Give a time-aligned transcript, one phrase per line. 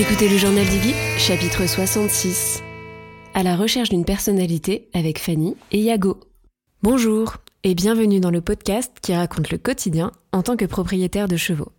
[0.00, 2.62] Écoutez le journal d'Iggy, chapitre 66.
[3.34, 6.20] À la recherche d'une personnalité avec Fanny et Yago.
[6.84, 11.36] Bonjour et bienvenue dans le podcast qui raconte le quotidien en tant que propriétaire de
[11.36, 11.72] chevaux.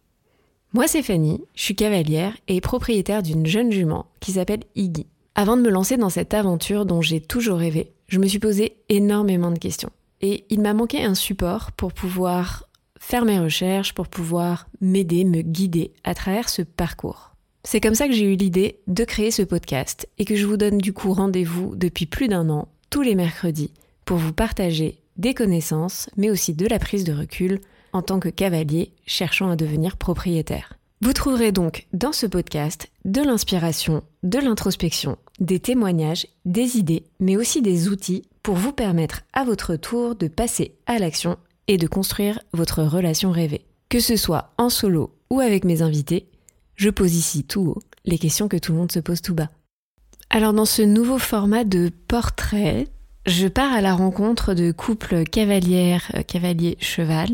[0.73, 5.07] Moi c'est Fanny, je suis cavalière et propriétaire d'une jeune jument qui s'appelle Iggy.
[5.33, 8.75] Avant de me lancer dans cette aventure dont j'ai toujours rêvé, je me suis posé
[8.89, 9.91] énormément de questions.
[10.19, 12.65] Et il m'a manqué un support pour pouvoir
[12.99, 17.28] faire mes recherches, pour pouvoir m'aider, me guider à travers ce parcours.
[17.63, 20.57] C'est comme ça que j'ai eu l'idée de créer ce podcast et que je vous
[20.57, 23.71] donne du coup rendez-vous depuis plus d'un an, tous les mercredis,
[24.05, 27.59] pour vous partager des connaissances, mais aussi de la prise de recul
[27.91, 30.79] en tant que cavalier cherchant à devenir propriétaire.
[31.01, 37.37] Vous trouverez donc dans ce podcast de l'inspiration, de l'introspection, des témoignages, des idées, mais
[37.37, 41.87] aussi des outils pour vous permettre à votre tour de passer à l'action et de
[41.87, 43.65] construire votre relation rêvée.
[43.89, 46.27] Que ce soit en solo ou avec mes invités,
[46.79, 49.49] je pose ici tout haut les questions que tout le monde se pose tout bas.
[50.29, 52.87] Alors dans ce nouveau format de portrait,
[53.25, 57.29] je pars à la rencontre de couples cavalières, euh, cavaliers cheval,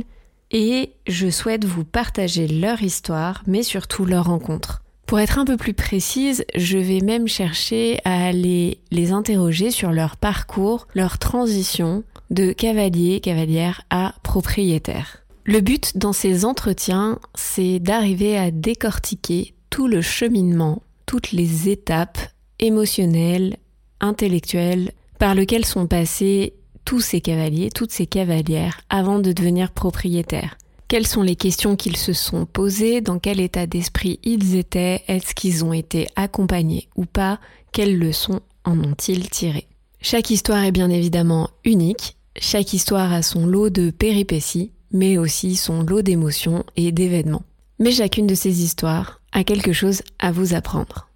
[0.52, 4.82] et je souhaite vous partager leur histoire, mais surtout leur rencontre.
[5.06, 9.92] Pour être un peu plus précise, je vais même chercher à aller les interroger sur
[9.92, 15.25] leur parcours, leur transition de cavalier, cavalière à propriétaire.
[15.48, 22.18] Le but dans ces entretiens, c'est d'arriver à décortiquer tout le cheminement, toutes les étapes
[22.58, 23.58] émotionnelles,
[24.00, 30.58] intellectuelles, par lesquelles sont passés tous ces cavaliers, toutes ces cavalières avant de devenir propriétaires.
[30.88, 35.36] Quelles sont les questions qu'ils se sont posées, dans quel état d'esprit ils étaient, est-ce
[35.36, 37.40] qu'ils ont été accompagnés ou pas,
[37.72, 39.68] quelles leçons en ont-ils tiré.
[40.02, 45.56] Chaque histoire est bien évidemment unique, chaque histoire a son lot de péripéties, mais aussi
[45.56, 47.44] son lot d'émotions et d'événements.
[47.80, 51.10] Mais chacune de ces histoires a quelque chose à vous apprendre.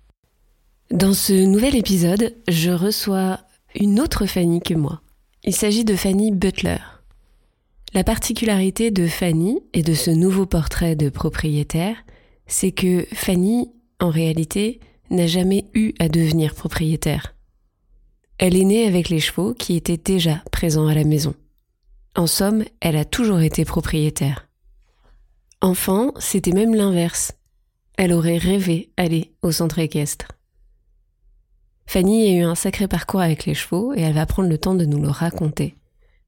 [0.91, 3.39] Dans ce nouvel épisode, je reçois
[3.75, 5.01] une autre Fanny que moi.
[5.43, 6.79] Il s'agit de Fanny Butler.
[7.93, 11.95] La particularité de Fanny et de ce nouveau portrait de propriétaire,
[12.47, 17.35] c'est que Fanny, en réalité, n'a jamais eu à devenir propriétaire.
[18.37, 21.33] Elle est née avec les chevaux qui étaient déjà présents à la maison.
[22.15, 24.47] En somme, elle a toujours été propriétaire.
[25.61, 27.33] Enfant, c'était même l'inverse.
[27.97, 30.27] Elle aurait rêvé aller au centre équestre.
[31.85, 34.75] Fanny a eu un sacré parcours avec les chevaux et elle va prendre le temps
[34.75, 35.75] de nous le raconter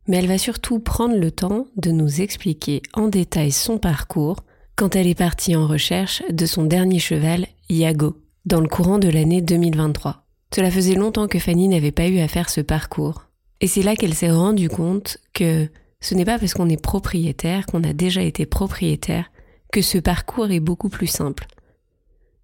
[0.08, 4.38] mais elle va surtout prendre le temps de nous expliquer en détail son parcours
[4.76, 9.10] quand elle est partie en recherche de son dernier cheval, Iago, dans le courant de
[9.10, 10.26] l'année 2023.
[10.54, 13.26] Cela faisait longtemps que Fanny n'avait pas eu à faire ce parcours.
[13.62, 17.68] Et c'est là qu'elle s'est rendue compte que ce n'est pas parce qu'on est propriétaire,
[17.68, 19.32] qu'on a déjà été propriétaire,
[19.72, 21.46] que ce parcours est beaucoup plus simple.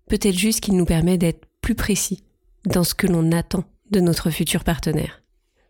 [0.08, 2.24] Peut-être juste qu'il nous permet d'être plus précis
[2.66, 5.24] dans ce que l'on attend de notre futur partenaire.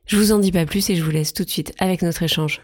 [0.06, 2.24] Je vous en dis pas plus et je vous laisse tout de suite avec notre
[2.24, 2.62] échange.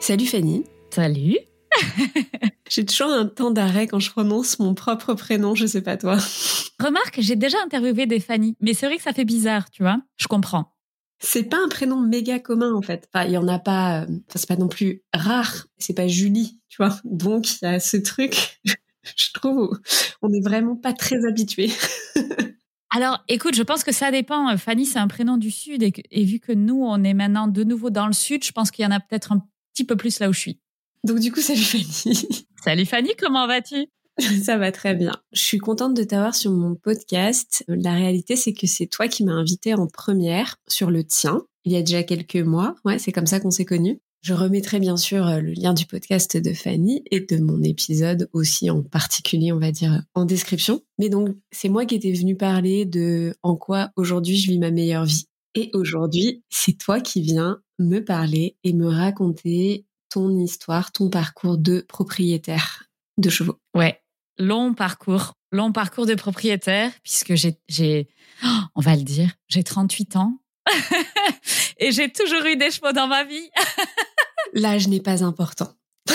[0.00, 0.64] Salut Fanny.
[0.90, 1.36] Salut.
[2.68, 6.18] J'ai toujours un temps d'arrêt quand je prononce mon propre prénom, je sais pas toi.
[6.80, 9.98] Remarque, j'ai déjà interviewé des Fanny, mais c'est vrai que ça fait bizarre, tu vois.
[10.16, 10.74] Je comprends.
[11.20, 13.08] C'est pas un prénom méga commun en fait.
[13.12, 14.02] Enfin, il y en a pas.
[14.02, 15.66] Euh, enfin, c'est pas non plus rare.
[15.78, 16.98] C'est pas Julie, tu vois.
[17.04, 18.60] Donc il y a ce truc.
[19.16, 19.78] je trouve,
[20.22, 21.70] on n'est vraiment pas très habitué.
[22.90, 24.56] Alors, écoute, je pense que ça dépend.
[24.56, 25.82] Fanny, c'est un prénom du Sud.
[25.82, 28.84] Et, vu que nous, on est maintenant de nouveau dans le Sud, je pense qu'il
[28.84, 30.60] y en a peut-être un petit peu plus là où je suis.
[31.04, 32.46] Donc, du coup, salut Fanny.
[32.64, 33.86] Salut Fanny, comment vas-tu?
[34.42, 35.12] Ça va très bien.
[35.32, 37.62] Je suis contente de t'avoir sur mon podcast.
[37.68, 41.72] La réalité, c'est que c'est toi qui m'as invité en première sur le tien il
[41.72, 42.74] y a déjà quelques mois.
[42.84, 44.00] Ouais, c'est comme ça qu'on s'est connus.
[44.22, 48.28] Je remettrai bien sûr euh, le lien du podcast de Fanny et de mon épisode
[48.32, 50.82] aussi en particulier, on va dire, en description.
[50.98, 54.70] Mais donc, c'est moi qui étais venue parler de en quoi aujourd'hui je vis ma
[54.70, 55.26] meilleure vie.
[55.54, 59.84] Et aujourd'hui, c'est toi qui viens me parler et me raconter
[60.14, 62.84] ton histoire, ton parcours de propriétaire
[63.18, 63.58] de chevaux.
[63.74, 64.00] Ouais,
[64.38, 68.08] long parcours, long parcours de propriétaire, puisque j'ai,
[68.44, 70.38] oh, on va le dire, j'ai 38 ans.
[71.78, 73.50] et j'ai toujours eu des chevaux dans ma vie.
[74.52, 75.72] L'âge n'est pas important.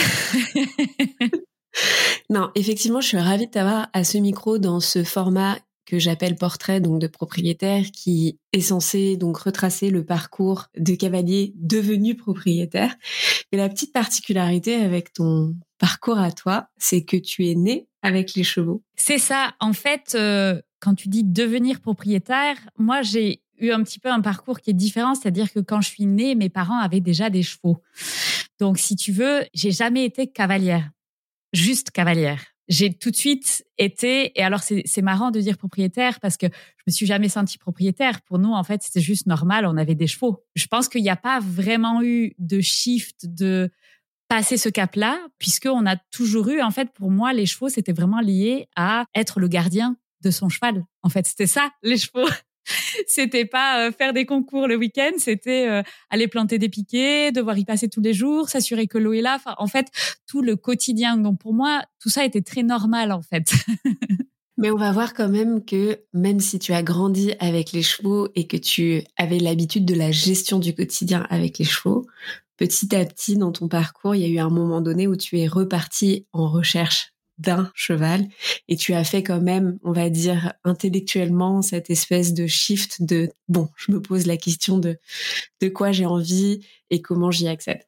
[2.30, 5.58] non, effectivement, je suis ravie de t'avoir à ce micro dans ce format
[5.90, 11.54] que j'appelle portrait donc de propriétaire qui est censé donc retracer le parcours de cavalier
[11.56, 12.96] devenu propriétaire.
[13.52, 18.36] Et la petite particularité avec ton parcours à toi, c'est que tu es né avec
[18.36, 18.84] les chevaux.
[18.96, 19.56] C'est ça.
[19.60, 24.22] En fait, euh, quand tu dis devenir propriétaire, moi j'ai eu un petit peu un
[24.22, 27.44] parcours qui est différent, c'est-à-dire que quand je suis née, mes parents avaient déjà des
[27.44, 27.82] chevaux.
[28.60, 30.90] Donc, si tu veux, j'ai jamais été cavalière,
[31.52, 32.44] juste cavalière.
[32.70, 36.84] J'ai tout de suite été, et alors c'est marrant de dire propriétaire parce que je
[36.86, 38.22] me suis jamais sentie propriétaire.
[38.22, 39.66] Pour nous, en fait, c'était juste normal.
[39.66, 40.46] On avait des chevaux.
[40.56, 43.72] Je pense qu'il n'y a pas vraiment eu de shift de
[44.28, 48.20] passer ce cap-là, puisqu'on a toujours eu, en fait, pour moi, les chevaux, c'était vraiment
[48.20, 50.84] lié à être le gardien de son cheval.
[51.02, 52.30] En fait, c'était ça, les chevaux.
[53.08, 57.58] C'était pas euh, faire des concours le week-end, c'était euh, aller planter des piquets, devoir
[57.58, 59.36] y passer tous les jours, s'assurer que l'eau est là.
[59.36, 59.88] Enfin, en fait,
[60.28, 61.18] tout le quotidien.
[61.18, 63.54] Donc pour moi, tout ça était très normal en fait.
[64.58, 68.28] Mais on va voir quand même que même si tu as grandi avec les chevaux
[68.36, 72.06] et que tu avais l'habitude de la gestion du quotidien avec les chevaux,
[72.58, 75.40] petit à petit dans ton parcours, il y a eu un moment donné où tu
[75.40, 78.28] es reparti en recherche d'un cheval
[78.68, 83.30] et tu as fait quand même, on va dire intellectuellement cette espèce de shift de
[83.48, 84.98] bon, je me pose la question de
[85.62, 86.60] de quoi j'ai envie
[86.90, 87.82] et comment j'y accède.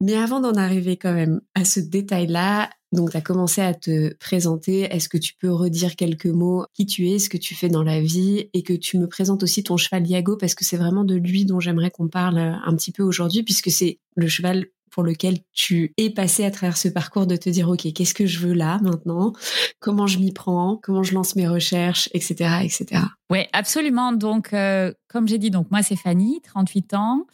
[0.00, 4.14] Mais avant d'en arriver quand même à ce détail-là, donc tu as commencé à te
[4.14, 7.68] présenter, est-ce que tu peux redire quelques mots qui tu es, ce que tu fais
[7.68, 10.76] dans la vie et que tu me présentes aussi ton cheval Iago parce que c'est
[10.76, 14.66] vraiment de lui dont j'aimerais qu'on parle un petit peu aujourd'hui puisque c'est le cheval
[14.94, 18.26] pour lequel tu es passé à travers ce parcours de te dire, OK, qu'est-ce que
[18.26, 19.32] je veux là maintenant?
[19.80, 20.78] Comment je m'y prends?
[20.80, 23.02] Comment je lance mes recherches, etc., etc.
[23.30, 24.12] Oui, absolument.
[24.12, 27.26] Donc, euh, comme j'ai dit, donc moi c'est Fanny, 38 ans.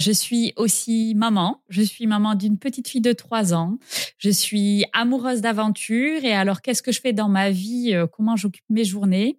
[0.00, 1.62] Je suis aussi maman.
[1.68, 3.78] Je suis maman d'une petite fille de 3 ans.
[4.18, 6.24] Je suis amoureuse d'aventure.
[6.24, 9.38] Et alors, qu'est-ce que je fais dans ma vie euh, Comment j'occupe mes journées?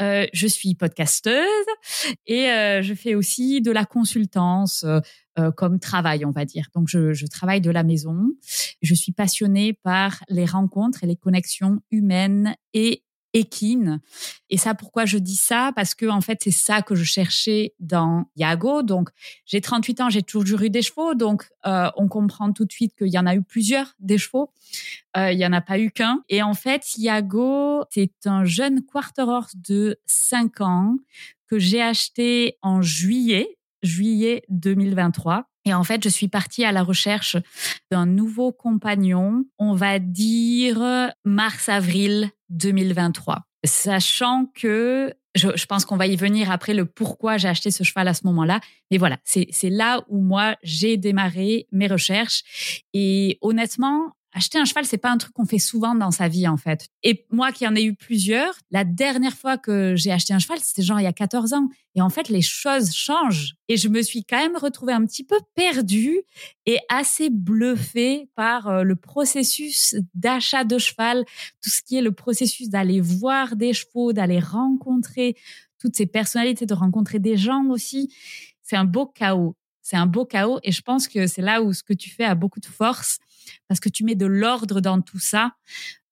[0.00, 1.44] Euh, Je suis podcasteuse
[2.26, 2.46] et
[2.82, 4.84] je fais aussi de la consultance.
[5.56, 6.68] comme travail, on va dire.
[6.74, 8.28] Donc, je, je, travaille de la maison.
[8.82, 13.02] Je suis passionnée par les rencontres et les connexions humaines et
[13.34, 14.00] équine.
[14.48, 15.72] Et ça, pourquoi je dis ça?
[15.76, 18.82] Parce que en fait, c'est ça que je cherchais dans Yago.
[18.82, 19.10] Donc,
[19.44, 22.94] j'ai 38 ans, j'ai toujours eu des chevaux, donc euh, on comprend tout de suite
[22.96, 24.52] qu'il y en a eu plusieurs des chevaux.
[25.16, 26.22] Euh, il y en a pas eu qu'un.
[26.28, 30.96] Et en fait, Yago, c'est un jeune quarter horse de 5 ans
[31.48, 35.48] que j'ai acheté en juillet, juillet 2023.
[35.66, 37.36] Et en fait, je suis partie à la recherche
[37.90, 43.42] d'un nouveau compagnon, on va dire mars-avril 2023.
[43.64, 48.08] Sachant que je, pense qu'on va y venir après le pourquoi j'ai acheté ce cheval
[48.08, 48.60] à ce moment-là.
[48.90, 52.84] Mais voilà, c'est là où moi j'ai démarré mes recherches.
[52.92, 56.48] Et honnêtement, acheter un cheval, c'est pas un truc qu'on fait souvent dans sa vie,
[56.48, 56.88] en fait.
[57.04, 60.58] Et moi qui en ai eu plusieurs, la dernière fois que j'ai acheté un cheval,
[60.60, 61.68] c'était genre il y a 14 ans.
[61.94, 63.54] Et en fait, les choses changent.
[63.68, 66.20] Et je me suis quand même retrouvée un petit peu perdue
[66.66, 71.24] et assez bluffée par euh, le processus d'achat de cheval,
[71.62, 75.36] tout ce qui est le processus d'aller voir des chevaux, d'aller rencontrer
[75.78, 78.12] toutes ces personnalités, de rencontrer des gens aussi.
[78.62, 79.54] C'est un beau chaos.
[79.80, 82.24] C'est un beau chaos et je pense que c'est là où ce que tu fais
[82.24, 83.18] a beaucoup de force
[83.68, 85.52] parce que tu mets de l'ordre dans tout ça,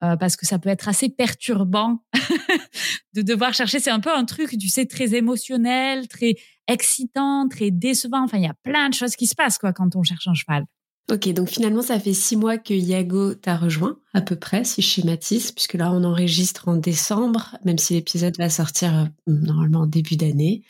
[0.02, 2.04] euh, parce que ça peut être assez perturbant
[3.14, 3.78] de devoir chercher.
[3.80, 6.34] C'est un peu un truc, tu sais, très émotionnel, très
[6.68, 8.24] excitant, très décevant.
[8.24, 10.34] Enfin, il y a plein de choses qui se passent quoi quand on cherche un
[10.34, 10.64] cheval.
[11.10, 14.82] Ok, donc finalement, ça fait six mois que Yago t'a rejoint, à peu près, si
[14.82, 19.80] je schématise, puisque là, on enregistre en décembre, même si l'épisode va sortir euh, normalement
[19.80, 20.62] en début d'année.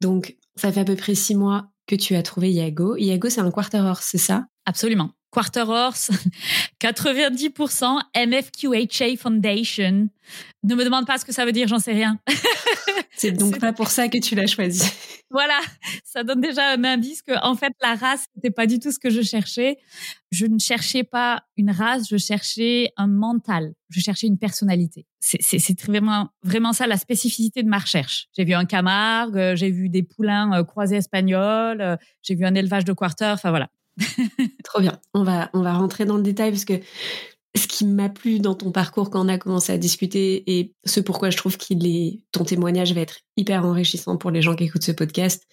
[0.00, 2.96] Donc, ça fait à peu près six mois que tu as trouvé Yago.
[2.96, 4.46] Yago, c'est un quarter horse, c'est ça?
[4.64, 5.10] Absolument.
[5.30, 6.10] Quarter Horse,
[6.80, 10.08] 90% MFQHA Foundation.
[10.64, 12.18] Ne me demande pas ce que ça veut dire, j'en sais rien.
[13.18, 14.88] C'est donc pas pour ça que tu l'as choisi.
[15.30, 15.60] Voilà,
[16.04, 18.98] ça donne déjà un indice que en fait la race n'était pas du tout ce
[18.98, 19.76] que je cherchais.
[20.30, 25.04] Je ne cherchais pas une race, je cherchais un mental, je cherchais une personnalité.
[25.20, 28.28] C'est vraiment vraiment ça la spécificité de ma recherche.
[28.34, 32.46] J'ai vu un Camargue, euh, j'ai vu des poulains euh, croisés espagnols, euh, j'ai vu
[32.46, 33.68] un élevage de quarter, enfin voilà.
[34.64, 35.00] Trop bien.
[35.14, 36.80] On va, on va rentrer dans le détail parce que
[37.56, 41.00] ce qui m'a plu dans ton parcours quand on a commencé à discuter et ce
[41.00, 44.64] pourquoi je trouve qu'il est, ton témoignage va être hyper enrichissant pour les gens qui
[44.64, 45.46] écoutent ce podcast,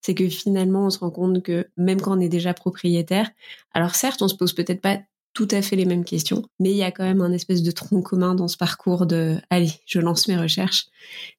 [0.00, 3.30] c'est que finalement on se rend compte que même quand on est déjà propriétaire,
[3.74, 5.00] alors certes on se pose peut-être pas
[5.32, 7.70] tout à fait les mêmes questions, mais il y a quand même un espèce de
[7.70, 10.86] tronc commun dans ce parcours de allez, je lance mes recherches.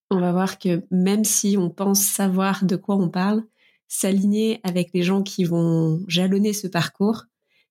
[0.10, 3.44] On va voir que même si on pense savoir de quoi on parle,
[3.92, 7.26] s'aligner avec les gens qui vont jalonner ce parcours,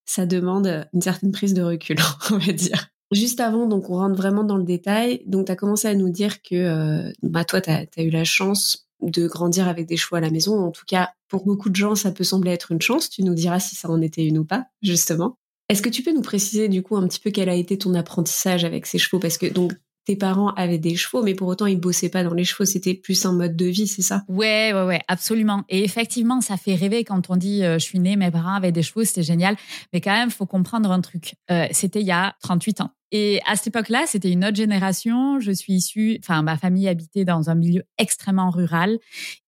[0.05, 1.97] ça demande une certaine prise de recul,
[2.31, 2.91] on va dire.
[3.11, 5.23] Juste avant, donc on rentre vraiment dans le détail.
[5.27, 8.25] Donc tu as commencé à nous dire que euh, bah, toi, tu as, eu la
[8.25, 10.61] chance de grandir avec des chevaux à la maison.
[10.61, 13.09] En tout cas, pour beaucoup de gens, ça peut sembler être une chance.
[13.09, 15.39] Tu nous diras si ça en était une ou pas, justement.
[15.71, 17.95] Est-ce que tu peux nous préciser du coup un petit peu quel a été ton
[17.95, 19.21] apprentissage avec ces chevaux?
[19.21, 19.73] Parce que donc
[20.05, 22.65] tes parents avaient des chevaux, mais pour autant ils bossaient pas dans les chevaux.
[22.65, 24.23] C'était plus un mode de vie, c'est ça?
[24.29, 25.65] Ouais, ouais, ouais, absolument.
[25.69, 28.73] Et effectivement, ça fait rêver quand on dit euh, je suis née, mes parents avaient
[28.73, 29.57] des chevaux, c'était génial.
[29.93, 31.35] Mais quand même, faut comprendre un truc.
[31.51, 32.91] Euh, c'était il y a 38 ans.
[33.13, 35.41] Et à cette époque-là, c'était une autre génération.
[35.41, 38.99] Je suis issue, enfin, ma famille habitait dans un milieu extrêmement rural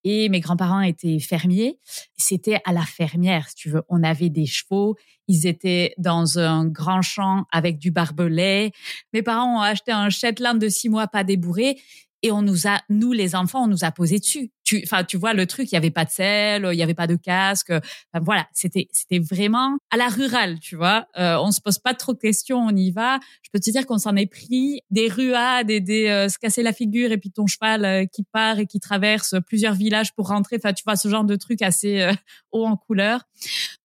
[0.02, 1.78] et mes grands-parents étaient fermiers.
[2.16, 3.82] C'était à la fermière, si tu veux.
[3.88, 4.96] On avait des chevaux.
[5.28, 8.72] Ils étaient dans un grand champ avec du barbelé.
[9.12, 11.78] Mes parents ont acheté un Shetland de six mois pas débourré
[12.22, 14.52] et on nous a, nous les enfants, on nous a posé dessus.
[14.72, 16.94] Tu, enfin, tu vois le truc, il y avait pas de sel, il y avait
[16.94, 17.72] pas de casque.
[18.22, 21.06] Voilà, c'était, c'était vraiment à la rurale, tu vois.
[21.18, 23.18] Euh, on se pose pas trop de questions, on y va.
[23.42, 26.62] Je peux te dire qu'on s'en est pris des ruades et des euh, se casser
[26.62, 30.28] la figure et puis ton cheval euh, qui part et qui traverse plusieurs villages pour
[30.28, 30.56] rentrer.
[30.56, 32.14] Enfin, tu vois ce genre de truc assez euh,
[32.50, 33.24] haut en couleur.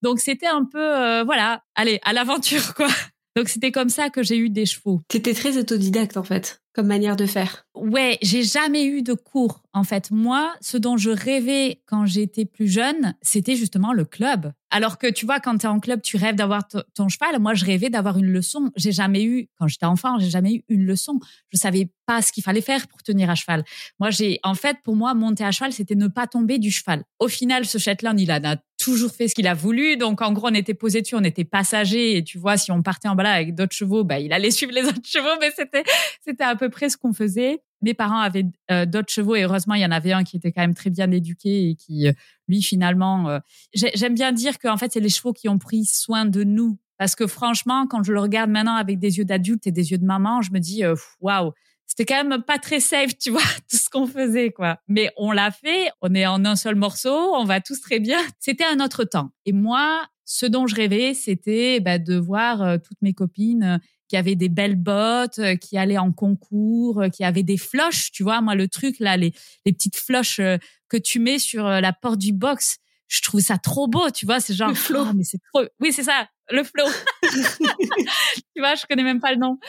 [0.01, 2.87] Donc c'était un peu, voilà, allez, à l'aventure quoi.
[3.35, 5.01] Donc c'était comme ça que j'ai eu des chevaux.
[5.09, 7.65] T'étais très autodidacte en fait comme manière de faire?
[7.73, 9.63] Ouais, j'ai jamais eu de cours.
[9.73, 14.51] En fait, moi, ce dont je rêvais quand j'étais plus jeune, c'était justement le club.
[14.69, 17.39] Alors que tu vois, quand tu es en club, tu rêves d'avoir ton cheval.
[17.39, 18.69] Moi, je rêvais d'avoir une leçon.
[18.75, 21.19] J'ai jamais eu, quand j'étais enfant, j'ai jamais eu une leçon.
[21.51, 23.63] Je savais pas ce qu'il fallait faire pour tenir à cheval.
[23.99, 27.03] Moi, j'ai, en fait, pour moi, monter à cheval, c'était ne pas tomber du cheval.
[27.17, 28.39] Au final, ce Shetland, il a
[28.87, 29.97] toujours fait ce qu'il a voulu.
[29.97, 32.15] Donc, en gros, on était posé dessus, on était passager.
[32.15, 34.71] Et tu vois, si on partait en balade avec d'autres chevaux, bah, il allait suivre
[34.71, 35.37] les autres chevaux.
[35.41, 35.83] Mais c'était,
[36.25, 37.61] c'était un peu près ce qu'on faisait.
[37.81, 40.53] Mes parents avaient euh, d'autres chevaux et heureusement, il y en avait un qui était
[40.53, 42.13] quand même très bien éduqué et qui, euh,
[42.47, 43.39] lui, finalement, euh,
[43.73, 46.79] j'aime bien dire qu'en fait, c'est les chevaux qui ont pris soin de nous.
[46.97, 49.99] Parce que franchement, quand je le regarde maintenant avec des yeux d'adulte et des yeux
[49.99, 50.81] de maman, je me dis,
[51.19, 51.51] waouh,
[51.87, 54.79] c'était quand même pas très safe, tu vois, tout ce qu'on faisait, quoi.
[54.87, 58.19] Mais on l'a fait, on est en un seul morceau, on va tous très bien.
[58.39, 59.31] C'était un autre temps.
[59.45, 64.35] Et moi, ce dont je rêvais, c'était bah, de voir toutes mes copines qui avait
[64.35, 68.41] des belles bottes, euh, qui allait en concours, euh, qui avait des floches, tu vois,
[68.41, 69.33] moi le truc là, les,
[69.65, 70.57] les petites floches euh,
[70.89, 72.77] que tu mets sur la porte du box,
[73.07, 75.05] je trouve ça trop beau, tu vois, c'est genre le flow.
[75.09, 76.85] Oh, mais c'est trop Oui, c'est ça, le flow.
[77.23, 79.59] tu vois, je connais même pas le nom.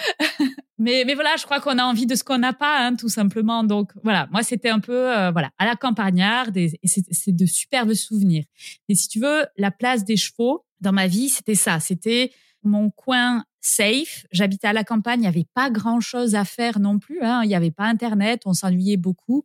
[0.78, 3.08] Mais mais voilà, je crois qu'on a envie de ce qu'on n'a pas hein, tout
[3.08, 3.64] simplement.
[3.64, 8.44] Donc voilà, moi c'était un peu voilà, à la campagnarde et, c'est de superbes souvenirs.
[8.88, 12.30] Et si tu veux, la place des chevaux dans ma vie, c'était ça, c'était
[12.62, 14.26] mon coin safe.
[14.32, 17.22] J'habitais à la campagne, il n'y avait pas grand-chose à faire non plus.
[17.22, 17.42] Hein.
[17.44, 19.44] Il n'y avait pas Internet, on s'ennuyait beaucoup.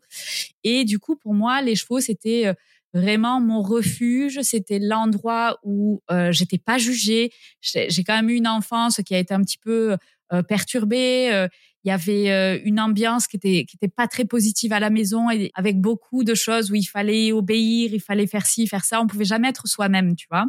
[0.63, 2.54] Et du coup, pour moi, les chevaux, c'était euh,
[2.94, 4.42] vraiment mon refuge.
[4.42, 7.32] C'était l'endroit où euh, j'étais pas jugée.
[7.62, 9.98] J'ai quand même eu une enfance qui a été un petit peu euh,
[10.42, 11.30] perturbée.
[11.32, 11.48] Euh,
[11.84, 15.30] il y avait une ambiance qui était qui était pas très positive à la maison
[15.30, 19.02] et avec beaucoup de choses où il fallait obéir, il fallait faire ci, faire ça.
[19.02, 20.46] On pouvait jamais être soi-même, tu vois.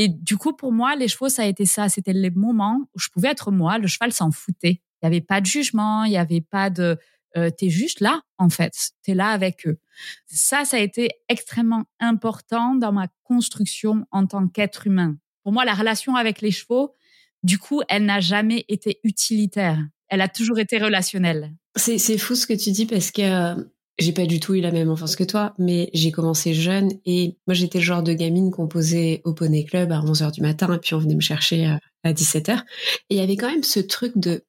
[0.00, 1.88] Et du coup, pour moi, les chevaux, ça a été ça.
[1.88, 3.78] C'était les moments où je pouvais être moi.
[3.78, 4.80] Le cheval s'en foutait.
[5.02, 6.96] Il n'y avait pas de jugement, il n'y avait pas de...
[7.36, 8.92] Euh, t'es juste là, en fait.
[9.02, 9.78] T'es là avec eux.
[10.26, 15.16] Ça, ça a été extrêmement important dans ma construction en tant qu'être humain.
[15.42, 16.94] Pour moi, la relation avec les chevaux,
[17.42, 19.78] du coup, elle n'a jamais été utilitaire.
[20.08, 21.54] Elle a toujours été relationnelle.
[21.76, 23.54] C'est fou ce que tu dis parce que
[23.98, 27.36] j'ai pas du tout eu la même enfance que toi, mais j'ai commencé jeune et
[27.46, 30.72] moi j'étais le genre de gamine qu'on posait au poney club à 11h du matin
[30.72, 31.66] et puis on venait me chercher
[32.04, 32.62] à 17h.
[33.10, 34.44] Et il y avait quand même ce truc de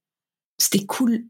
[0.58, 1.26] c'était cool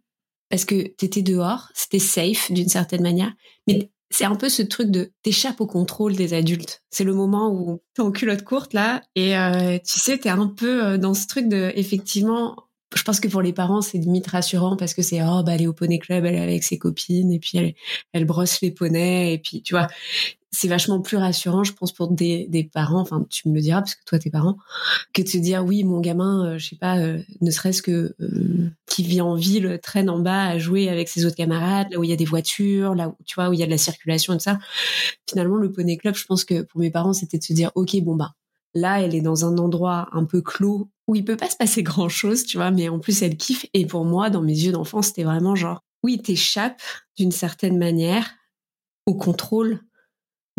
[0.50, 3.34] parce que t'étais dehors, c'était safe d'une certaine manière,
[3.68, 6.82] mais c'est un peu ce truc de t'échappes au contrôle des adultes.
[6.90, 10.48] C'est le moment où t'es en culotte courte là et euh, tu sais t'es un
[10.48, 12.56] peu euh, dans ce truc de effectivement
[12.96, 15.62] je pense que pour les parents, c'est limite rassurant parce que c'est oh bah elle
[15.62, 17.76] est au poney club, elle est avec ses copines et puis elle,
[18.14, 19.88] elle brosse les poneys et puis tu vois,
[20.52, 23.02] c'est vachement plus rassurant, je pense, pour des, des parents.
[23.02, 24.58] Enfin, tu me le diras parce que toi t'es parent,
[25.14, 28.16] que de se dire oui mon gamin, euh, je sais pas, euh, ne serait-ce que
[28.20, 32.00] euh, qui vit en ville traîne en bas à jouer avec ses autres camarades, là
[32.00, 33.72] où il y a des voitures, là où tu vois où il y a de
[33.72, 34.60] la circulation et tout ça.
[35.30, 37.96] Finalement, le poney club, je pense que pour mes parents, c'était de se dire ok
[38.02, 38.34] bon bah
[38.76, 41.82] Là, elle est dans un endroit un peu clos où il peut pas se passer
[41.82, 43.66] grand chose, tu vois, mais en plus elle kiffe.
[43.74, 46.82] Et pour moi, dans mes yeux d'enfant, c'était vraiment genre, oui, t'échappes
[47.18, 48.30] d'une certaine manière
[49.08, 49.82] au contrôle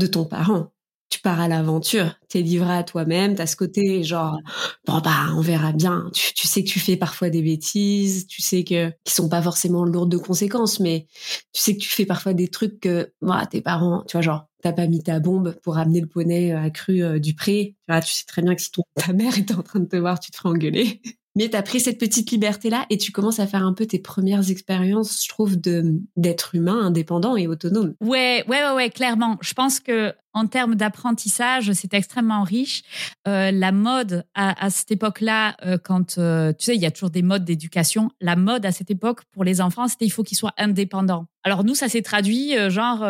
[0.01, 0.73] de ton parent
[1.11, 4.39] tu pars à l'aventure, t'es livré à toi-même, t'as ce côté genre
[4.87, 6.09] bon bah on verra bien.
[6.15, 9.85] Tu, sais que tu fais parfois des bêtises, tu sais que qui sont pas forcément
[9.85, 11.07] lourdes de conséquences, mais
[11.53, 14.47] tu sais que tu fais parfois des trucs que moi tes parents, tu vois genre
[14.63, 17.93] t'as pas mis ta bombe pour amener le poney à cru euh, du pré, tu
[17.93, 19.97] vois tu sais très bien que si ton, ta mère était en train de te
[19.97, 21.03] voir, tu te ferais engueuler.
[21.37, 23.99] Mais tu as pris cette petite liberté-là et tu commences à faire un peu tes
[23.99, 27.95] premières expériences, je trouve, de d'être humain, indépendant et autonome.
[28.01, 29.39] Ouais, ouais, ouais, ouais, clairement.
[29.41, 32.83] Je pense que en termes d'apprentissage, c'est extrêmement riche.
[33.27, 37.11] Euh, la mode à, cette époque-là, euh, quand euh, tu sais, il y a toujours
[37.11, 38.11] des modes d'éducation.
[38.21, 41.27] La mode à cette époque pour les enfants, c'était il faut qu'ils soient indépendants.
[41.43, 43.07] Alors nous, ça s'est traduit genre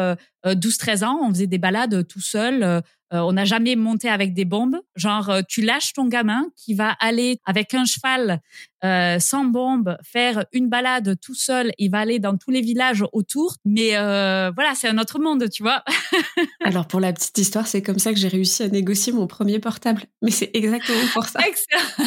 [0.46, 2.80] 12-13 ans, on faisait des balades tout seul.
[3.10, 4.78] on n'a jamais monté avec des bombes.
[4.94, 8.40] Genre, tu lâches ton gamin qui va aller avec un cheval
[8.82, 11.72] sans bombe faire une balade tout seul.
[11.78, 13.56] Il va aller dans tous les villages autour.
[13.64, 15.82] Mais voilà, c'est un autre monde, tu vois.
[16.64, 19.58] Alors pour la petite histoire, c'est comme ça que j'ai réussi à négocier mon premier
[19.58, 20.02] portable.
[20.22, 21.40] Mais c'est exactement pour ça.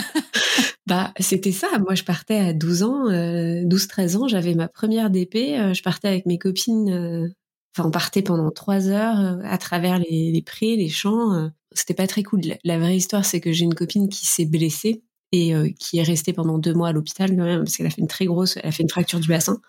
[0.88, 1.68] bah, c'était ça.
[1.80, 4.28] Moi, je partais à 12 ans, 12-13 ans.
[4.28, 5.74] J'avais ma première DP.
[5.74, 7.34] je partais avec mes copines
[7.76, 11.34] Enfin, on partait pendant trois heures euh, à travers les, les prés, les champs.
[11.34, 11.50] Euh.
[11.72, 12.42] C'était pas très cool.
[12.64, 15.04] La, vraie histoire, c'est que j'ai une copine qui s'est blessée
[15.34, 17.90] et euh, qui est restée pendant deux mois à l'hôpital quand même parce qu'elle a
[17.90, 19.60] fait une très grosse, elle a fait une fracture du bassin.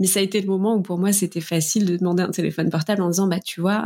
[0.00, 2.70] Mais ça a été le moment où pour moi c'était facile de demander un téléphone
[2.70, 3.84] portable en disant bah tu vois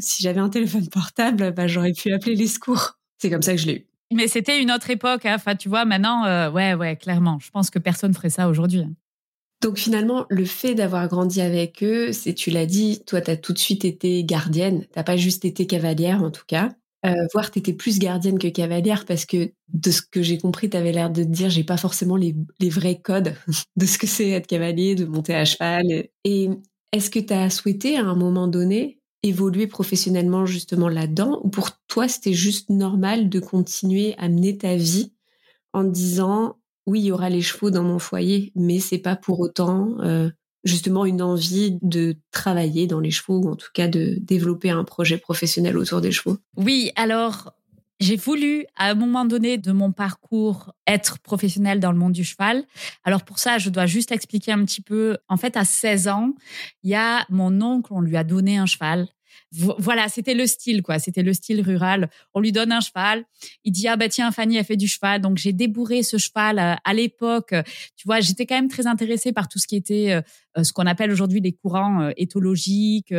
[0.00, 2.98] si j'avais un téléphone portable bah j'aurais pu appeler les secours.
[3.18, 3.86] C'est comme ça que je l'ai eu.
[4.14, 5.26] Mais c'était une autre époque.
[5.26, 5.34] Hein.
[5.36, 7.38] Enfin tu vois maintenant ouais ouais clairement.
[7.40, 8.80] Je pense que personne ferait ça aujourd'hui.
[8.80, 8.92] Hein.
[9.62, 13.36] Donc finalement, le fait d'avoir grandi avec eux, c'est, tu l'as dit, toi, tu as
[13.36, 14.84] tout de suite été gardienne.
[14.92, 16.70] T'as pas juste été cavalière, en tout cas.
[17.04, 20.70] Euh, voire tu étais plus gardienne que cavalière parce que de ce que j'ai compris,
[20.70, 23.34] tu avais l'air de te dire j'ai pas forcément les, les, vrais codes
[23.76, 25.84] de ce que c'est être cavalier, de monter à cheval.
[26.24, 26.48] Et
[26.92, 31.40] est-ce que tu as souhaité à un moment donné évoluer professionnellement justement là-dedans?
[31.42, 35.12] Ou pour toi c'était juste normal de continuer à mener ta vie
[35.72, 39.40] en disant oui, il y aura les chevaux dans mon foyer, mais c'est pas pour
[39.40, 40.30] autant euh,
[40.64, 44.84] justement une envie de travailler dans les chevaux ou en tout cas de développer un
[44.84, 46.38] projet professionnel autour des chevaux.
[46.56, 47.52] Oui, alors
[48.02, 52.24] j'ai voulu, à un moment donné de mon parcours, être professionnel dans le monde du
[52.24, 52.64] cheval.
[53.04, 55.18] Alors pour ça, je dois juste expliquer un petit peu.
[55.28, 56.34] En fait, à 16 ans,
[56.82, 59.06] il y a mon oncle, on lui a donné un cheval
[59.52, 60.98] voilà, c'était le style, quoi.
[60.98, 62.08] C'était le style rural.
[62.32, 63.24] On lui donne un cheval.
[63.64, 65.20] Il dit, ah bah tiens, Fanny a fait du cheval.
[65.20, 67.54] Donc, j'ai débourré ce cheval euh, à l'époque.
[67.96, 70.22] Tu vois, j'étais quand même très intéressée par tout ce qui était euh,
[70.56, 73.14] euh, ce qu'on appelle aujourd'hui les courants éthologiques,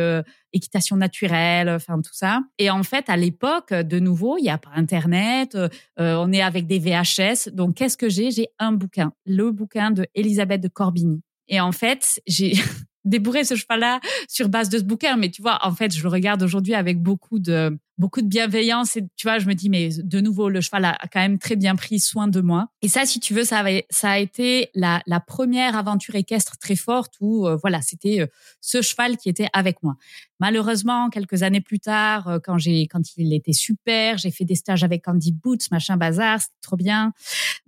[0.52, 2.40] équitation naturelle, enfin, tout ça.
[2.58, 5.56] Et en fait, à l'époque, de nouveau, il n'y a pas Internet.
[5.96, 7.50] on est avec des VHS.
[7.52, 8.30] Donc, qu'est-ce que j'ai?
[8.30, 9.12] J'ai un bouquin.
[9.26, 11.22] Le bouquin de Elisabeth de Corbigny.
[11.48, 12.54] Et en fait, j'ai
[13.04, 15.16] débourrer ce cheval-là sur base de ce bouquin.
[15.16, 18.96] Mais tu vois, en fait, je le regarde aujourd'hui avec beaucoup de beaucoup de bienveillance
[18.96, 21.56] et tu vois, je me dis mais de nouveau le cheval a quand même très
[21.56, 22.68] bien pris soin de moi.
[22.82, 26.58] Et ça, si tu veux, ça avait, ça a été la, la première aventure équestre
[26.58, 28.26] très forte où euh, voilà, c'était euh,
[28.60, 29.94] ce cheval qui était avec moi.
[30.40, 34.56] Malheureusement, quelques années plus tard, euh, quand j'ai quand il était super, j'ai fait des
[34.56, 37.12] stages avec Andy Boots, machin bazar, c'était trop bien.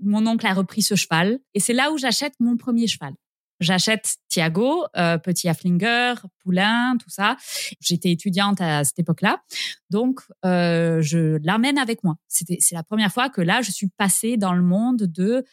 [0.03, 3.13] Mon oncle a repris ce cheval et c'est là où j'achète mon premier cheval.
[3.61, 7.37] J'achète Thiago, euh, petit Afflinger, Poulain, tout ça.
[7.81, 9.43] J'étais étudiante à cette époque-là,
[9.91, 12.17] donc euh, je l'amène avec moi.
[12.29, 15.45] C'était c'est la première fois que là je suis passée dans le monde de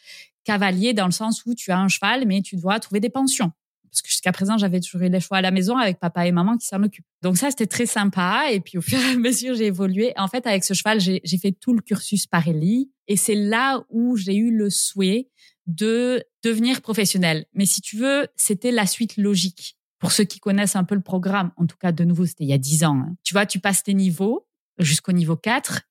[0.44, 3.52] cavalier dans le sens où tu as un cheval mais tu dois trouver des pensions.
[3.94, 6.32] Parce que jusqu'à présent, j'avais toujours eu les chevaux à la maison avec papa et
[6.32, 7.06] maman qui s'en occupent.
[7.22, 8.46] Donc ça, c'était très sympa.
[8.50, 10.12] Et puis au fur et à mesure, j'ai évolué.
[10.16, 12.90] En fait, avec ce cheval, j'ai fait tout le cursus Parelli.
[13.06, 15.28] Et c'est là où j'ai eu le souhait
[15.66, 17.46] de devenir professionnel.
[17.54, 19.76] Mais si tu veux, c'était la suite logique.
[19.98, 22.50] Pour ceux qui connaissent un peu le programme, en tout cas, de nouveau, c'était il
[22.50, 22.98] y a 10 ans.
[22.98, 23.16] Hein.
[23.22, 24.46] Tu vois, tu passes tes niveaux
[24.78, 25.82] jusqu'au niveau 4,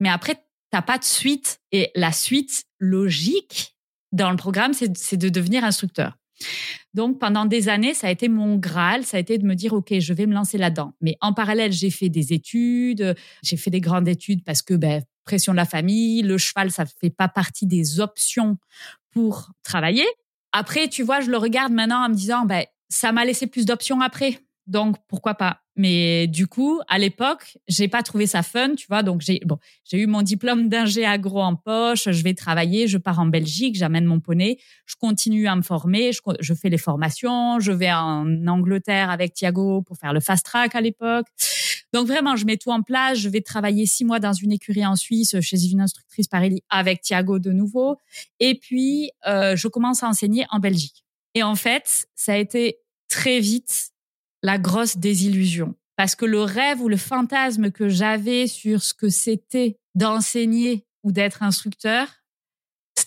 [0.00, 0.36] mais après,
[0.70, 1.60] t'as pas de suite.
[1.70, 3.76] Et la suite logique
[4.10, 6.18] dans le programme, c'est de devenir instructeur.
[6.94, 9.72] Donc, pendant des années, ça a été mon Graal, ça a été de me dire,
[9.72, 10.92] OK, je vais me lancer là-dedans.
[11.00, 15.02] Mais en parallèle, j'ai fait des études, j'ai fait des grandes études parce que, ben,
[15.24, 18.58] pression de la famille, le cheval, ça fait pas partie des options
[19.10, 20.06] pour travailler.
[20.52, 23.64] Après, tu vois, je le regarde maintenant en me disant, ben, ça m'a laissé plus
[23.64, 24.38] d'options après.
[24.66, 25.62] Donc, pourquoi pas?
[25.74, 29.02] Mais du coup, à l'époque, j'ai pas trouvé ça fun, tu vois.
[29.02, 32.10] Donc j'ai bon, j'ai eu mon diplôme d'ingé agro en poche.
[32.10, 36.10] Je vais travailler, je pars en Belgique, j'amène mon poney, je continue à me former,
[36.40, 40.74] je, fais les formations, je vais en Angleterre avec Thiago pour faire le fast track
[40.74, 41.26] à l'époque.
[41.92, 43.18] Donc vraiment, je mets tout en place.
[43.18, 47.02] Je vais travailler six mois dans une écurie en Suisse chez une instructrice Parelli avec
[47.02, 47.96] Thiago de nouveau.
[48.40, 51.04] Et puis, euh, je commence à enseigner en Belgique.
[51.34, 52.78] Et en fait, ça a été
[53.08, 53.90] très vite
[54.42, 55.74] la grosse désillusion.
[55.96, 61.12] Parce que le rêve ou le fantasme que j'avais sur ce que c'était d'enseigner ou
[61.12, 62.08] d'être instructeur,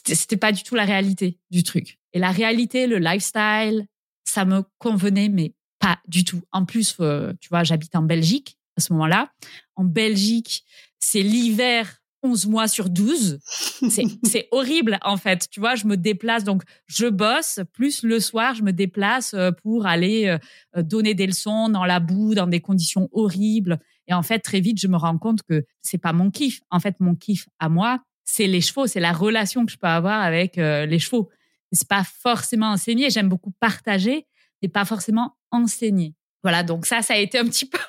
[0.05, 1.99] c'était pas du tout la réalité du truc.
[2.13, 3.87] Et la réalité, le lifestyle,
[4.23, 6.41] ça me convenait, mais pas du tout.
[6.51, 9.31] En plus, euh, tu vois, j'habite en Belgique à ce moment-là.
[9.75, 10.63] En Belgique,
[10.99, 13.39] c'est l'hiver 11 mois sur 12.
[14.23, 15.47] C'est horrible, en fait.
[15.51, 19.51] Tu vois, je me déplace, donc je bosse, plus le soir, je me déplace euh,
[19.51, 20.38] pour aller
[20.75, 23.79] euh, donner des leçons dans la boue, dans des conditions horribles.
[24.07, 26.61] Et en fait, très vite, je me rends compte que c'est pas mon kiff.
[26.71, 29.88] En fait, mon kiff à moi, c'est les chevaux, c'est la relation que je peux
[29.88, 31.29] avoir avec euh, les chevaux.
[31.71, 33.09] C'est pas forcément enseigner.
[33.09, 34.25] J'aime beaucoup partager,
[34.61, 36.15] mais pas forcément enseigner.
[36.45, 37.79] Voilà, donc ça, ça a été un petit peu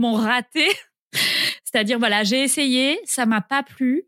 [0.00, 0.66] mon, raté.
[1.62, 4.02] C'est-à-dire, voilà, j'ai essayé, ça m'a pas plu,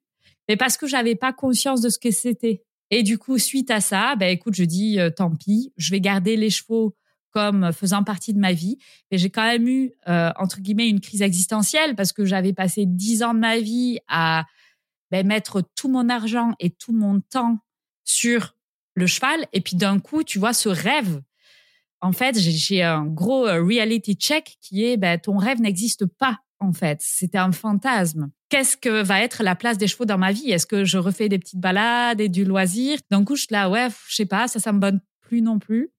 [0.48, 2.64] mais parce que j'avais pas conscience de ce que c'était.
[2.90, 6.00] Et du coup, suite à ça, ben écoute, je dis euh, tant pis, je vais
[6.00, 6.96] garder les chevaux
[7.30, 8.78] comme faisant partie de ma vie.
[9.12, 12.87] Mais j'ai quand même eu, euh, entre guillemets, une crise existentielle parce que j'avais passé
[12.87, 14.44] dix ans de ma vie à
[15.12, 17.59] ben, mettre tout mon argent et tout mon temps
[18.02, 18.57] sur
[18.94, 19.46] le cheval.
[19.52, 21.22] Et puis d'un coup, tu vois, ce rêve,
[22.04, 26.38] en fait, j'ai un gros euh, reality check qui est, ben, ton rêve n'existe pas,
[26.60, 26.98] en fait.
[27.00, 28.30] C'était un fantasme.
[28.50, 30.50] Qu'est-ce que va être la place des chevaux dans ma vie?
[30.50, 32.98] Est-ce que je refais des petites balades et du loisir?
[33.10, 35.92] D'un coup, je là, ouais, je sais pas, ça, ça me bonne plus non plus.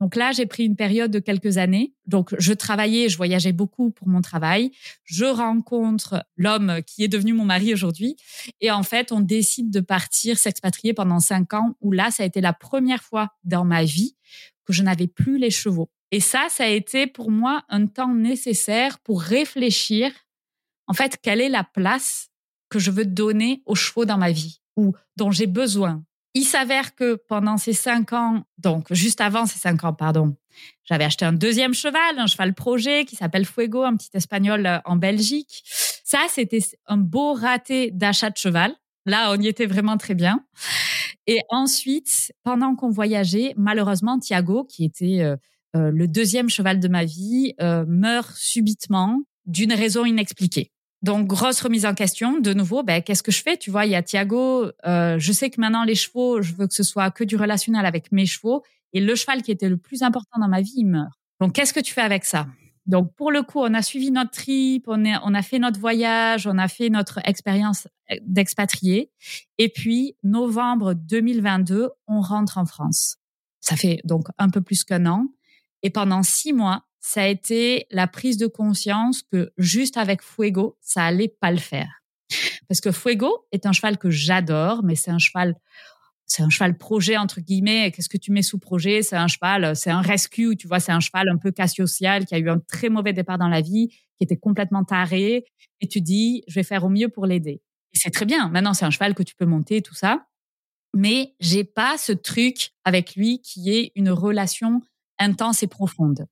[0.00, 1.94] Donc là, j'ai pris une période de quelques années.
[2.06, 4.72] Donc je travaillais, je voyageais beaucoup pour mon travail.
[5.04, 8.16] Je rencontre l'homme qui est devenu mon mari aujourd'hui.
[8.60, 12.26] Et en fait, on décide de partir s'expatrier pendant cinq ans où là, ça a
[12.26, 14.16] été la première fois dans ma vie
[14.64, 15.90] que je n'avais plus les chevaux.
[16.10, 20.12] Et ça, ça a été pour moi un temps nécessaire pour réfléchir,
[20.86, 22.28] en fait, quelle est la place
[22.68, 26.94] que je veux donner aux chevaux dans ma vie ou dont j'ai besoin il s'avère
[26.96, 30.36] que pendant ces cinq ans, donc juste avant ces cinq ans, pardon,
[30.84, 34.78] j'avais acheté un deuxième cheval, un cheval projet qui s'appelle Fuego, un petit espagnol euh,
[34.84, 35.62] en Belgique.
[36.04, 38.74] Ça, c'était un beau raté d'achat de cheval.
[39.06, 40.44] Là, on y était vraiment très bien.
[41.26, 45.36] Et ensuite, pendant qu'on voyageait, malheureusement, Thiago, qui était euh,
[45.76, 47.54] euh, le deuxième cheval de ma vie,
[47.86, 50.70] meurt subitement d'une raison inexpliquée.
[51.04, 52.40] Donc, grosse remise en question.
[52.40, 53.58] De nouveau, ben, qu'est-ce que je fais?
[53.58, 54.70] Tu vois, il y a Thiago.
[54.86, 57.84] Euh, je sais que maintenant, les chevaux, je veux que ce soit que du relationnel
[57.84, 58.64] avec mes chevaux.
[58.94, 61.12] Et le cheval qui était le plus important dans ma vie, il meurt.
[61.42, 62.46] Donc, qu'est-ce que tu fais avec ça?
[62.86, 66.46] Donc, pour le coup, on a suivi notre trip, on, on a fait notre voyage,
[66.46, 67.88] on a fait notre expérience
[68.22, 69.10] d'expatrié.
[69.58, 73.16] Et puis, novembre 2022, on rentre en France.
[73.60, 75.28] Ça fait donc un peu plus qu'un an.
[75.82, 80.76] Et pendant six mois, ça a été la prise de conscience que juste avec Fuego,
[80.80, 82.02] ça allait pas le faire.
[82.68, 85.54] Parce que Fuego est un cheval que j'adore, mais c'est un cheval,
[86.26, 87.90] c'est un cheval projet entre guillemets.
[87.90, 89.02] Qu'est-ce que tu mets sous projet?
[89.02, 92.34] C'est un cheval, c'est un rescue, tu vois, c'est un cheval un peu casse-social qui
[92.34, 95.44] a eu un très mauvais départ dans la vie, qui était complètement taré.
[95.80, 97.62] Et tu dis, je vais faire au mieux pour l'aider.
[97.92, 98.48] C'est très bien.
[98.48, 100.26] Maintenant, c'est un cheval que tu peux monter, tout ça.
[100.96, 104.80] Mais j'ai pas ce truc avec lui qui est une relation
[105.18, 106.26] intense et profonde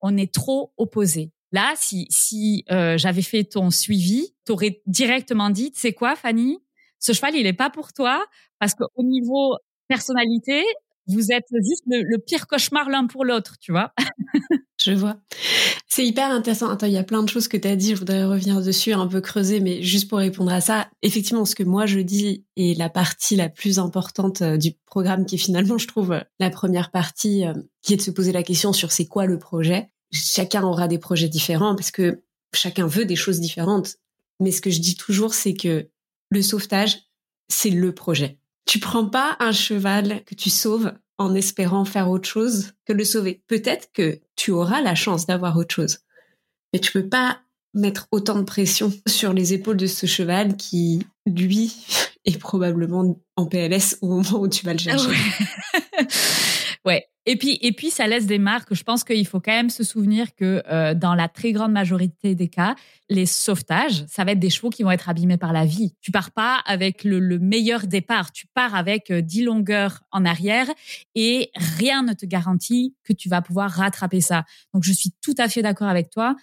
[0.00, 1.32] on est trop opposés.
[1.52, 6.58] Là, si, si euh, j'avais fait ton suivi, tu aurais directement dit, c'est quoi, Fanny?
[7.06, 8.26] Ce cheval, il n'est pas pour toi
[8.58, 10.64] parce qu'au niveau personnalité,
[11.06, 13.92] vous êtes juste le, pire cauchemar l'un pour l'autre, tu vois.
[14.84, 15.16] je vois.
[15.86, 16.68] C'est hyper intéressant.
[16.68, 18.92] Attends, il y a plein de choses que tu as dit, je voudrais revenir dessus,
[18.92, 22.44] un peu creuser, mais juste pour répondre à ça, effectivement, ce que moi je dis
[22.56, 26.50] est la partie la plus importante euh, du programme qui est finalement, je trouve, la
[26.50, 29.92] première partie euh, qui est de se poser la question sur c'est quoi le projet.
[30.10, 33.94] Chacun aura des projets différents parce que chacun veut des choses différentes.
[34.40, 35.88] Mais ce que je dis toujours, c'est que
[36.30, 36.98] le sauvetage,
[37.48, 38.38] c'est le projet.
[38.66, 43.04] Tu prends pas un cheval que tu sauves en espérant faire autre chose que le
[43.04, 43.42] sauver.
[43.46, 45.98] Peut-être que tu auras la chance d'avoir autre chose,
[46.72, 47.40] mais tu peux pas
[47.74, 51.74] mettre autant de pression sur les épaules de ce cheval qui, lui,
[52.24, 55.08] est probablement en PLS au moment où tu vas le chercher.
[55.08, 56.06] ouais.
[57.28, 58.72] Et puis, et puis, ça laisse des marques.
[58.72, 62.36] Je pense qu'il faut quand même se souvenir que euh, dans la très grande majorité
[62.36, 62.76] des cas,
[63.10, 65.92] les sauvetages, ça va être des chevaux qui vont être abîmés par la vie.
[66.00, 68.30] Tu pars pas avec le, meilleur départ.
[68.30, 70.68] Tu pars avec euh, 10 longueurs en arrière
[71.16, 74.44] et rien ne te garantit que tu vas pouvoir rattraper ça.
[74.72, 76.36] Donc, je suis tout à fait d'accord avec toi.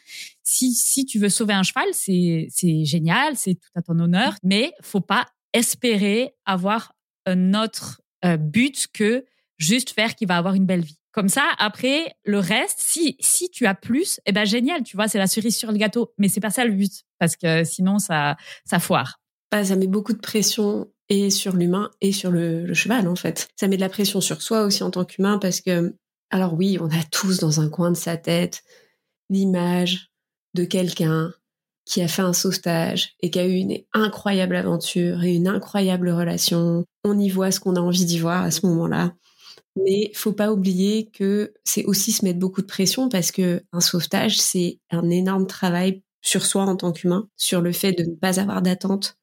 [0.43, 4.35] Si, si tu veux sauver un cheval, c'est, c'est génial, c'est tout à ton honneur,
[4.43, 6.93] mais faut pas espérer avoir
[7.25, 9.23] un autre euh, but que
[9.63, 10.99] juste faire qu'il va avoir une belle vie.
[11.11, 15.07] Comme ça, après, le reste, si, si tu as plus, eh ben, génial, tu vois,
[15.07, 16.11] c'est la cerise sur le gâteau.
[16.17, 19.19] Mais c'est pas ça le but, parce que sinon, ça, ça foire.
[19.51, 23.47] Bah, ça met beaucoup de pression et sur l'humain et sur le, cheval, en fait.
[23.55, 25.95] Ça met de la pression sur soi aussi en tant qu'humain, parce que,
[26.31, 28.63] alors oui, on a tous dans un coin de sa tête
[29.29, 30.11] l'image
[30.55, 31.31] de quelqu'un
[31.85, 36.09] qui a fait un sauvetage et qui a eu une incroyable aventure et une incroyable
[36.09, 36.85] relation.
[37.03, 39.13] On y voit ce qu'on a envie d'y voir à ce moment-là.
[39.75, 43.79] Mais faut pas oublier que c'est aussi se mettre beaucoup de pression parce que un
[43.81, 48.15] sauvetage, c'est un énorme travail sur soi en tant qu'humain, sur le fait de ne
[48.15, 49.17] pas avoir d'attente,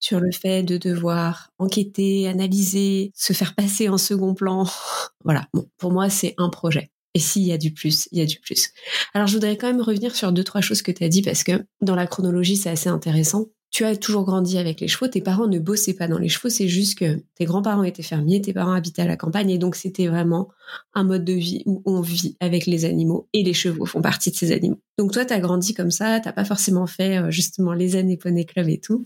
[0.00, 4.66] sur le fait de devoir enquêter, analyser, se faire passer en second plan.
[5.24, 5.48] voilà.
[5.54, 6.90] Bon, pour moi, c'est un projet.
[7.14, 8.72] Et s'il y a du plus, il y a du plus.
[9.14, 11.44] Alors, je voudrais quand même revenir sur deux, trois choses que tu as dit parce
[11.44, 13.46] que dans la chronologie, c'est assez intéressant.
[13.76, 16.48] Tu as toujours grandi avec les chevaux, tes parents ne bossaient pas dans les chevaux,
[16.48, 19.76] c'est juste que tes grands-parents étaient fermiers, tes parents habitaient à la campagne et donc
[19.76, 20.48] c'était vraiment
[20.94, 24.30] un mode de vie où on vit avec les animaux et les chevaux font partie
[24.30, 24.80] de ces animaux.
[24.96, 28.16] Donc toi, tu as grandi comme ça, t'as pas forcément fait euh, justement les années
[28.16, 29.04] Poney Club et tout.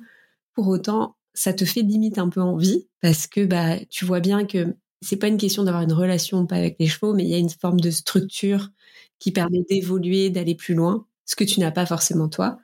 [0.54, 4.44] Pour autant, ça te fait limite un peu envie parce que bah tu vois bien
[4.46, 7.34] que c'est pas une question d'avoir une relation pas avec les chevaux, mais il y
[7.34, 8.70] a une forme de structure
[9.18, 12.60] qui permet d'évoluer, d'aller plus loin, ce que tu n'as pas forcément toi.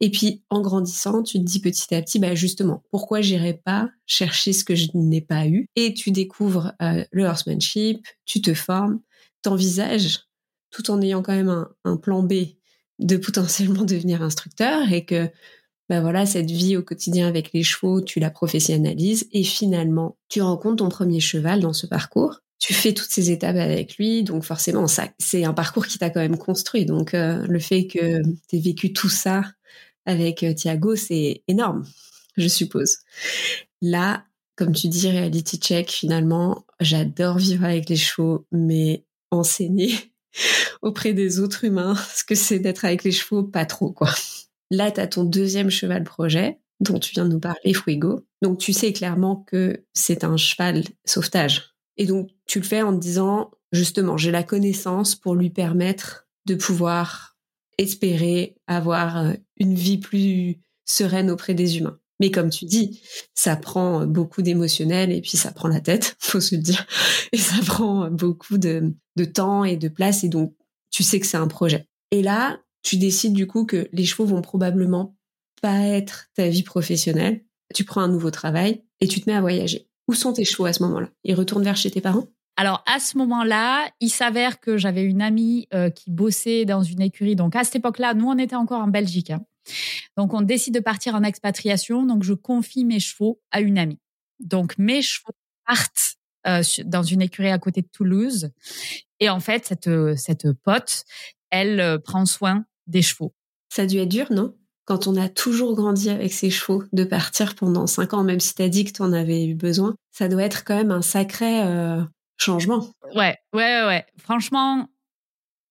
[0.00, 3.88] Et puis en grandissant, tu te dis petit à petit, bah justement, pourquoi j'irai pas
[4.06, 5.66] chercher ce que je n'ai pas eu?
[5.76, 9.00] Et tu découvres euh, le horsemanship, tu te formes,
[9.42, 10.20] t'envisages,
[10.70, 12.34] tout en ayant quand même un, un plan B
[12.98, 15.30] de potentiellement devenir instructeur et que
[15.88, 20.42] bah voilà, cette vie au quotidien avec les chevaux, tu la professionnalises et finalement, tu
[20.42, 22.40] rencontres ton premier cheval dans ce parcours.
[22.58, 26.10] Tu fais toutes ces étapes avec lui, donc forcément, ça, c'est un parcours qui t'a
[26.10, 26.84] quand même construit.
[26.84, 29.44] Donc, euh, le fait que tu aies vécu tout ça
[30.08, 31.86] avec euh, Thiago, c'est énorme,
[32.36, 32.96] je suppose.
[33.82, 34.24] Là,
[34.56, 39.94] comme tu dis, reality check, finalement, j'adore vivre avec les chevaux, mais enseigner
[40.82, 44.10] auprès des autres humains ce que c'est d'être avec les chevaux, pas trop, quoi.
[44.70, 48.24] Là, tu as ton deuxième cheval projet dont tu viens de nous parler, Fuego.
[48.40, 51.74] Donc, tu sais clairement que c'est un cheval sauvetage.
[51.98, 56.28] Et donc, tu le fais en te disant, justement, j'ai la connaissance pour lui permettre
[56.46, 57.37] de pouvoir
[57.78, 61.98] espérer avoir euh, une vie plus sereine auprès des humains.
[62.20, 63.00] Mais comme tu dis,
[63.34, 66.86] ça prend beaucoup d'émotionnel et puis ça prend la tête, faut se le dire.
[67.32, 70.24] Et ça prend beaucoup de, de temps et de place.
[70.24, 70.54] Et donc,
[70.90, 71.86] tu sais que c'est un projet.
[72.10, 75.16] Et là, tu décides du coup que les chevaux vont probablement
[75.60, 77.44] pas être ta vie professionnelle.
[77.74, 79.88] Tu prends un nouveau travail et tu te mets à voyager.
[80.08, 81.10] Où sont tes chevaux à ce moment-là?
[81.24, 82.28] Ils retournent vers chez tes parents?
[82.58, 87.00] Alors à ce moment-là, il s'avère que j'avais une amie euh, qui bossait dans une
[87.00, 87.36] écurie.
[87.36, 89.30] Donc à cette époque-là, nous on était encore en Belgique.
[89.30, 89.44] Hein.
[90.16, 92.04] Donc on décide de partir en expatriation.
[92.04, 94.00] Donc je confie mes chevaux à une amie.
[94.40, 95.30] Donc mes chevaux
[95.68, 96.16] partent
[96.48, 98.50] euh, dans une écurie à côté de Toulouse.
[99.20, 101.04] Et en fait, cette, cette pote,
[101.50, 103.32] elle euh, prend soin des chevaux.
[103.72, 104.52] Ça a dû être dur, non?
[104.84, 108.56] Quand on a toujours grandi avec ses chevaux, de partir pendant cinq ans, même si
[108.56, 111.02] tu as dit que tu en avais eu besoin, ça doit être quand même un
[111.02, 112.02] sacré euh,
[112.38, 112.90] changement.
[113.14, 114.06] Ouais, ouais, ouais.
[114.18, 114.88] Franchement,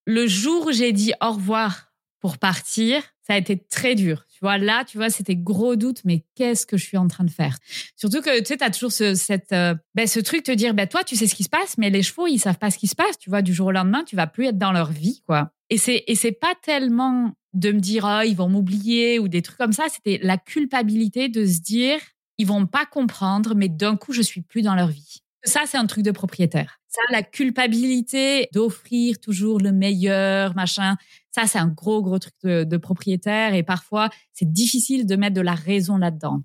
[0.05, 4.25] le jour où j'ai dit au revoir pour partir, ça a été très dur.
[4.29, 7.23] Tu vois, là, tu vois, c'était gros doute, mais qu'est-ce que je suis en train
[7.23, 7.57] de faire?
[7.95, 10.55] Surtout que, tu sais, tu as toujours ce, cette, euh, ben, ce truc de te
[10.55, 12.71] dire, ben, toi, tu sais ce qui se passe, mais les chevaux, ils savent pas
[12.71, 13.17] ce qui se passe.
[13.17, 15.51] Tu vois, du jour au lendemain, tu vas plus être dans leur vie, quoi.
[15.69, 19.41] Et c'est, et c'est pas tellement de me dire, oh, ils vont m'oublier ou des
[19.41, 19.85] trucs comme ça.
[19.89, 21.99] C'était la culpabilité de se dire,
[22.37, 25.23] ils vont pas comprendre, mais d'un coup, je suis plus dans leur vie.
[25.43, 26.79] Ça, c'est un truc de propriétaire.
[26.87, 30.95] Ça, la culpabilité d'offrir toujours le meilleur, machin.
[31.31, 35.41] Ça, c'est un gros, gros truc de, propriétaire et parfois, c'est difficile de mettre de
[35.41, 36.43] la raison là-dedans.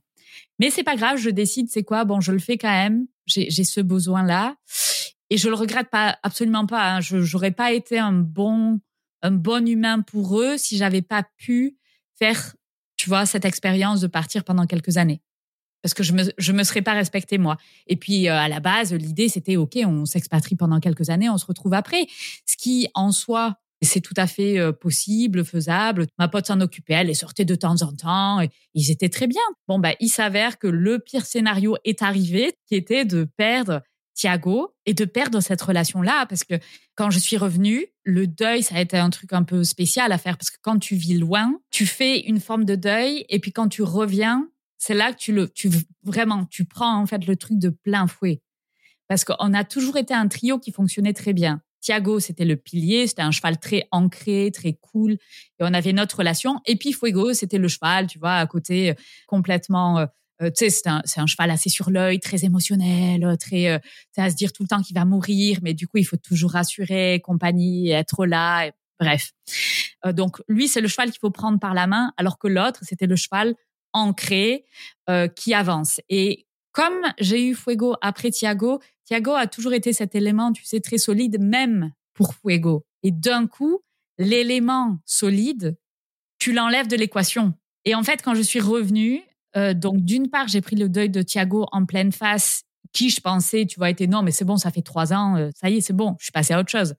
[0.58, 2.04] Mais c'est pas grave, je décide, c'est quoi?
[2.04, 3.06] Bon, je le fais quand même.
[3.26, 4.56] J'ai ce besoin-là
[5.30, 6.94] et je le regrette pas, absolument pas.
[6.94, 7.00] Hein.
[7.00, 8.80] Je j'aurais pas été un bon,
[9.22, 11.76] un bon humain pour eux si j'avais pas pu
[12.18, 12.54] faire,
[12.96, 15.22] tu vois, cette expérience de partir pendant quelques années
[15.82, 17.56] parce que je me je me serais pas respecté moi.
[17.86, 21.38] Et puis euh, à la base, l'idée c'était ok, on s'expatrie pendant quelques années, on
[21.38, 22.06] se retrouve après.
[22.46, 26.06] Ce qui en soi c'est tout à fait euh, possible, faisable.
[26.18, 28.40] Ma pote s'en occupait, elle est sortait de temps en temps.
[28.40, 29.42] Et ils étaient très bien.
[29.68, 33.82] Bon, bah, il s'avère que le pire scénario est arrivé, qui était de perdre
[34.14, 36.26] Thiago et de perdre cette relation-là.
[36.26, 36.54] Parce que
[36.94, 40.18] quand je suis revenue, le deuil, ça a été un truc un peu spécial à
[40.18, 40.38] faire.
[40.38, 43.24] Parce que quand tu vis loin, tu fais une forme de deuil.
[43.28, 44.48] Et puis quand tu reviens,
[44.82, 45.70] c'est là que tu le, tu
[46.02, 48.42] vraiment, tu prends en fait le truc de plein fouet.
[49.06, 51.62] Parce qu'on a toujours été un trio qui fonctionnait très bien.
[51.80, 56.16] Thiago, c'était le pilier, c'était un cheval très ancré, très cool, et on avait notre
[56.16, 56.60] relation.
[56.66, 58.94] Et puis Fuego, c'était le cheval, tu vois, à côté, euh,
[59.28, 60.00] complètement.
[60.00, 60.06] Euh,
[60.42, 63.78] euh, tu sais, c'est un, un, cheval assez sur l'œil, très émotionnel, très, euh,
[64.16, 66.50] à se dire tout le temps qu'il va mourir, mais du coup, il faut toujours
[66.50, 68.68] rassurer, compagnie, être là.
[68.98, 69.30] bref.
[70.06, 73.06] donc, lui, c'est le cheval qu'il faut prendre par la main, alors que l'autre, c'était
[73.06, 73.54] le cheval
[73.92, 74.64] ancré
[75.36, 76.00] qui avance.
[76.08, 80.80] Et comme j'ai eu Fuego après Thiago, Thiago a toujours été cet élément, tu sais,
[80.80, 82.84] très solide, même pour Fuego.
[83.02, 83.80] Et d'un coup,
[84.18, 85.76] l'élément solide,
[86.38, 87.54] tu l'enlèves de l'équation.
[87.84, 89.22] Et en fait, quand je suis revenue,
[89.56, 93.20] euh, donc d'une part, j'ai pris le deuil de Thiago en pleine face, qui je
[93.20, 95.78] pensais, tu vois, était non, mais c'est bon, ça fait trois ans, euh, ça y
[95.78, 96.94] est, c'est bon, je suis passée à autre chose.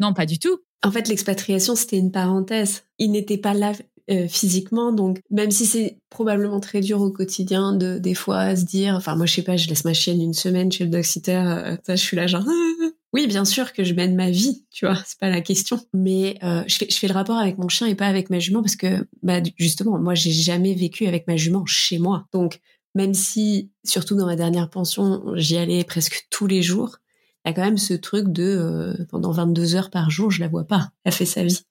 [0.00, 0.58] non, pas du tout.
[0.82, 2.84] En fait, l'expatriation, c'était une parenthèse.
[2.98, 3.72] Il n'était pas là
[4.10, 4.92] euh, physiquement.
[4.92, 9.16] Donc, même si c'est probablement très dur au quotidien de des fois se dire, enfin
[9.16, 11.94] moi je sais pas, je laisse ma chienne une semaine chez le dog euh, je
[11.96, 12.44] suis là genre
[13.16, 15.80] Oui, bien sûr que je mène ma vie, tu vois, c'est pas la question.
[15.94, 18.38] Mais euh, je, fais, je fais le rapport avec mon chien et pas avec ma
[18.38, 22.26] jument parce que, bah, justement, moi, j'ai jamais vécu avec ma jument chez moi.
[22.34, 22.60] Donc,
[22.94, 26.98] même si, surtout dans ma dernière pension, j'y allais presque tous les jours,
[27.44, 30.40] il y a quand même ce truc de euh, pendant 22 heures par jour, je
[30.40, 30.90] la vois pas.
[31.04, 31.62] Elle fait sa vie.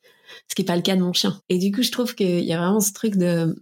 [0.49, 1.41] Ce qui est pas le cas de mon chien.
[1.49, 3.55] Et du coup, je trouve qu'il y a vraiment ce truc de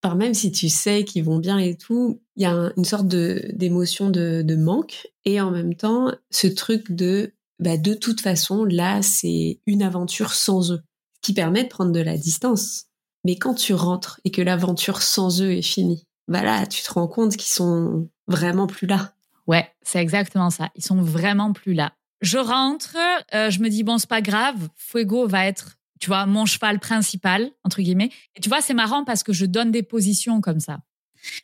[0.00, 3.06] par même si tu sais qu'ils vont bien et tout, il y a une sorte
[3.06, 8.20] de d'émotion de, de, manque et en même temps ce truc de bah, de toute
[8.20, 10.80] façon là c'est une aventure sans eux,
[11.22, 12.86] qui permet de prendre de la distance.
[13.24, 16.92] Mais quand tu rentres et que l'aventure sans eux est finie, bah là tu te
[16.92, 19.12] rends compte qu'ils sont vraiment plus là.
[19.46, 20.70] Ouais, c'est exactement ça.
[20.76, 21.92] Ils sont vraiment plus là.
[22.22, 22.96] Je rentre,
[23.34, 26.80] euh, je me dis bon c'est pas grave, Fuego va être tu vois, mon cheval
[26.80, 28.10] principal, entre guillemets.
[28.34, 30.80] Et tu vois, c'est marrant parce que je donne des positions comme ça.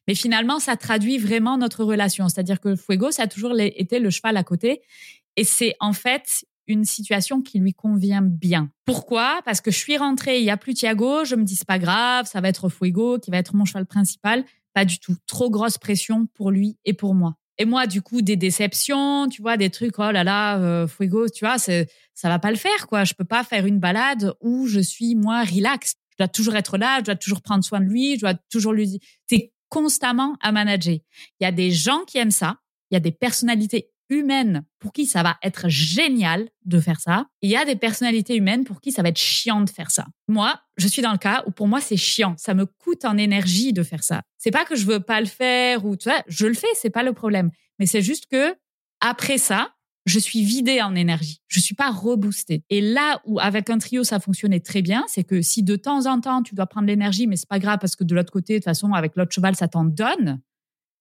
[0.09, 2.29] Mais finalement, ça traduit vraiment notre relation.
[2.29, 4.81] C'est-à-dire que Fuego, ça a toujours été le cheval à côté.
[5.37, 8.71] Et c'est en fait une situation qui lui convient bien.
[8.87, 9.41] Pourquoi?
[9.45, 11.79] Parce que je suis rentrée, il y a plus Thiago, je me dis c'est pas
[11.79, 14.45] grave, ça va être Fuego qui va être mon cheval principal.
[14.73, 15.15] Pas du tout.
[15.27, 17.37] Trop grosse pression pour lui et pour moi.
[17.59, 21.29] Et moi, du coup, des déceptions, tu vois, des trucs, oh là là, euh, Fuego,
[21.29, 21.57] tu vois,
[22.17, 23.05] ça va pas le faire, quoi.
[23.05, 25.95] Je peux pas faire une balade où je suis, moi, relax.
[26.13, 28.73] Je dois toujours être là, je dois toujours prendre soin de lui, je dois toujours
[28.73, 29.01] lui dire.
[29.29, 30.97] C'est constamment à manager.
[31.41, 32.57] Il y a des gens qui aiment ça.
[32.91, 37.27] Il y a des personnalités humaines pour qui ça va être génial de faire ça.
[37.43, 40.07] Il y a des personnalités humaines pour qui ça va être chiant de faire ça.
[40.29, 43.19] Moi, je suis dans le cas où pour moi c'est chiant, ça me coûte en
[43.19, 44.23] énergie de faire ça.
[44.39, 46.91] C'est pas que je veux pas le faire ou tu vois, je le fais, c'est
[46.91, 47.51] pas le problème.
[47.79, 48.55] Mais c'est juste que
[49.01, 49.75] après ça,
[50.07, 51.43] je suis vidée en énergie.
[51.49, 52.65] Je suis pas reboostée.
[52.71, 56.07] Et là où avec un trio ça fonctionnait très bien, c'est que si de temps
[56.07, 58.55] en temps tu dois prendre l'énergie, mais c'est pas grave parce que de l'autre côté,
[58.55, 60.41] de toute façon, avec l'autre cheval, ça t'en donne.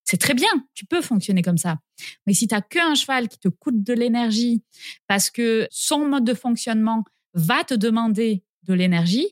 [0.03, 1.77] C'est très bien, tu peux fonctionner comme ça.
[2.27, 4.63] Mais si tu n'as qu'un cheval qui te coûte de l'énergie
[5.07, 9.27] parce que son mode de fonctionnement va te demander de l'énergie,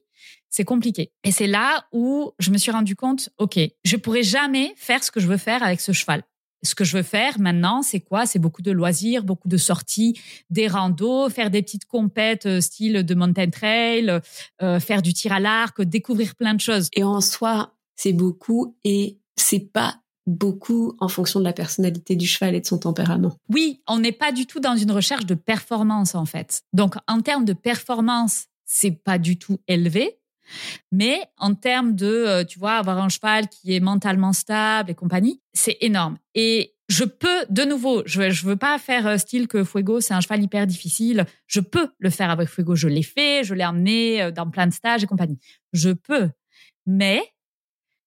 [0.50, 1.12] c'est compliqué.
[1.24, 5.10] Et c'est là où je me suis rendu compte, OK, je pourrais jamais faire ce
[5.10, 6.24] que je veux faire avec ce cheval.
[6.64, 8.26] Ce que je veux faire maintenant, c'est quoi?
[8.26, 13.04] C'est beaucoup de loisirs, beaucoup de sorties, des randos, faire des petites compètes euh, style
[13.04, 14.22] de mountain trail,
[14.62, 16.90] euh, faire du tir à l'arc, découvrir plein de choses.
[16.94, 22.26] Et en soi, c'est beaucoup et c'est pas beaucoup en fonction de la personnalité du
[22.26, 23.36] cheval et de son tempérament.
[23.50, 26.62] Oui, on n'est pas du tout dans une recherche de performance en fait.
[26.72, 30.18] Donc en termes de performance, c'est pas du tout élevé.
[30.92, 34.96] Mais en termes de, euh, tu vois, avoir un cheval qui est mentalement stable et
[34.96, 36.18] compagnie, c'est énorme.
[36.36, 40.14] Et je peux, de nouveau, je ne veux pas faire euh, style que Fuego, c'est
[40.14, 41.26] un cheval hyper difficile.
[41.48, 42.76] Je peux le faire avec Fuego.
[42.76, 45.40] Je l'ai fait, je l'ai emmené euh, dans plein de stages et compagnie.
[45.72, 46.30] Je peux.
[46.86, 47.24] Mais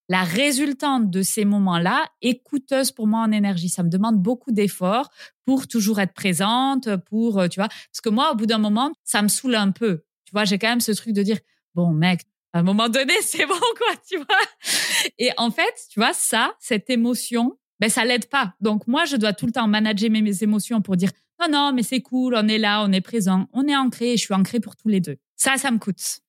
[0.09, 3.68] la résultante de ces moments-là est coûteuse pour moi en énergie.
[3.68, 5.11] Ça me demande beaucoup d'efforts
[5.44, 9.22] pour toujours être présente, pour, tu vois, parce que moi, au bout d'un moment, ça
[9.22, 10.05] me saoule un peu.
[10.25, 11.38] Tu vois, j'ai quand même ce truc de dire,
[11.77, 15.12] bon, mec, à un moment donné, c'est bon, quoi, tu vois.
[15.19, 18.55] Et en fait, tu vois, ça, cette émotion, ben, ça l'aide pas.
[18.61, 21.11] Donc, moi, je dois tout le temps manager mes, émotions pour dire,
[21.41, 24.25] non, non, mais c'est cool, on est là, on est présent, on est ancré, je
[24.25, 25.19] suis ancré pour tous les deux.
[25.37, 26.21] Ça, ça me coûte.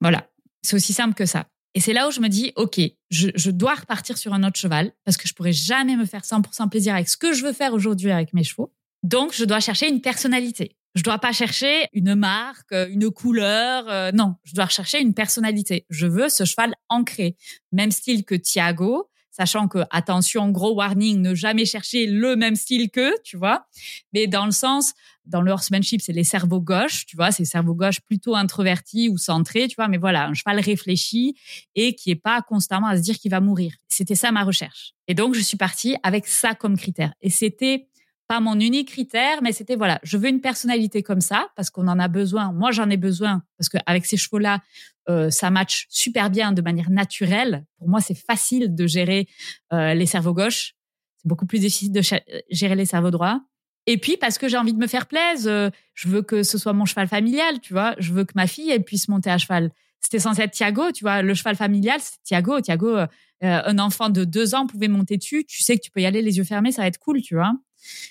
[0.00, 0.28] Voilà.
[0.62, 1.46] C'est aussi simple que ça.
[1.74, 4.92] Et c'est là où je me dis, OK, je, dois repartir sur un autre cheval
[5.04, 7.74] parce que je pourrais jamais me faire 100% plaisir avec ce que je veux faire
[7.74, 8.72] aujourd'hui avec mes chevaux.
[9.02, 10.74] Donc, je dois chercher une personnalité.
[10.96, 13.84] Je dois pas chercher une marque, une couleur.
[13.88, 15.84] Euh, non, je dois rechercher une personnalité.
[15.90, 17.36] Je veux ce cheval ancré,
[17.70, 22.90] même style que Thiago, sachant que attention, gros warning, ne jamais chercher le même style
[22.90, 23.66] que, tu vois.
[24.14, 24.94] Mais dans le sens,
[25.26, 29.18] dans le horsemanship, c'est les cerveaux gauches, tu vois, c'est cerveaux gauche plutôt introvertis ou
[29.18, 31.36] centrés, tu vois, mais voilà, un cheval réfléchi
[31.74, 33.74] et qui est pas constamment à se dire qu'il va mourir.
[33.88, 34.94] C'était ça ma recherche.
[35.08, 37.12] Et donc, je suis partie avec ça comme critère.
[37.20, 37.88] Et c'était
[38.28, 41.88] pas mon unique critère, mais c'était voilà, je veux une personnalité comme ça parce qu'on
[41.88, 42.52] en a besoin.
[42.52, 44.60] Moi, j'en ai besoin parce qu'avec ces chevaux-là,
[45.08, 47.64] euh, ça match super bien de manière naturelle.
[47.78, 49.28] Pour moi, c'est facile de gérer
[49.72, 50.74] euh, les cerveaux gauches.
[51.18, 52.00] C'est beaucoup plus difficile de
[52.50, 53.40] gérer les cerveaux droits.
[53.86, 56.58] Et puis parce que j'ai envie de me faire plaisir, euh, je veux que ce
[56.58, 57.94] soit mon cheval familial, tu vois.
[57.98, 59.70] Je veux que ma fille elle puisse monter à cheval.
[60.00, 61.22] C'était censé être Thiago, tu vois.
[61.22, 62.60] Le cheval familial, c'est Thiago.
[62.60, 62.96] Thiago,
[63.40, 65.44] un enfant de deux ans pouvait monter dessus.
[65.44, 67.34] Tu sais que tu peux y aller les yeux fermés, ça va être cool, tu
[67.34, 67.54] vois.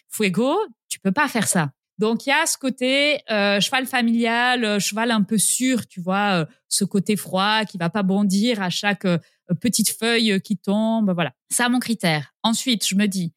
[0.10, 0.58] Fuego,
[0.88, 1.72] tu peux pas faire ça.
[1.98, 6.02] Donc il y a ce côté euh, cheval familial, euh, cheval un peu sûr, tu
[6.02, 9.08] vois, euh, ce côté froid qui va pas bondir à chaque
[9.62, 11.32] petite feuille qui tombe, voilà.
[11.50, 12.34] Ça mon critère.
[12.44, 13.34] Ensuite, je me dis,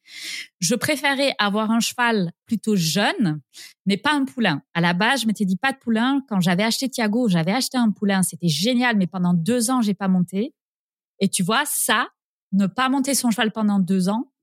[0.59, 3.39] je préférais avoir un cheval plutôt jeune,
[3.85, 4.61] mais pas un poulain.
[4.73, 6.21] À la base, je m'étais dit pas de poulain.
[6.27, 9.93] Quand j'avais acheté Thiago, j'avais acheté un poulain, c'était génial, mais pendant deux ans, j'ai
[9.93, 10.53] pas monté.
[11.19, 12.09] Et tu vois, ça,
[12.51, 14.33] ne pas monter son cheval pendant deux ans,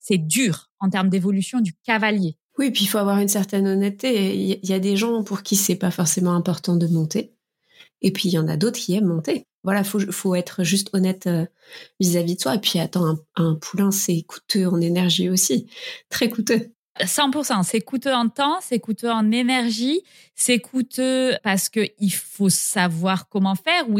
[0.00, 2.36] c'est dur en termes d'évolution du cavalier.
[2.58, 4.34] Oui, puis il faut avoir une certaine honnêteté.
[4.34, 7.32] Il y a des gens pour qui c'est pas forcément important de monter.
[8.02, 9.46] Et puis il y en a d'autres qui aiment monter.
[9.64, 11.46] Voilà, faut faut être juste honnête euh,
[12.00, 12.56] vis-à-vis de soi.
[12.56, 15.68] Et puis attends, un poulain c'est coûteux en énergie aussi,
[16.10, 16.72] très coûteux.
[17.00, 20.02] 100%, c'est coûteux en temps, c'est coûteux en énergie,
[20.34, 23.98] c'est coûteux parce que il faut savoir comment faire ou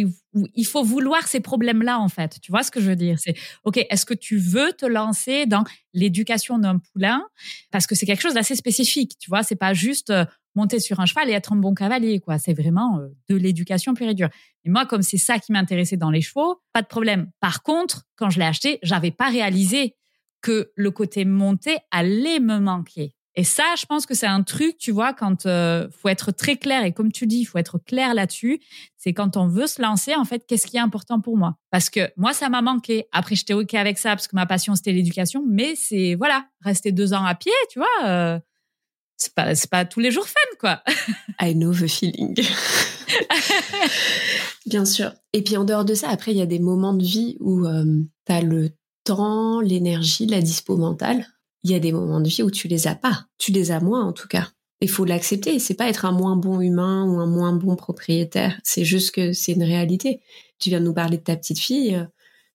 [0.55, 2.39] il faut vouloir ces problèmes-là en fait.
[2.43, 3.19] Tu vois ce que je veux dire?
[3.19, 3.35] C'est
[3.65, 5.65] ok, est-ce que tu veux te lancer dans
[5.95, 7.23] l'éducation d'un poulain?
[7.71, 9.17] Parce que c'est quelque chose d'assez spécifique.
[9.19, 12.21] Tu vois, c'est pas juste euh, monter sur un cheval et être un bon cavalier
[12.21, 12.39] quoi.
[12.39, 14.29] C'est vraiment euh, de l'éducation pure et dure.
[14.65, 17.31] Et moi, comme c'est ça qui m'intéressait dans les chevaux, pas de problème.
[17.41, 19.97] Par contre, quand je l'ai acheté, j'avais pas réalisé
[20.43, 23.15] que le côté monté allait me manquer.
[23.35, 26.57] Et ça, je pense que c'est un truc, tu vois, quand euh, faut être très
[26.57, 28.61] clair et comme tu dis, il faut être clair là-dessus.
[28.99, 31.57] C'est quand on veut se lancer, en fait, qu'est-ce qui est important pour moi?
[31.71, 33.07] Parce que moi, ça m'a manqué.
[33.11, 36.93] Après, j'étais ok avec ça parce que ma passion c'était l'éducation, mais c'est voilà, rester
[36.93, 38.05] deux ans à pied, tu vois.
[38.05, 38.39] Euh,
[39.17, 40.83] c'est pas c'est pas tous les jours fun, quoi.
[41.41, 42.37] I know the feeling.
[44.67, 45.15] Bien sûr.
[45.33, 47.67] Et puis en dehors de ça, après, il y a des moments de vie où
[47.67, 48.73] euh, tu as le
[49.05, 51.27] temps, l'énergie, la dispo mentale.
[51.65, 53.27] Il y a des moments de vie où tu les as pas.
[53.39, 54.49] Tu les as moins, en tout cas.
[54.81, 55.59] Il faut l'accepter.
[55.59, 58.61] C'est pas être un moins bon humain ou un moins bon propriétaire.
[58.65, 60.21] C'est juste que c'est une réalité.
[60.59, 61.95] Tu viens de nous parler de ta petite fille.
[61.95, 62.05] Euh,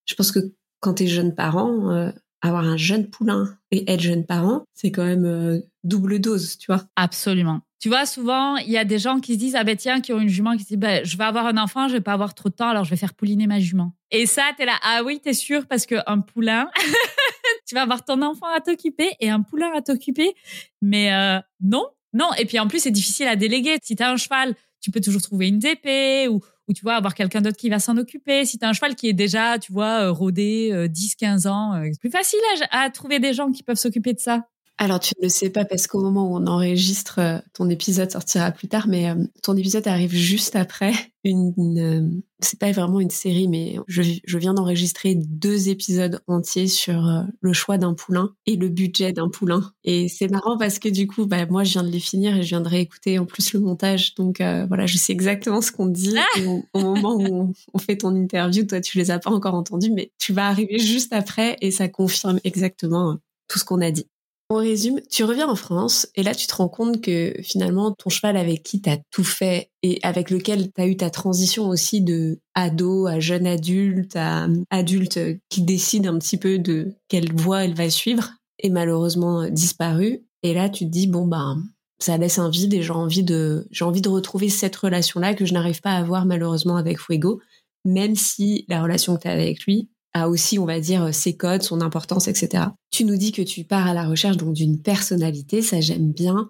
[0.06, 0.40] je pense que
[0.82, 4.92] quand tu es jeune parent, euh, avoir un jeune poulain et être jeune parent, c'est
[4.92, 6.84] quand même euh, double dose, tu vois.
[6.96, 7.62] Absolument.
[7.80, 10.12] Tu vois, souvent, il y a des gens qui se disent, ah ben tiens, qui
[10.12, 12.14] ont une jument, qui se disent, ben, je vais avoir un enfant, je vais pas
[12.14, 13.94] avoir trop de temps, alors je vais faire pouliner ma jument.
[14.10, 16.70] Et ça, tu es là, ah oui, t'es sûr, parce qu'un poulain,
[17.68, 20.34] tu vas avoir ton enfant à t'occuper et un poulain à t'occuper.
[20.82, 22.30] Mais euh, non, non.
[22.40, 23.78] Et puis en plus, c'est difficile à déléguer.
[23.84, 26.96] Si tu as un cheval, tu peux toujours trouver une DP ou, ou tu vois,
[26.96, 28.46] avoir quelqu'un d'autre qui va s'en occuper.
[28.46, 31.46] Si tu as un cheval qui est déjà, tu vois, euh, rodé 10, euh, 15
[31.46, 32.40] ans, c'est plus facile
[32.72, 34.48] à trouver des gens qui peuvent s'occuper de ça.
[34.80, 38.12] Alors tu ne le sais pas parce qu'au moment où on enregistre, euh, ton épisode
[38.12, 41.80] sortira plus tard, mais euh, ton épisode arrive juste après une.
[41.80, 42.08] Euh,
[42.40, 47.80] c'est pas vraiment une série, mais je, viens d'enregistrer deux épisodes entiers sur le choix
[47.80, 49.72] d'un poulain et le budget d'un poulain.
[49.84, 52.44] Et c'est marrant parce que du coup, bah, moi je viens de les finir et
[52.44, 55.88] je viens de réécouter en plus le montage, donc voilà, je sais exactement ce qu'on
[55.88, 56.14] dit.
[56.16, 56.42] Ah
[56.76, 60.12] au, moment où on, fait ton interview, toi tu les as pas encore entendus, mais
[60.20, 63.18] tu vas arriver juste après et ça confirme exactement
[63.48, 64.06] tout ce qu'on a dit.
[64.50, 68.10] On résume, tu reviens en France et là tu te rends compte que finalement ton
[68.10, 71.68] cheval avec qui tu as tout fait et avec lequel tu as eu ta transition
[71.68, 75.20] aussi de ado à jeune adulte à adulte
[75.50, 80.54] qui décide un petit peu de quelle voie elle va suivre est malheureusement disparu et
[80.54, 81.58] là tu te dis bon bah
[82.00, 85.34] ça laisse un vide et j'ai envie de j'ai envie de retrouver cette relation là
[85.34, 87.42] que je n'arrive pas à avoir malheureusement avec Fuego
[87.84, 91.36] même si la relation que tu as avec lui a aussi, on va dire, ses
[91.36, 92.66] codes, son importance, etc.
[92.92, 96.50] Tu nous dis que tu pars à la recherche donc d'une personnalité, ça j'aime bien.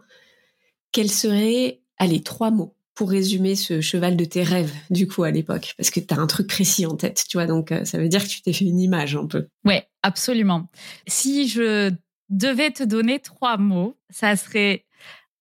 [0.92, 5.32] Quels seraient, allez, trois mots pour résumer ce cheval de tes rêves, du coup, à
[5.32, 5.74] l'époque?
[5.78, 8.10] Parce que tu as un truc précis en tête, tu vois, donc euh, ça veut
[8.10, 9.48] dire que tu t'es fait une image un peu.
[9.66, 10.70] Ouais, absolument.
[11.08, 11.92] Si je
[12.30, 14.86] devais te donner trois mots, ça serait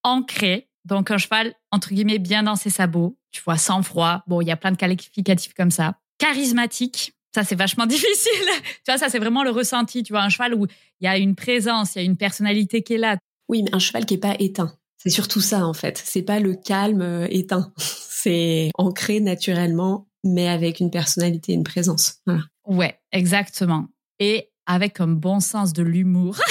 [0.02, 4.22] ancré, donc un cheval, entre guillemets, bien dans ses sabots, tu vois, sans froid.
[4.26, 5.98] Bon, il y a plein de qualificatifs comme ça.
[6.18, 8.48] Charismatique, ça, c'est vachement difficile.
[8.84, 10.02] tu vois, ça, c'est vraiment le ressenti.
[10.02, 10.66] Tu vois, un cheval où
[11.00, 13.18] il y a une présence, il y a une personnalité qui est là.
[13.48, 14.72] Oui, mais un cheval qui est pas éteint.
[14.96, 16.02] C'est surtout ça, en fait.
[16.02, 17.72] C'est pas le calme euh, éteint.
[17.76, 22.20] C'est ancré naturellement, mais avec une personnalité, une présence.
[22.26, 22.42] Voilà.
[22.66, 23.86] Ouais, exactement.
[24.18, 26.36] Et avec un bon sens de l'humour.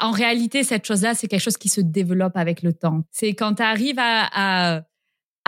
[0.00, 3.04] en réalité cette chose-là, c'est quelque chose qui se développe avec le temps.
[3.10, 4.28] C'est quand tu arrives à,
[4.76, 4.82] à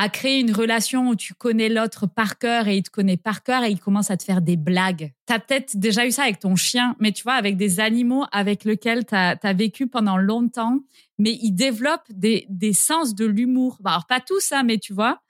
[0.08, 3.64] créer une relation où tu connais l'autre par cœur et il te connaît par cœur
[3.64, 5.12] et il commence à te faire des blagues.
[5.26, 8.24] Tu as peut-être déjà eu ça avec ton chien, mais tu vois, avec des animaux
[8.32, 10.78] avec lesquels tu as, vécu pendant longtemps,
[11.18, 13.78] mais ils développent des, sens de l'humour.
[13.84, 15.20] alors, pas tous, hein, mais tu vois,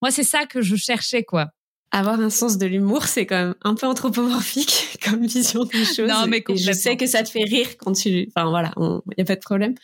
[0.00, 1.52] moi, c'est ça que je cherchais, quoi
[1.92, 6.08] avoir un sens de l'humour, c'est quand même un peu anthropomorphique comme vision des choses.
[6.08, 9.20] Non, mais je sais que ça te fait rire quand tu, enfin voilà, il y
[9.20, 9.74] a pas de problème.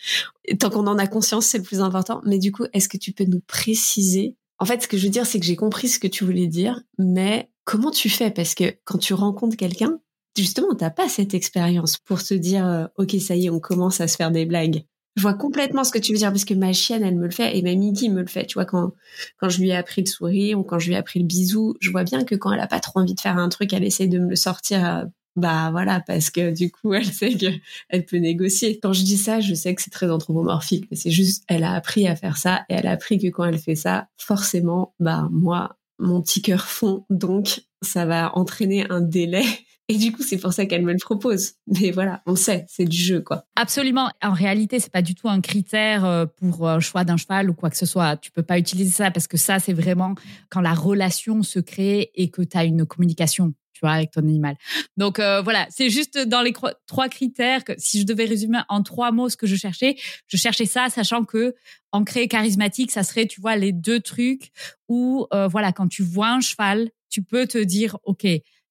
[0.59, 2.22] Tant qu'on en a conscience, c'est le plus important.
[2.24, 4.36] Mais du coup, est-ce que tu peux nous préciser?
[4.59, 6.46] En fait, ce que je veux dire, c'est que j'ai compris ce que tu voulais
[6.46, 8.30] dire, mais comment tu fais?
[8.30, 10.00] Parce que quand tu rencontres quelqu'un,
[10.36, 14.00] justement, t'as pas cette expérience pour te dire, euh, ok, ça y est, on commence
[14.00, 14.84] à se faire des blagues.
[15.19, 17.33] Je vois complètement ce que tu veux dire parce que ma chienne, elle me le
[17.33, 18.47] fait et ma Midi me le fait.
[18.47, 18.93] Tu vois, quand,
[19.39, 21.75] quand je lui ai appris le sourire ou quand je lui ai appris le bisou,
[21.81, 23.83] je vois bien que quand elle a pas trop envie de faire un truc, elle
[23.83, 24.87] essaie de me le sortir.
[24.87, 25.05] Euh,
[25.35, 28.79] bah voilà, parce que du coup, elle sait qu'elle peut négocier.
[28.79, 31.73] Quand je dis ça, je sais que c'est très anthropomorphique, mais c'est juste, elle a
[31.73, 35.27] appris à faire ça et elle a appris que quand elle fait ça, forcément, bah
[35.33, 39.43] moi, mon petit cœur fond, donc ça va entraîner un délai
[39.91, 41.53] Et du coup, c'est pour ça qu'elle me le propose.
[41.66, 43.47] Mais voilà, on sait, c'est du jeu, quoi.
[43.57, 44.11] Absolument.
[44.22, 47.55] En réalité, c'est pas du tout un critère euh, pour un choix d'un cheval ou
[47.55, 48.18] quoi que ce soit.
[48.18, 50.14] Tu peux pas utiliser ça parce que ça, c'est vraiment
[50.51, 53.55] quand la relation se crée et que tu as une communication.
[53.72, 54.57] Tu vois, avec ton animal.
[54.97, 56.53] Donc euh, voilà, c'est juste dans les
[56.89, 59.95] trois critères que si je devais résumer en trois mots ce que je cherchais,
[60.26, 61.55] je cherchais ça, sachant que
[61.93, 64.51] ancré charismatique, ça serait, tu vois, les deux trucs
[64.89, 68.26] où euh, voilà, quand tu vois un cheval, tu peux te dire, ok,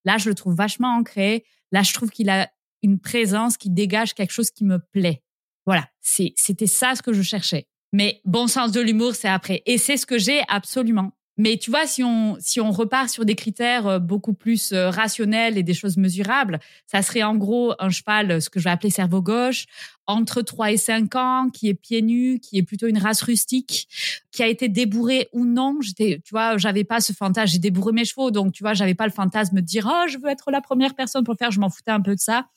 [0.08, 1.44] Là, je le trouve vachement ancré.
[1.74, 2.50] Là, je trouve qu'il a
[2.82, 5.22] une présence qui dégage quelque chose qui me plaît.
[5.66, 7.68] Voilà, c'était ça ce que je cherchais.
[7.92, 9.64] Mais bon sens de l'humour, c'est après.
[9.66, 11.12] Et c'est ce que j'ai absolument.
[11.38, 14.90] Mais tu vois, si on, si on repart sur des critères euh, beaucoup plus euh,
[14.90, 18.72] rationnels et des choses mesurables, ça serait en gros un cheval, ce que je vais
[18.72, 19.66] appeler cerveau gauche,
[20.08, 23.88] entre 3 et 5 ans, qui est pieds nus, qui est plutôt une race rustique,
[24.32, 25.78] qui a été débourré ou non.
[25.82, 28.96] J'étais, tu vois, j'avais pas ce fantasme, j'ai débourré mes chevaux, donc tu vois, j'avais
[28.96, 31.52] pas le fantasme de dire, oh, je veux être la première personne pour le faire,
[31.52, 32.48] je m'en foutais un peu de ça.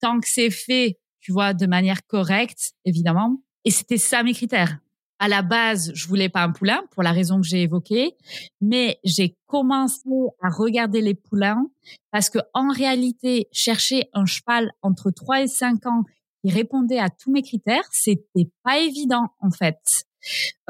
[0.00, 3.40] Tant que c'est fait, tu vois, de manière correcte, évidemment.
[3.64, 4.78] Et c'était ça mes critères
[5.18, 8.16] à la base, je voulais pas un poulain pour la raison que j'ai évoquée,
[8.60, 10.08] mais j'ai commencé
[10.42, 11.66] à regarder les poulains
[12.10, 16.04] parce que en réalité, chercher un cheval entre 3 et 5 ans
[16.42, 20.04] qui répondait à tous mes critères, c'était pas évident en fait.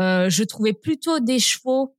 [0.01, 1.97] Euh, je trouvais plutôt des chevaux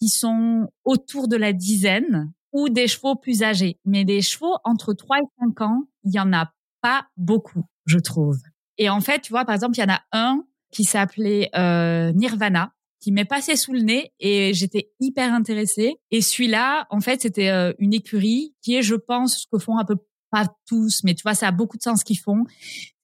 [0.00, 4.94] qui sont autour de la dizaine ou des chevaux plus âgés, mais des chevaux entre
[4.94, 8.38] 3 et 5 ans, il y en a pas beaucoup, je trouve.
[8.78, 12.12] Et en fait, tu vois, par exemple, il y en a un qui s'appelait euh,
[12.12, 15.96] Nirvana qui m'est passé sous le nez et j'étais hyper intéressée.
[16.10, 19.78] Et celui-là, en fait, c'était euh, une écurie qui est, je pense, ce que font
[19.78, 19.96] un peu
[20.30, 22.44] pas tous, mais tu vois, ça a beaucoup de sens qu'ils font.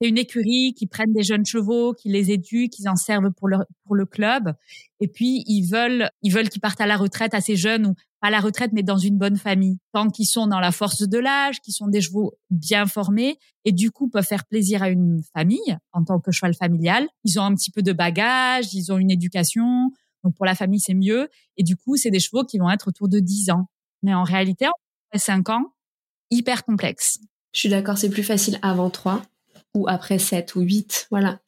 [0.00, 3.48] C'est une écurie qui prennent des jeunes chevaux, qui les éduquent, qui en servent pour
[3.48, 4.54] le, pour le club.
[5.00, 8.28] Et puis, ils veulent, ils veulent qu'ils partent à la retraite assez jeunes ou pas
[8.28, 9.78] à la retraite, mais dans une bonne famille.
[9.92, 13.72] Tant qu'ils sont dans la force de l'âge, qu'ils sont des chevaux bien formés et
[13.72, 17.06] du coup peuvent faire plaisir à une famille en tant que cheval familial.
[17.24, 19.90] Ils ont un petit peu de bagage, ils ont une éducation.
[20.22, 21.28] Donc, pour la famille, c'est mieux.
[21.56, 23.66] Et du coup, c'est des chevaux qui vont être autour de 10 ans.
[24.02, 25.73] Mais en réalité, en 5 ans,
[26.34, 27.18] hyper complexe.
[27.52, 29.22] Je suis d'accord, c'est plus facile avant 3
[29.74, 31.40] ou après 7 ou 8, voilà.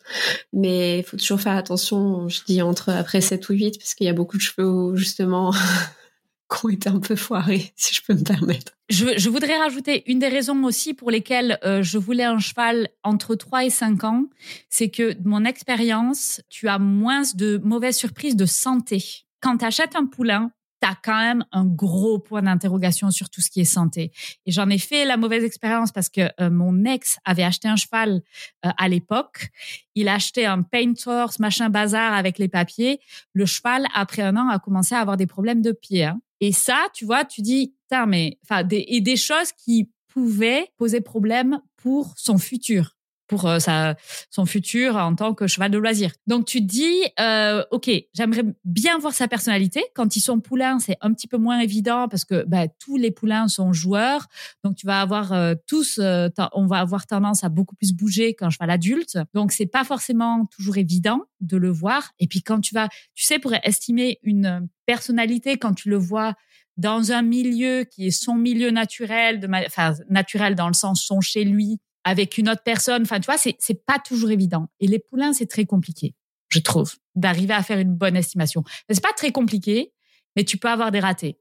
[0.52, 4.06] Mais il faut toujours faire attention, je dis entre après 7 ou 8, parce qu'il
[4.06, 5.52] y a beaucoup de cheveux, justement,
[6.50, 8.72] qui ont été un peu foirés, si je peux me permettre.
[8.88, 13.34] Je, voudrais rajouter une des raisons aussi pour lesquelles euh, je voulais un cheval entre
[13.34, 14.24] 3 et 5 ans,
[14.68, 19.24] c'est que de mon expérience, tu as moins de mauvaises surprises de santé.
[19.40, 20.50] Quand tu achètes un poulain,
[20.80, 24.12] tu as quand même un gros point d'interrogation sur tout ce qui est santé.
[24.44, 27.76] Et j'en ai fait la mauvaise expérience parce que euh, mon ex avait acheté un
[27.76, 28.22] cheval
[28.64, 29.48] euh, à l'époque.
[29.94, 33.00] Il a acheté un paint horse, machin bazar avec les papiers.
[33.32, 36.04] Le cheval, après un an, a commencé à avoir des problèmes de pied.
[36.04, 36.20] Hein.
[36.40, 37.74] Et ça, tu vois, tu dis,
[38.06, 42.95] mais, enfin, des, et des choses qui pouvaient poser problème pour son futur
[43.26, 43.96] pour euh, sa,
[44.30, 46.12] son futur en tant que cheval de loisir.
[46.26, 49.82] Donc tu dis, euh, ok, j'aimerais bien voir sa personnalité.
[49.94, 53.10] Quand ils sont poulains, c'est un petit peu moins évident parce que bah, tous les
[53.10, 54.26] poulains sont joueurs.
[54.64, 58.34] Donc tu vas avoir euh, tous, euh, on va avoir tendance à beaucoup plus bouger
[58.34, 59.18] qu'un cheval adulte.
[59.34, 62.12] Donc c'est pas forcément toujours évident de le voir.
[62.18, 66.34] Et puis quand tu vas, tu sais, pour estimer une personnalité, quand tu le vois
[66.76, 71.20] dans un milieu qui est son milieu naturel, de enfin naturel dans le sens son
[71.20, 73.02] chez lui, avec une autre personne.
[73.02, 74.68] Enfin, tu vois, c'est c'est pas toujours évident.
[74.78, 76.14] Et les poulains, c'est très compliqué,
[76.48, 78.62] je trouve, d'arriver à faire une bonne estimation.
[78.88, 79.92] C'est pas très compliqué,
[80.36, 81.36] mais tu peux avoir des ratés.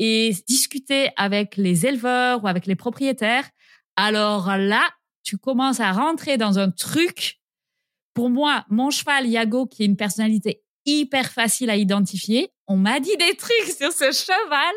[0.00, 3.48] Et discuter avec les éleveurs ou avec les propriétaires,
[3.94, 4.82] alors là,
[5.22, 7.40] tu commences à rentrer dans un truc.
[8.12, 12.50] Pour moi, mon cheval Yago, qui est une personnalité hyper facile à identifier.
[12.72, 14.74] On m'a dit des trucs sur ce cheval,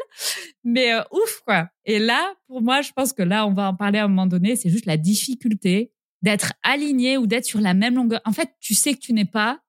[0.63, 1.69] mais euh, ouf quoi.
[1.85, 4.25] Et là, pour moi, je pense que là, on va en parler à un moment
[4.25, 4.55] donné.
[4.55, 5.91] C'est juste la difficulté
[6.23, 8.19] d'être aligné ou d'être sur la même longueur.
[8.25, 9.59] En fait, tu sais que tu n'es pas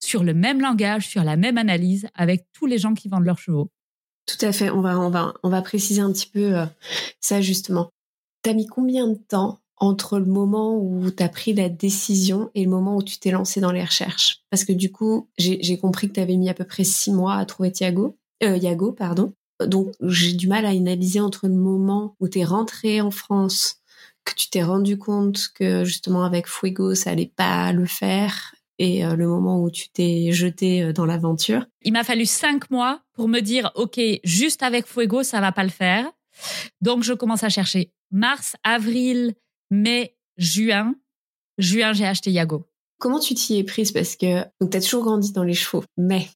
[0.00, 3.38] sur le même langage, sur la même analyse avec tous les gens qui vendent leurs
[3.38, 3.70] chevaux.
[4.26, 4.70] Tout à fait.
[4.70, 6.66] On va, on va, on va préciser un petit peu euh,
[7.20, 7.92] ça justement.
[8.42, 12.64] T'as mis combien de temps entre le moment où tu as pris la décision et
[12.64, 16.08] le moment où tu t'es lancé dans les recherches Parce que du coup, j'ai compris
[16.08, 19.32] que tu avais mis à peu près six mois à trouver Thiago, euh, Yago, pardon.
[19.66, 23.76] Donc j'ai du mal à analyser entre le moment où tu es rentré en France,
[24.24, 29.04] que tu t'es rendu compte que justement avec Fuego ça allait pas le faire, et
[29.04, 31.66] euh, le moment où tu t'es jeté euh, dans l'aventure.
[31.82, 35.64] Il m'a fallu cinq mois pour me dire ok, juste avec Fuego ça va pas
[35.64, 36.10] le faire.
[36.80, 39.34] Donc je commence à chercher mars, avril,
[39.70, 40.94] mai, juin,
[41.58, 42.66] juin, j'ai acheté Yago.
[42.98, 43.92] Comment tu t'y es prise?
[43.92, 46.28] Parce que tu as toujours grandi dans les chevaux, mais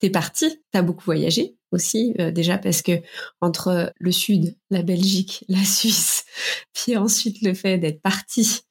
[0.00, 3.00] t'es partie, t'as beaucoup voyagé, aussi, euh, déjà parce que
[3.40, 6.24] entre le Sud, la Belgique, la Suisse,
[6.72, 8.62] puis ensuite le fait d'être parti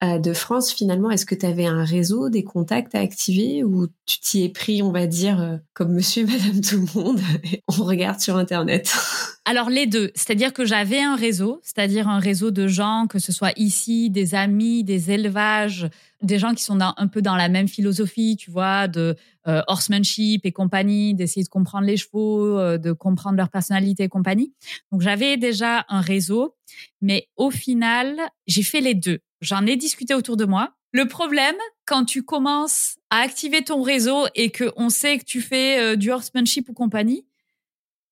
[0.00, 4.20] de France, finalement, est-ce que tu avais un réseau, des contacts à activer ou tu
[4.20, 7.62] t'y es pris, on va dire, euh, comme monsieur et madame tout le monde, et
[7.66, 8.94] on regarde sur Internet?
[9.44, 13.32] Alors les deux, c'est-à-dire que j'avais un réseau, c'est-à-dire un réseau de gens, que ce
[13.32, 15.88] soit ici, des amis, des élevages,
[16.22, 19.16] des gens qui sont un peu dans la même philosophie, tu vois, de
[19.48, 24.52] euh, horsemanship et compagnie, d'essayer de comprendre les chevaux, de comprendre leur personnalité et compagnie.
[24.92, 26.54] Donc j'avais déjà un réseau,
[27.00, 29.20] mais au final, j'ai fait les deux.
[29.40, 30.74] J'en ai discuté autour de moi.
[30.92, 35.78] Le problème, quand tu commences à activer ton réseau et qu'on sait que tu fais
[35.78, 37.26] euh, du horsemanship ou compagnie,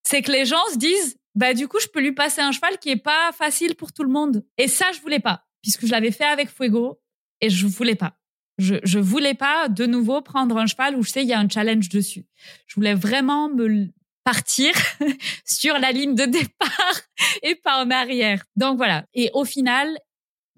[0.02, 2.78] c'est que les gens se disent, bah du coup, je peux lui passer un cheval
[2.78, 4.44] qui est pas facile pour tout le monde.
[4.58, 7.00] Et ça, je voulais pas, puisque je l'avais fait avec Fuego
[7.40, 8.18] et je voulais pas.
[8.58, 11.38] Je, je voulais pas de nouveau prendre un cheval où je sais il y a
[11.38, 12.24] un challenge dessus.
[12.66, 13.88] Je voulais vraiment me
[14.26, 14.74] partir
[15.44, 17.00] sur la ligne de départ
[17.42, 18.44] et pas en arrière.
[18.56, 19.04] Donc voilà.
[19.14, 19.88] Et au final,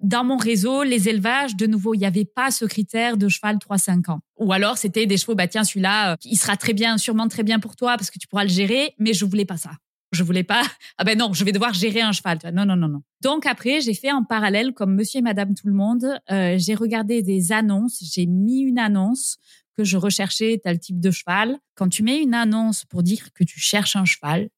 [0.01, 3.57] dans mon réseau, les élevages, de nouveau, il n'y avait pas ce critère de cheval
[3.57, 4.21] 3-5 ans.
[4.37, 7.43] Ou alors, c'était des chevaux, bah tiens, celui-là, euh, il sera très bien, sûrement très
[7.43, 9.71] bien pour toi parce que tu pourras le gérer, mais je voulais pas ça.
[10.13, 10.63] Je voulais pas,
[10.99, 12.39] ah ben non, je vais devoir gérer un cheval.
[12.53, 13.03] Non, non, non, non.
[13.23, 16.75] Donc après, j'ai fait en parallèle, comme monsieur et madame tout le monde, euh, j'ai
[16.75, 19.39] regardé des annonces, j'ai mis une annonce
[19.77, 21.59] que je recherchais tel type de cheval.
[21.75, 24.49] Quand tu mets une annonce pour dire que tu cherches un cheval,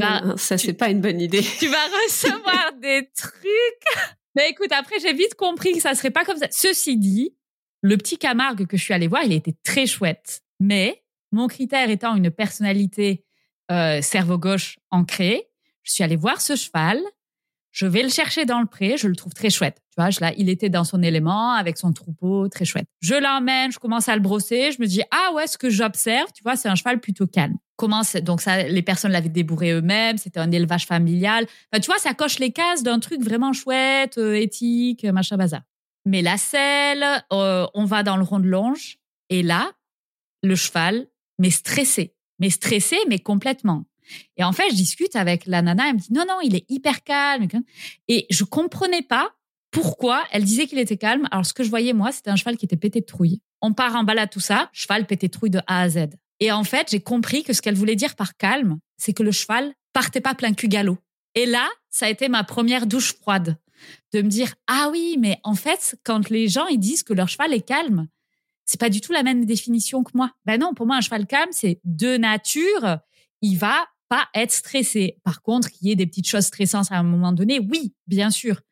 [0.00, 1.42] ah ça, c'est pas une bonne idée.
[1.58, 6.24] Tu vas recevoir des trucs mais écoute, après, j'ai vite compris que ça serait pas
[6.24, 6.46] comme ça.
[6.50, 7.34] Ceci dit,
[7.82, 10.42] le petit Camargue que je suis allée voir, il était très chouette.
[10.60, 11.02] Mais
[11.32, 13.24] mon critère étant une personnalité
[13.70, 15.48] euh, cerveau-gauche ancrée,
[15.82, 17.00] je suis allée voir ce cheval.
[17.72, 19.78] Je vais le chercher dans le pré, je le trouve très chouette.
[19.90, 22.86] Tu vois, là, il était dans son élément avec son troupeau, très chouette.
[23.00, 26.30] Je l'emmène, je commence à le brosser, je me dis ah ouais, ce que j'observe,
[26.34, 27.56] tu vois, c'est un cheval plutôt calme.
[28.22, 31.46] Donc ça, les personnes l'avaient débourré eux-mêmes, c'était un élevage familial.
[31.74, 35.62] Tu vois, ça coche les cases d'un truc vraiment chouette, euh, éthique, machin bazar.
[36.04, 39.70] Mais la selle, euh, on va dans le rond de longe et là,
[40.42, 41.06] le cheval,
[41.38, 43.84] mais stressé, mais stressé, mais complètement.
[44.36, 46.68] Et en fait, je discute avec la nana, elle me dit non, non, il est
[46.68, 47.46] hyper calme.
[48.08, 49.30] Et je comprenais pas
[49.70, 51.28] pourquoi elle disait qu'il était calme.
[51.30, 53.40] Alors, ce que je voyais, moi, c'était un cheval qui était pété de trouille.
[53.60, 56.08] On part en balade, tout ça, cheval pété de trouille de A à Z.
[56.42, 59.30] Et en fait, j'ai compris que ce qu'elle voulait dire par calme, c'est que le
[59.30, 60.98] cheval partait pas plein cul galop.
[61.36, 63.58] Et là, ça a été ma première douche froide.
[64.12, 67.28] De me dire, ah oui, mais en fait, quand les gens, ils disent que leur
[67.28, 68.08] cheval est calme,
[68.64, 70.32] c'est pas du tout la même définition que moi.
[70.44, 72.98] Ben non, pour moi, un cheval calme, c'est de nature,
[73.40, 75.20] il va pas être stressé.
[75.22, 78.30] Par contre, qu'il y ait des petites choses stressantes à un moment donné, oui, bien
[78.30, 78.62] sûr.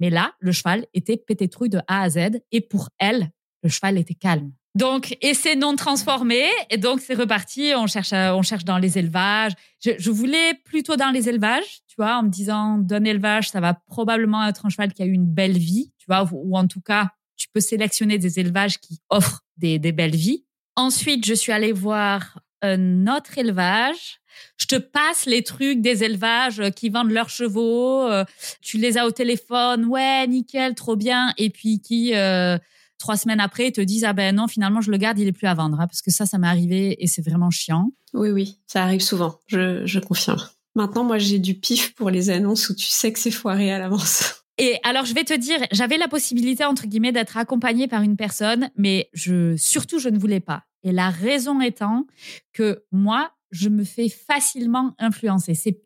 [0.00, 3.30] Mais là, le cheval était pété trouille de A à Z et pour elle,
[3.62, 4.50] le cheval était calme.
[4.78, 6.44] Donc, et c'est non transformé.
[6.70, 7.72] Et donc, c'est reparti.
[7.76, 9.52] On cherche, on cherche dans les élevages.
[9.84, 13.74] Je, voulais plutôt dans les élevages, tu vois, en me disant d'un élevage, ça va
[13.74, 16.80] probablement être un cheval qui a eu une belle vie, tu vois, ou, en tout
[16.80, 20.44] cas, tu peux sélectionner des élevages qui offrent des, des belles vies.
[20.76, 24.20] Ensuite, je suis allée voir un autre élevage
[24.56, 28.24] je te passe les trucs des élevages qui vendent leurs chevaux, euh,
[28.60, 32.56] tu les as au téléphone, ouais, nickel, trop bien, et puis qui euh,
[32.98, 35.46] trois semaines après te disent ah ben non, finalement je le garde, il est plus
[35.46, 37.90] à vendre, hein, parce que ça, ça m'est arrivé et c'est vraiment chiant.
[38.14, 40.40] Oui, oui, ça arrive souvent, je, je confirme.
[40.74, 43.78] Maintenant, moi, j'ai du pif pour les annonces où tu sais que c'est foiré à
[43.78, 44.44] l'avance.
[44.58, 48.16] Et alors, je vais te dire, j'avais la possibilité, entre guillemets, d'être accompagnée par une
[48.16, 50.64] personne, mais je, surtout, je ne voulais pas.
[50.82, 52.06] Et la raison étant
[52.52, 55.54] que moi, je me fais facilement influencer.
[55.54, 55.80] C'est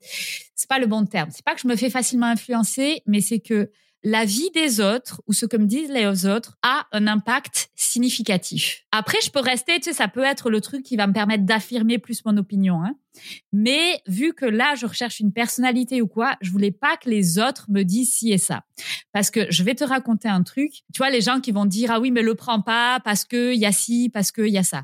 [0.55, 1.31] c'est pas le bon terme.
[1.33, 3.71] C'est pas que je me fais facilement influencer, mais c'est que
[4.05, 8.85] la vie des autres ou ce que me disent les autres a un impact significatif.
[8.91, 11.45] Après, je peux rester, tu sais, ça peut être le truc qui va me permettre
[11.45, 12.83] d'affirmer plus mon opinion.
[12.83, 12.97] Hein.
[13.53, 17.39] Mais vu que là, je recherche une personnalité ou quoi, je voulais pas que les
[17.39, 18.65] autres me disent ci et ça.
[19.13, 20.83] Parce que je vais te raconter un truc.
[20.93, 23.55] Tu vois, les gens qui vont dire, ah oui, mais le prends pas parce que
[23.55, 24.83] y a ci, parce que y a ça.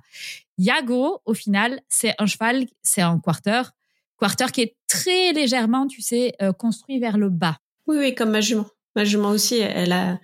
[0.58, 3.62] Yago, au final, c'est un cheval, c'est un quarter,
[4.18, 7.58] quarter qui est très légèrement, tu sais, euh, construit vers le bas.
[7.86, 8.66] Oui, oui, comme ma jument.
[8.96, 10.18] Ma jument aussi, elle a,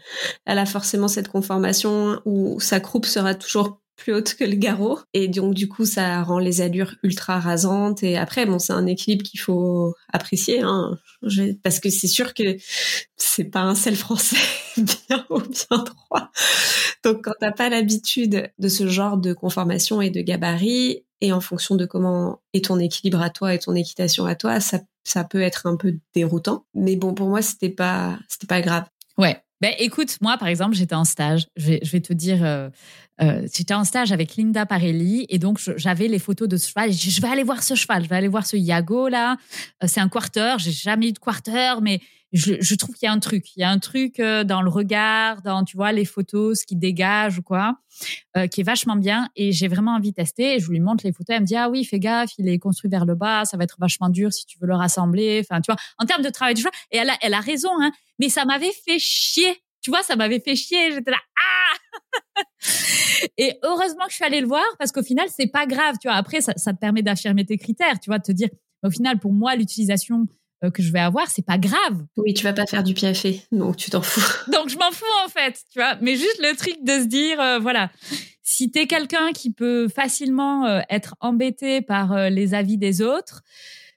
[0.47, 4.99] elle a forcément cette conformation où sa croupe sera toujours plus haute que le garrot.
[5.13, 8.03] Et donc, du coup, ça rend les allures ultra rasantes.
[8.03, 10.99] Et après, bon, c'est un équilibre qu'il faut apprécier, hein,
[11.63, 12.57] parce que c'est sûr que
[13.17, 14.37] c'est pas un sel français
[14.77, 16.31] bien haut, bien droit.
[17.05, 21.41] Donc, quand t'as pas l'habitude de ce genre de conformation et de gabarit, et en
[21.41, 25.25] fonction de comment est ton équilibre à toi et ton équitation à toi, ça, ça
[25.25, 26.67] peut être un peu déroutant.
[26.75, 28.85] Mais bon, pour moi, c'était pas, c'était pas grave.
[29.19, 29.41] Ouais.
[29.61, 31.47] Ben, écoute, moi, par exemple, j'étais en stage.
[31.57, 32.69] Je vais, te dire, euh,
[33.23, 36.93] euh, j'étais en stage avec Linda Parelli et donc j'avais les photos de ce cheval.
[36.93, 39.37] Je, je vais aller voir ce cheval, je vais aller voir ce Yago là.
[39.83, 40.57] Euh, c'est un quarter.
[40.59, 42.01] J'ai jamais eu de quarter, mais
[42.35, 43.57] je, je trouve qu'il y a un truc.
[43.57, 46.67] Il y a un truc euh, dans le regard, dans tu vois les photos, ce
[46.67, 47.79] qui dégage ou quoi,
[48.37, 49.31] euh, qui est vachement bien.
[49.37, 50.59] Et j'ai vraiment envie de tester.
[50.59, 51.37] Je lui montre les photos.
[51.37, 53.63] Elle me dit ah oui, fais gaffe, il est construit vers le bas, ça va
[53.63, 55.45] être vachement dur si tu veux le rassembler.
[55.49, 56.73] Enfin, tu vois, en termes de travail du cheval.
[56.91, 57.93] Et elle a, elle a raison, hein.
[58.19, 59.63] Mais ça m'avait fait chier.
[59.81, 60.91] Tu vois, ça m'avait fait chier.
[60.93, 62.43] J'étais là ah.
[63.39, 65.97] Et heureusement que je suis allée le voir parce qu'au final, c'est pas grave.
[66.01, 68.01] Tu vois, après, ça, ça te permet d'affirmer tes critères.
[68.01, 68.49] Tu vois, de te dire
[68.83, 70.27] au final, pour moi, l'utilisation
[70.71, 72.05] que je vais avoir, c'est pas grave.
[72.17, 74.21] Oui, tu vas pas faire du piafé, donc tu t'en fous.
[74.53, 75.97] Donc je m'en fous en fait, tu vois.
[76.01, 77.91] Mais juste le truc de se dire, euh, voilà,
[78.43, 83.43] si t'es quelqu'un qui peut facilement euh, être embêté par les avis des autres,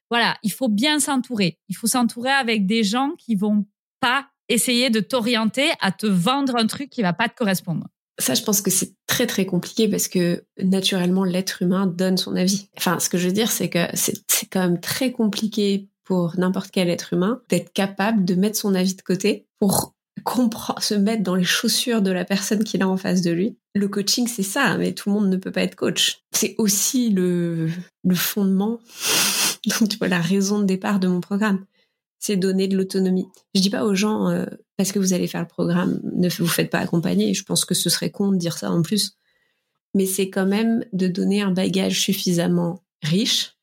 [0.10, 1.60] voilà, il faut bien s'entourer.
[1.70, 3.66] Il faut s'entourer avec des gens qui vont
[4.00, 7.88] pas essayer de t'orienter à te vendre un truc qui va pas te correspondre.
[8.20, 12.36] Ça, je pense que c'est très très compliqué parce que naturellement, l'être humain donne son
[12.36, 12.68] avis.
[12.78, 16.72] Enfin, ce que je veux dire, c'est que c'est quand même très compliqué pour n'importe
[16.72, 19.94] quel être humain d'être capable de mettre son avis de côté pour
[20.24, 23.58] comprendre, se mettre dans les chaussures de la personne qu'il a en face de lui.
[23.76, 26.22] Le coaching, c'est ça, mais tout le monde ne peut pas être coach.
[26.32, 27.70] C'est aussi le,
[28.14, 28.80] fondement,
[29.80, 31.66] donc tu la raison de départ de mon programme.
[32.20, 33.28] C'est donner de l'autonomie.
[33.54, 34.46] Je dis pas aux gens, euh,
[34.78, 37.34] parce que vous allez faire le programme, ne vous faites pas accompagner.
[37.34, 39.18] Je pense que ce serait con de dire ça en plus.
[39.94, 43.57] Mais c'est quand même de donner un bagage suffisamment riche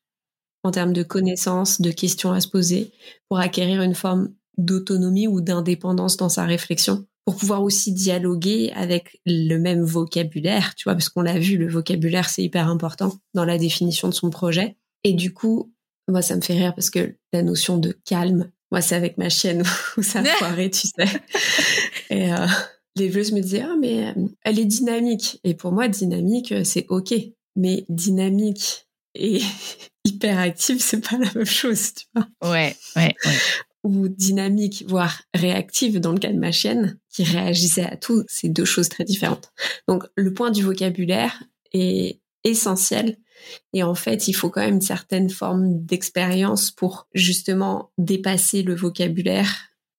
[0.65, 2.91] en termes de connaissances, de questions à se poser,
[3.29, 9.21] pour acquérir une forme d'autonomie ou d'indépendance dans sa réflexion, pour pouvoir aussi dialoguer avec
[9.27, 13.45] le même vocabulaire, tu vois, parce qu'on l'a vu, le vocabulaire, c'est hyper important dans
[13.45, 14.75] la définition de son projet.
[15.03, 15.71] Et du coup,
[16.07, 19.29] moi, ça me fait rire parce que la notion de calme, moi, c'est avec ma
[19.29, 19.63] chienne
[19.97, 21.21] où ça a foiré, tu sais.
[22.09, 22.47] Et euh,
[22.95, 25.39] les veuses me disaient, ah, mais euh, elle est dynamique.
[25.43, 27.13] Et pour moi, dynamique, euh, c'est OK.
[27.55, 28.84] Mais dynamique
[29.15, 29.41] et
[30.05, 32.51] hyperactive, c'est pas la même chose, tu vois.
[32.51, 33.37] Ouais, ouais, ouais.
[33.83, 38.49] Ou dynamique, voire réactive dans le cas de ma chienne, qui réagissait à tout, c'est
[38.49, 39.51] deux choses très différentes.
[39.87, 43.17] Donc, le point du vocabulaire est essentiel.
[43.73, 48.75] Et en fait, il faut quand même une certaine forme d'expérience pour justement dépasser le
[48.75, 49.53] vocabulaire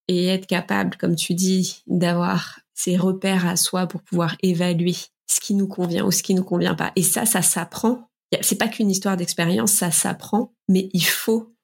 [0.09, 4.95] et être capable, comme tu dis, d'avoir ces repères à soi pour pouvoir évaluer
[5.27, 6.93] ce qui nous convient ou ce qui nous convient pas.
[6.97, 8.09] Et ça, ça s'apprend
[8.43, 11.55] c'est pas qu'une histoire d'expérience, ça s'apprend, mais il faut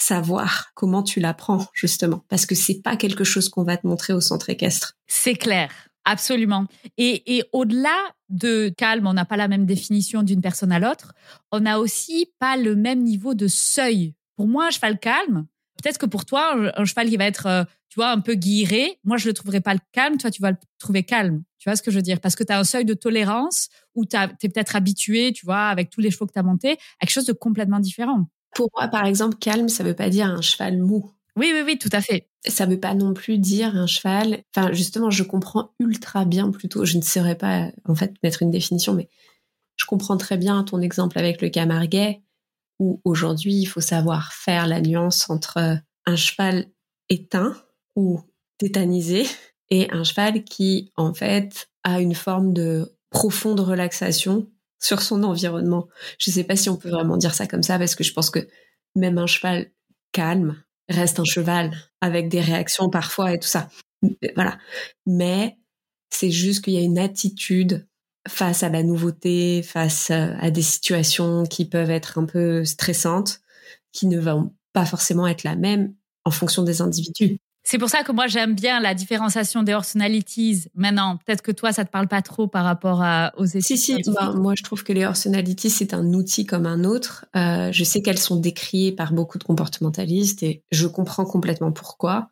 [0.00, 4.12] savoir comment tu l'apprends justement, parce que c'est pas quelque chose qu'on va te montrer
[4.12, 4.94] au centre équestre.
[5.06, 5.70] C'est clair.
[6.04, 6.66] Absolument.
[6.98, 7.96] Et, et au-delà
[8.28, 11.14] de calme, on n'a pas la même définition d'une personne à l'autre.
[11.50, 14.14] On n'a aussi pas le même niveau de seuil.
[14.36, 15.46] Pour moi, un cheval calme,
[15.82, 17.64] peut-être que pour toi, un cheval qui va être, euh,
[17.94, 20.56] tu vois, un peu guiré, moi, je le trouverai pas calme, toi, tu vas le
[20.80, 21.44] trouver calme.
[21.58, 22.18] Tu vois ce que je veux dire?
[22.18, 25.68] Parce que tu as un seuil de tolérance où tu es peut-être habitué, tu vois,
[25.68, 28.26] avec tous les chevaux que tu as montés, à quelque chose de complètement différent.
[28.56, 31.12] Pour moi, par exemple, calme, ça veut pas dire un cheval mou.
[31.36, 32.28] Oui, oui, oui, tout à fait.
[32.44, 34.42] Ça veut pas non plus dire un cheval.
[34.56, 36.84] Enfin, justement, je comprends ultra bien plutôt.
[36.84, 39.08] Je ne saurais pas, en fait, mettre une définition, mais
[39.76, 42.22] je comprends très bien ton exemple avec le camarguais,
[42.80, 46.66] où aujourd'hui, il faut savoir faire la nuance entre un cheval
[47.08, 47.54] éteint
[47.96, 48.20] ou
[48.58, 49.24] tétanisé
[49.70, 54.48] et un cheval qui, en fait, a une forme de profonde relaxation
[54.80, 55.88] sur son environnement.
[56.18, 58.12] Je ne sais pas si on peut vraiment dire ça comme ça, parce que je
[58.12, 58.46] pense que
[58.94, 59.70] même un cheval
[60.12, 63.68] calme reste un cheval avec des réactions parfois et tout ça.
[64.36, 64.58] Voilà.
[65.06, 65.56] Mais
[66.10, 67.88] c'est juste qu'il y a une attitude
[68.28, 73.40] face à la nouveauté, face à des situations qui peuvent être un peu stressantes,
[73.92, 77.38] qui ne vont pas forcément être la même en fonction des individus.
[77.66, 80.66] C'est pour ça que moi j'aime bien la différenciation des personalities.
[80.74, 83.62] Maintenant, peut-être que toi ça te parle pas trop par rapport à, aux études.
[83.62, 87.24] Si si, bah, moi je trouve que les personalities c'est un outil comme un autre.
[87.34, 92.28] Euh, je sais qu'elles sont décriées par beaucoup de comportementalistes et je comprends complètement pourquoi.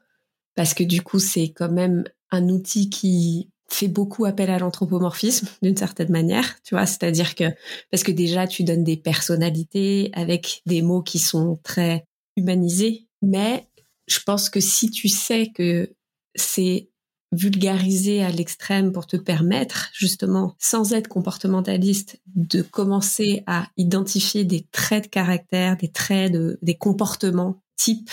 [0.55, 5.49] Parce que du coup c'est quand même un outil qui fait beaucoup appel à l'anthropomorphisme
[5.62, 7.45] d'une certaine manière, tu vois, c'est-à-dire que
[7.91, 12.05] parce que déjà tu donnes des personnalités avec des mots qui sont très
[12.37, 13.66] humanisés, mais
[14.13, 15.95] je pense que si tu sais que
[16.35, 16.89] c'est
[17.33, 24.67] vulgarisé à l'extrême pour te permettre, justement, sans être comportementaliste, de commencer à identifier des
[24.71, 28.11] traits de caractère, des traits de, des comportements types,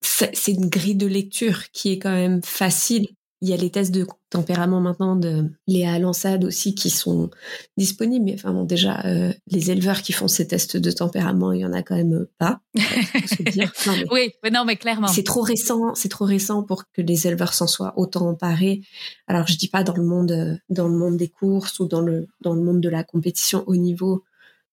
[0.00, 3.08] c'est une grille de lecture qui est quand même facile.
[3.42, 7.28] Il y a les tests de tempérament maintenant de Léa Lansade aussi qui sont
[7.76, 8.24] disponibles.
[8.24, 11.66] Mais enfin bon, déjà, euh, les éleveurs qui font ces tests de tempérament, il y
[11.66, 12.60] en a quand même pas.
[14.12, 15.08] oui, mais non, mais clairement.
[15.08, 18.82] C'est trop récent, c'est trop récent pour que les éleveurs s'en soient autant emparés.
[19.26, 22.28] Alors je dis pas dans le monde, dans le monde des courses ou dans le
[22.42, 24.22] dans le monde de la compétition au niveau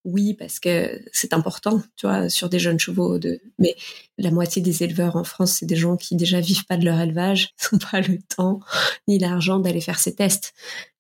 [0.06, 3.20] oui, parce que c'est important, tu vois, sur des jeunes chevaux.
[3.20, 3.42] De...
[3.58, 3.76] Mais
[4.18, 7.00] la moitié des éleveurs en France, c'est des gens qui déjà vivent pas de leur
[7.00, 8.62] élevage, n'ont pas le temps
[9.08, 10.54] ni l'argent d'aller faire ces tests.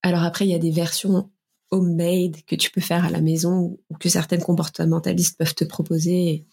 [0.03, 1.29] Alors après, il y a des versions
[1.71, 6.45] homemade que tu peux faire à la maison ou que certaines comportementalistes peuvent te proposer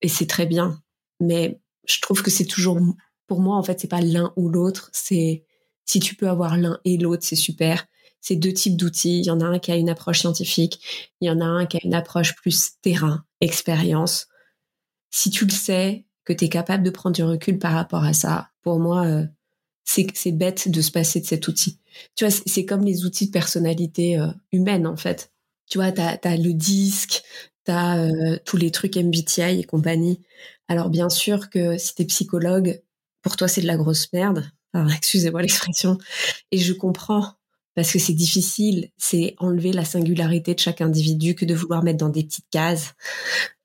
[0.00, 0.82] et, c'est très bien.
[1.20, 2.80] Mais je trouve que c'est toujours,
[3.28, 4.90] pour moi, en fait, c'est pas l'un ou l'autre.
[4.92, 5.44] C'est
[5.84, 7.86] si tu peux avoir l'un et l'autre, c'est super
[8.22, 9.18] ces deux types d'outils.
[9.18, 10.80] Il y en a un qui a une approche scientifique,
[11.20, 14.28] il y en a un qui a une approche plus terrain, expérience.
[15.10, 18.14] Si tu le sais, que tu es capable de prendre du recul par rapport à
[18.14, 19.26] ça, pour moi, euh,
[19.84, 21.80] c'est bête de se passer de cet outil.
[22.14, 25.32] Tu vois, c'est comme les outils de personnalité euh, humaine, en fait.
[25.68, 27.22] Tu vois, tu as, le disque,
[27.66, 30.20] tu as euh, tous les trucs MBTI et compagnie.
[30.68, 32.80] Alors, bien sûr que si tu es psychologue,
[33.20, 34.48] pour toi, c'est de la grosse merde.
[34.96, 35.98] excusez-moi l'expression.
[36.52, 37.34] Et je comprends
[37.74, 41.98] parce que c'est difficile, c'est enlever la singularité de chaque individu que de vouloir mettre
[41.98, 42.94] dans des petites cases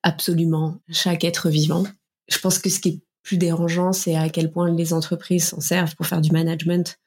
[0.04, 1.84] absolument chaque être vivant.
[2.30, 5.60] Je pense que ce qui est plus dérangeant, c'est à quel point les entreprises s'en
[5.60, 6.98] servent pour faire du management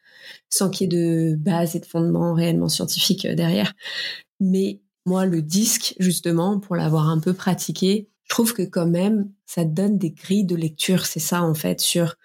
[0.50, 3.72] sans qu'il y ait de base et de fondement réellement scientifique euh, derrière.
[4.38, 9.30] Mais moi, le disque, justement, pour l'avoir un peu pratiqué, je trouve que quand même,
[9.46, 12.16] ça donne des grilles de lecture, c'est ça en fait, sur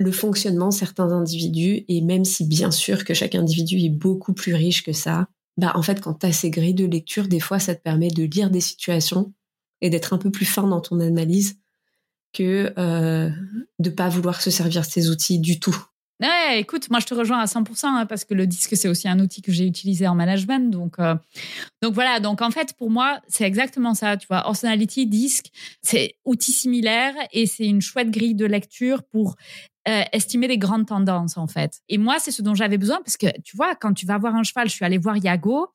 [0.00, 4.54] le fonctionnement certains individus, et même si bien sûr que chaque individu est beaucoup plus
[4.54, 5.28] riche que ça,
[5.58, 8.24] bah en fait quand tu ces grilles de lecture, des fois ça te permet de
[8.24, 9.34] lire des situations
[9.82, 11.58] et d'être un peu plus fin dans ton analyse
[12.32, 13.28] que euh,
[13.78, 15.76] de pas vouloir se servir de ces outils du tout.
[16.20, 19.08] Ouais, écoute, moi je te rejoins à 100% hein, parce que le disque c'est aussi
[19.08, 21.14] un outil que j'ai utilisé en management, donc euh,
[21.82, 22.20] donc voilà.
[22.20, 24.42] Donc en fait pour moi c'est exactement ça, tu vois.
[24.42, 25.46] Personality, disque,
[25.80, 29.36] c'est outil similaire et c'est une chouette grille de lecture pour
[29.88, 31.80] euh, estimer les grandes tendances en fait.
[31.88, 34.34] Et moi, c'est ce dont j'avais besoin parce que tu vois, quand tu vas voir
[34.34, 35.70] un cheval, je suis allée voir Yago,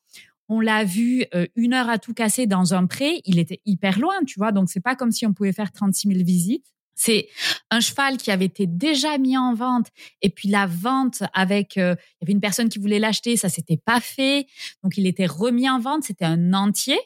[0.47, 3.97] on l'a vu euh, une heure à tout casser dans un pré, il était hyper
[3.99, 6.74] loin, tu vois, donc c'est pas comme si on pouvait faire 36 000 visites.
[6.95, 7.27] C'est
[7.71, 9.87] un cheval qui avait été déjà mis en vente
[10.21, 13.49] et puis la vente avec euh, il y avait une personne qui voulait l'acheter, ça
[13.49, 14.47] s'était pas fait,
[14.81, 16.97] donc il était remis en vente, c'était un entier.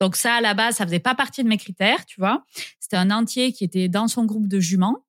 [0.00, 2.44] Donc ça à la base, ça faisait pas partie de mes critères, tu vois.
[2.80, 5.04] C'était un entier qui était dans son groupe de juments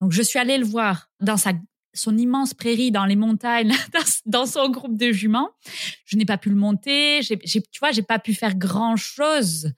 [0.00, 1.52] donc je suis allée le voir dans sa
[1.94, 3.74] son immense prairie dans les montagnes,
[4.26, 5.50] dans son groupe de juments.
[6.04, 7.22] Je n'ai pas pu le monter.
[7.22, 9.72] J'ai, tu vois, j'ai pas pu faire grand chose.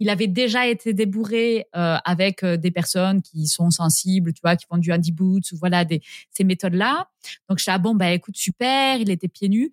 [0.00, 4.56] Il avait déjà été débourré euh, avec euh, des personnes qui sont sensibles, tu vois,
[4.56, 7.08] qui font du handy boots ou voilà des, ces méthodes-là.
[7.48, 9.72] Donc je suis ah bon bah écoute super, il était pieds nus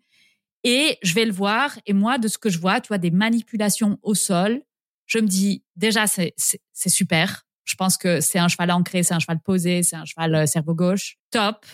[0.63, 3.11] et je vais le voir et moi de ce que je vois, tu vois des
[3.11, 4.61] manipulations au sol,
[5.05, 7.45] je me dis déjà c'est c'est super.
[7.69, 10.45] Je pense que c'est un cheval ancré, c'est un cheval posé, c'est un cheval euh,
[10.47, 11.17] cerveau gauche.
[11.29, 11.67] Top.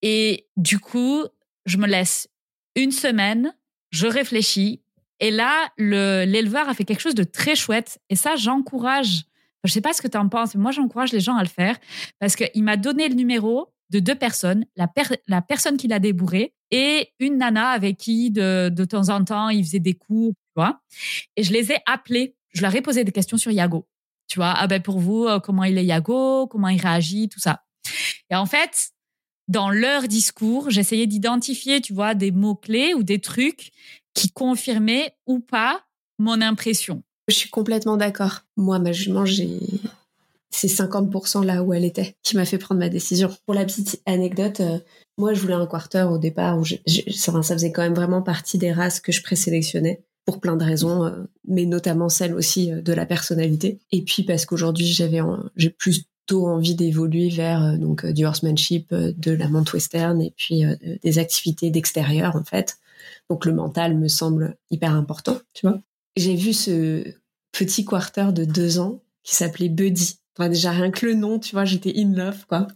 [0.00, 1.26] Et du coup,
[1.66, 2.26] je me laisse
[2.74, 3.54] une semaine,
[3.90, 4.82] je réfléchis.
[5.22, 8.00] Et là, l'éleveur a fait quelque chose de très chouette.
[8.10, 9.22] Et ça, j'encourage.
[9.62, 11.48] Je sais pas ce que tu en penses, mais moi, j'encourage les gens à le
[11.48, 11.78] faire
[12.18, 14.88] parce qu'il m'a donné le numéro de deux personnes, la,
[15.28, 19.48] la personne qui l'a débourré et une nana avec qui, de, de temps en temps,
[19.50, 20.80] il faisait des cours, tu vois.
[21.36, 22.34] Et je les ai appelés.
[22.52, 23.86] Je leur ai posé des questions sur Yago.
[24.26, 27.38] Tu vois, ah ben pour vous, euh, comment il est Yago, comment il réagit, tout
[27.38, 27.62] ça.
[28.28, 28.90] Et en fait,
[29.46, 33.70] dans leur discours, j'essayais d'identifier, tu vois, des mots-clés ou des trucs
[34.14, 35.82] qui confirmaient ou pas
[36.18, 37.02] mon impression.
[37.28, 38.40] Je suis complètement d'accord.
[38.56, 39.24] Moi, ma jument,
[40.50, 43.30] c'est 50% là où elle était qui m'a fait prendre ma décision.
[43.46, 44.78] Pour la petite anecdote, euh,
[45.18, 48.72] moi je voulais un quarter au départ où ça, faisait quand même vraiment partie des
[48.72, 51.10] races que je présélectionnais pour plein de raisons, euh,
[51.48, 53.80] mais notamment celle aussi euh, de la personnalité.
[53.90, 55.20] Et puis parce qu'aujourd'hui j'avais
[55.56, 60.62] j'ai plutôt envie d'évoluer vers donc du horsemanship, de la monte western et puis
[61.02, 62.76] des activités d'extérieur en fait.
[63.30, 65.80] Donc le mental me semble hyper important, tu vois.
[66.16, 67.04] J'ai vu ce
[67.52, 71.64] petit quarter de deux ans qui s'appelait Buddy déjà rien que le nom, tu vois,
[71.64, 72.66] j'étais in love quoi.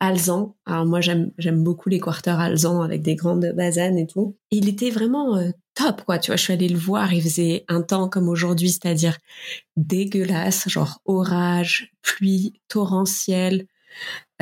[0.00, 0.56] Alzan.
[0.66, 4.36] Alors moi j'aime beaucoup les quarters Alzan avec des grandes basanes et tout.
[4.50, 7.64] il était vraiment euh, top quoi, tu vois, je suis allée le voir, il faisait
[7.68, 9.18] un temps comme aujourd'hui, c'est-à-dire
[9.76, 13.66] dégueulasse, genre orage, pluie torrentielle.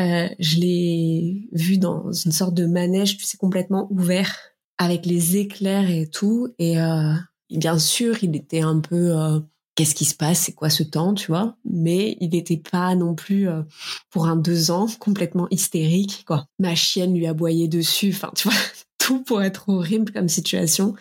[0.00, 4.34] Euh, je l'ai vu dans une sorte de manège, tu sais, complètement ouvert
[4.78, 7.14] avec les éclairs et tout et euh,
[7.50, 9.42] bien sûr, il était un peu
[9.74, 11.56] qu'est-ce qui se passe, c'est quoi ce temps, tu vois?
[11.64, 13.62] Mais il n'était pas non plus euh,
[14.10, 16.46] pour un deux ans complètement hystérique, quoi.
[16.58, 18.58] Ma chienne lui aboyait dessus, enfin, tu vois,
[18.98, 20.94] tout pour être horrible comme situation.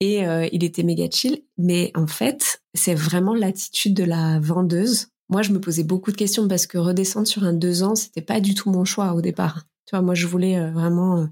[0.00, 1.42] Et euh, il était méga chill.
[1.58, 5.08] Mais en fait, c'est vraiment l'attitude de la vendeuse.
[5.28, 8.22] Moi, je me posais beaucoup de questions parce que redescendre sur un deux ans, c'était
[8.22, 9.64] pas du tout mon choix au départ.
[9.86, 11.26] Tu vois, moi, je voulais euh, vraiment, euh,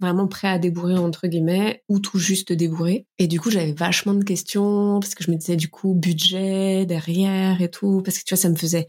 [0.00, 3.06] vraiment prêt à débourrer, entre guillemets, ou tout juste débourrer.
[3.18, 6.86] Et du coup, j'avais vachement de questions, parce que je me disais, du coup, budget
[6.86, 8.86] derrière et tout, parce que tu vois, ça me faisait,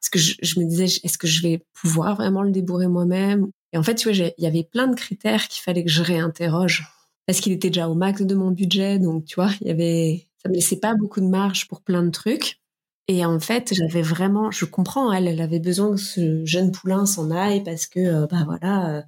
[0.00, 3.48] parce que je, me disais, est-ce que je vais pouvoir vraiment le débourrer moi-même?
[3.72, 6.02] Et en fait, tu vois, il y avait plein de critères qu'il fallait que je
[6.02, 6.84] réinterroge.
[7.26, 10.28] Parce qu'il était déjà au max de mon budget, donc tu vois, il y avait,
[10.42, 12.61] ça me laissait pas beaucoup de marge pour plein de trucs.
[13.08, 17.04] Et en fait, j'avais vraiment, je comprends, elle, elle avait besoin que ce jeune poulain
[17.04, 19.02] s'en aille parce que, euh, bah voilà, euh,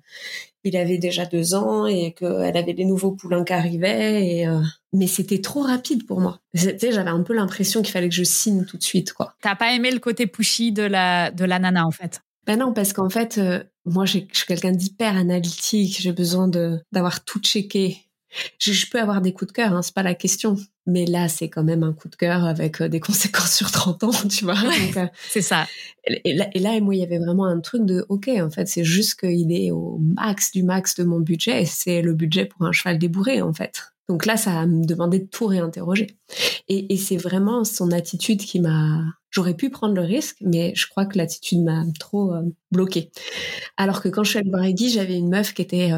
[0.64, 4.26] il avait déjà deux ans et qu'elle avait des nouveaux poulains qui arrivaient.
[4.26, 4.61] Et, euh,
[4.92, 6.40] mais c'était trop rapide pour moi.
[6.55, 9.34] j'avais un peu l'impression qu'il fallait que je signe tout de suite, quoi.
[9.42, 12.20] T'as pas aimé le côté pushy de la de la nana, en fait?
[12.47, 13.40] Ben non, parce qu'en fait,
[13.86, 15.99] moi, je suis quelqu'un d'hyper analytique.
[16.01, 17.99] J'ai besoin de d'avoir tout checké
[18.59, 20.57] je, peux avoir des coups de cœur, hein, c'est pas la question.
[20.87, 24.05] Mais là, c'est quand même un coup de cœur avec euh, des conséquences sur 30
[24.05, 24.57] ans, tu vois.
[24.97, 25.66] Euh, c'est ça.
[26.07, 28.68] Et là, et là, moi, il y avait vraiment un truc de, OK, en fait,
[28.68, 31.64] c'est juste qu'il est au max du max de mon budget.
[31.64, 33.95] C'est le budget pour un cheval débourré, en fait.
[34.09, 36.18] Donc là, ça me demandé de tout réinterroger.
[36.68, 39.03] Et, et c'est vraiment son attitude qui m'a...
[39.30, 43.11] J'aurais pu prendre le risque, mais je crois que l'attitude m'a trop euh, bloquée.
[43.76, 45.91] Alors que quand je suis allée voir Eggy, j'avais une meuf qui était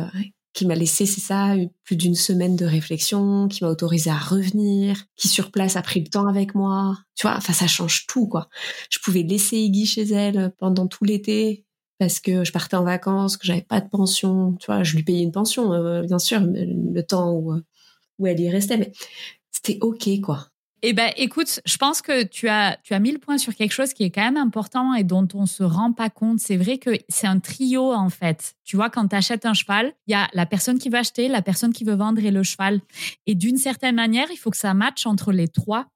[0.57, 1.55] qui m'a laissé, c'est ça,
[1.85, 6.01] plus d'une semaine de réflexion, qui m'a autorisé à revenir, qui sur place a pris
[6.01, 6.97] le temps avec moi.
[7.15, 8.49] Tu vois, enfin, ça change tout, quoi.
[8.89, 11.67] Je pouvais laisser Iggy chez elle pendant tout l'été
[11.99, 14.55] parce que je partais en vacances, que j'avais pas de pension.
[14.55, 17.53] Tu vois, je lui payais une pension, euh, bien sûr, le temps où,
[18.19, 18.93] où elle y restait, mais
[19.53, 20.49] c'était OK, quoi.
[20.83, 23.73] Eh ben, écoute, je pense que tu as, tu as mis le point sur quelque
[23.73, 26.39] chose qui est quand même important et dont on se rend pas compte.
[26.39, 28.55] C'est vrai que c'est un trio, en fait.
[28.65, 31.29] Tu vois, quand tu achètes un cheval, il y a la personne qui veut acheter,
[31.29, 32.81] la personne qui veut vendre et le cheval.
[33.27, 35.87] Et d'une certaine manière, il faut que ça matche entre les trois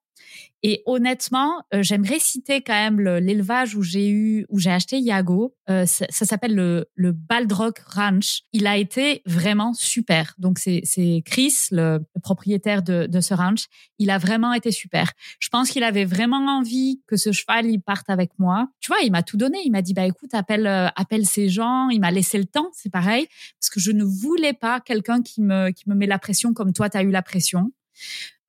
[0.62, 5.54] et honnêtement, euh, j'aimerais citer quand même l'élevage où j'ai eu, où j'ai acheté Yago.
[5.70, 8.42] Euh, ça, s'appelle le, le Baldrock Ranch.
[8.52, 10.34] Il a été vraiment super.
[10.38, 13.66] Donc c'est Chris, le, propriétaire de, de ce ranch.
[13.98, 15.12] Il a vraiment été super.
[15.38, 18.68] Je pense qu'il avait vraiment envie que ce cheval il parte avec moi.
[18.80, 19.58] Tu vois, il m'a tout donné.
[19.64, 21.88] Il m'a dit bah écoute, appelle euh, appelle ces gens.
[21.88, 22.68] Il m'a laissé le temps.
[22.74, 23.26] C'est pareil
[23.58, 26.74] parce que je ne voulais pas quelqu'un qui me qui me met la pression comme
[26.74, 27.72] toi tu as eu la pression.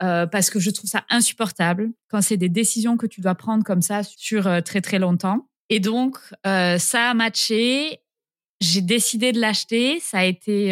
[0.04, 3.64] Euh, parce que je trouve ça insupportable quand c'est des décisions que tu dois prendre
[3.64, 5.48] comme ça sur euh, très très longtemps.
[5.70, 8.00] Et donc, euh, ça a matché.
[8.62, 10.00] J'ai décidé de l'acheter.
[10.00, 10.70] Ça a été.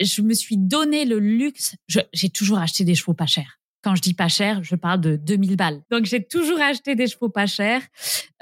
[0.00, 1.76] je me suis donné le luxe.
[2.12, 3.58] J'ai toujours acheté des chevaux pas chers.
[3.82, 5.82] Quand je dis pas cher, je parle de 2000 balles.
[5.90, 7.82] Donc j'ai toujours acheté des chevaux pas chers.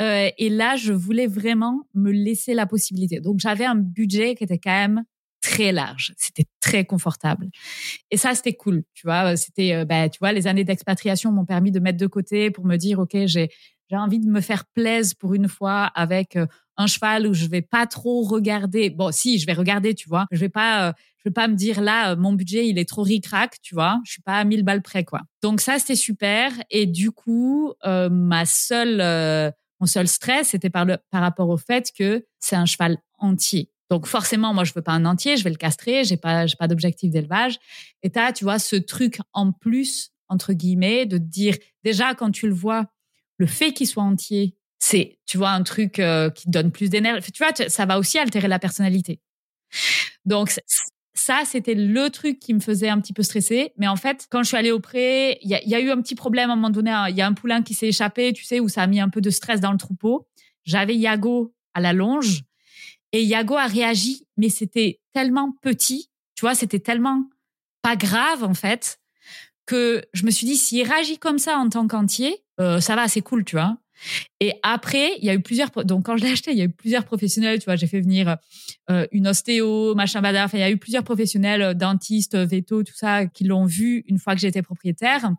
[0.00, 3.20] et là, je voulais vraiment me laisser la possibilité.
[3.20, 5.04] Donc j'avais un budget qui était quand même
[5.40, 6.14] très large.
[6.16, 7.48] C'était très confortable.
[8.10, 8.84] Et ça, c'était cool.
[8.94, 12.06] Tu vois, c'était, euh, bah, tu vois, les années d'expatriation m'ont permis de mettre de
[12.06, 13.50] côté pour me dire, OK, j'ai,
[13.90, 17.46] j'ai envie de me faire plaisir pour une fois avec euh, un cheval où je
[17.46, 18.90] vais pas trop regarder.
[18.90, 20.26] Bon, si, je vais regarder, tu vois.
[20.30, 23.02] Je vais pas, euh, je vais pas me dire là, mon budget, il est trop
[23.02, 24.00] ric-rac, tu vois.
[24.04, 25.22] Je suis pas à 1000 balles près, quoi.
[25.42, 26.52] Donc ça, c'était super.
[26.70, 31.90] Et du coup, ma seule, mon seul stress, c'était par le, par rapport au fait
[31.96, 33.70] que c'est un cheval entier.
[33.90, 36.56] Donc forcément, moi, je veux pas un entier, je vais le castrer, j'ai pas, j'ai
[36.56, 37.58] pas d'objectif d'élevage.
[38.02, 42.30] Et as, tu vois, ce truc en plus entre guillemets de te dire déjà quand
[42.30, 42.86] tu le vois,
[43.38, 46.90] le fait qu'il soit entier, c'est, tu vois, un truc euh, qui te donne plus
[46.90, 47.32] d'énergie.
[47.32, 49.20] Tu vois, ça va aussi altérer la personnalité.
[50.24, 50.54] Donc
[51.14, 53.72] ça, c'était le truc qui me faisait un petit peu stresser.
[53.76, 56.00] Mais en fait, quand je suis allée au pré, il y, y, a eu un
[56.00, 56.90] petit problème à un moment donné.
[56.90, 57.08] Hein.
[57.08, 59.08] Il y a un poulain qui s'est échappé, tu sais, où ça a mis un
[59.08, 60.28] peu de stress dans le troupeau.
[60.64, 62.42] J'avais Yago à la longe
[63.12, 67.24] et Yago a réagi, mais c'était tellement petit, tu vois, c'était tellement
[67.82, 69.00] pas grave en fait,
[69.66, 73.08] que je me suis dit, s'il réagit comme ça en tant qu'entier, euh, ça va,
[73.08, 73.78] c'est cool, tu vois.
[74.40, 75.70] Et après, il y a eu plusieurs.
[75.84, 77.58] Donc, quand je l'ai acheté, il y a eu plusieurs professionnels.
[77.58, 78.36] Tu vois, j'ai fait venir
[78.90, 80.46] euh, une ostéo, machin badar.
[80.46, 84.04] Enfin, il y a eu plusieurs professionnels, euh, dentistes, veto, tout ça, qui l'ont vu
[84.06, 85.30] une fois que j'étais propriétaire.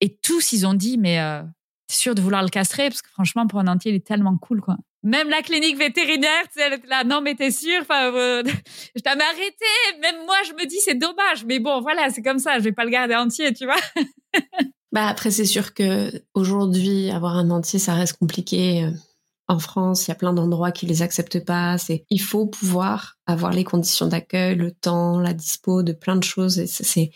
[0.00, 1.42] Et tous, ils ont dit, mais euh,
[1.90, 2.88] sûr de vouloir le castrer?
[2.88, 4.76] Parce que franchement, pour un entier, il est tellement cool, quoi.
[5.02, 8.42] Même la clinique vétérinaire, tu sais, elle était là, non, mais t'es sûre, enfin, euh,
[8.96, 9.64] je t'avais arrêté.
[10.00, 11.44] Même moi, je me dis, c'est dommage.
[11.46, 12.58] Mais bon, voilà, c'est comme ça.
[12.58, 13.80] Je vais pas le garder entier, tu vois.
[14.92, 18.86] bah, après, c'est sûr que aujourd'hui, avoir un entier, ça reste compliqué.
[19.50, 21.76] En France, il y a plein d'endroits qui les acceptent pas.
[21.76, 26.22] C'est, il faut pouvoir avoir les conditions d'accueil, le temps, la dispo de plein de
[26.22, 26.64] choses.
[26.66, 27.10] C'est,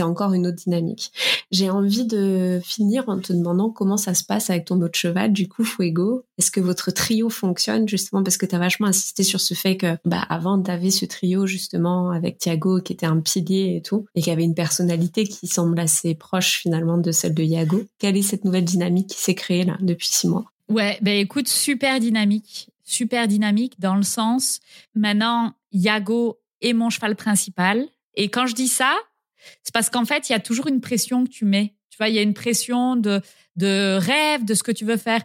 [0.00, 1.12] encore une autre dynamique.
[1.50, 5.32] J'ai envie de finir en te demandant comment ça se passe avec ton autre cheval,
[5.32, 6.24] du coup, Fuego.
[6.38, 9.76] Est-ce que votre trio fonctionne justement parce que tu as vachement insisté sur ce fait
[9.76, 13.82] que, bah, avant, tu avais ce trio justement avec Thiago qui était un pilier et
[13.82, 17.82] tout, et qui avait une personnalité qui semble assez proche finalement de celle de Yago.
[17.98, 20.52] Quelle est cette nouvelle dynamique qui s'est créée là depuis six mois?
[20.68, 24.60] Ouais, ben écoute, super dynamique, super dynamique dans le sens,
[24.94, 27.86] maintenant, Yago est mon cheval principal.
[28.14, 28.96] Et quand je dis ça,
[29.62, 31.74] c'est parce qu'en fait, il y a toujours une pression que tu mets.
[31.90, 33.20] Tu vois, il y a une pression de,
[33.56, 35.22] de rêve, de ce que tu veux faire.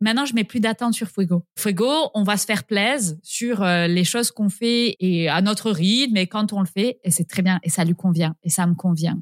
[0.00, 1.44] Maintenant, je mets plus d'attente sur Fuego.
[1.58, 5.70] Fuego, on va se faire plaisir sur euh, les choses qu'on fait et à notre
[5.70, 8.50] rythme et quand on le fait, et c'est très bien et ça lui convient et
[8.50, 9.20] ça me convient.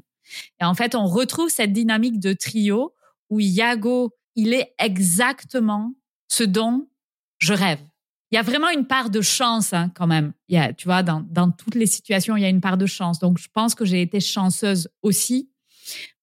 [0.61, 2.93] Et en fait, on retrouve cette dynamique de trio
[3.29, 5.93] où Yago il est exactement
[6.27, 6.87] ce dont
[7.39, 7.79] je rêve.
[8.31, 10.33] Il y a vraiment une part de chance hein, quand même.
[10.49, 13.19] Tu vois, dans, toutes les situations, il y a une part de chance.
[13.19, 15.49] Donc, je pense que j'ai été chanceuse aussi.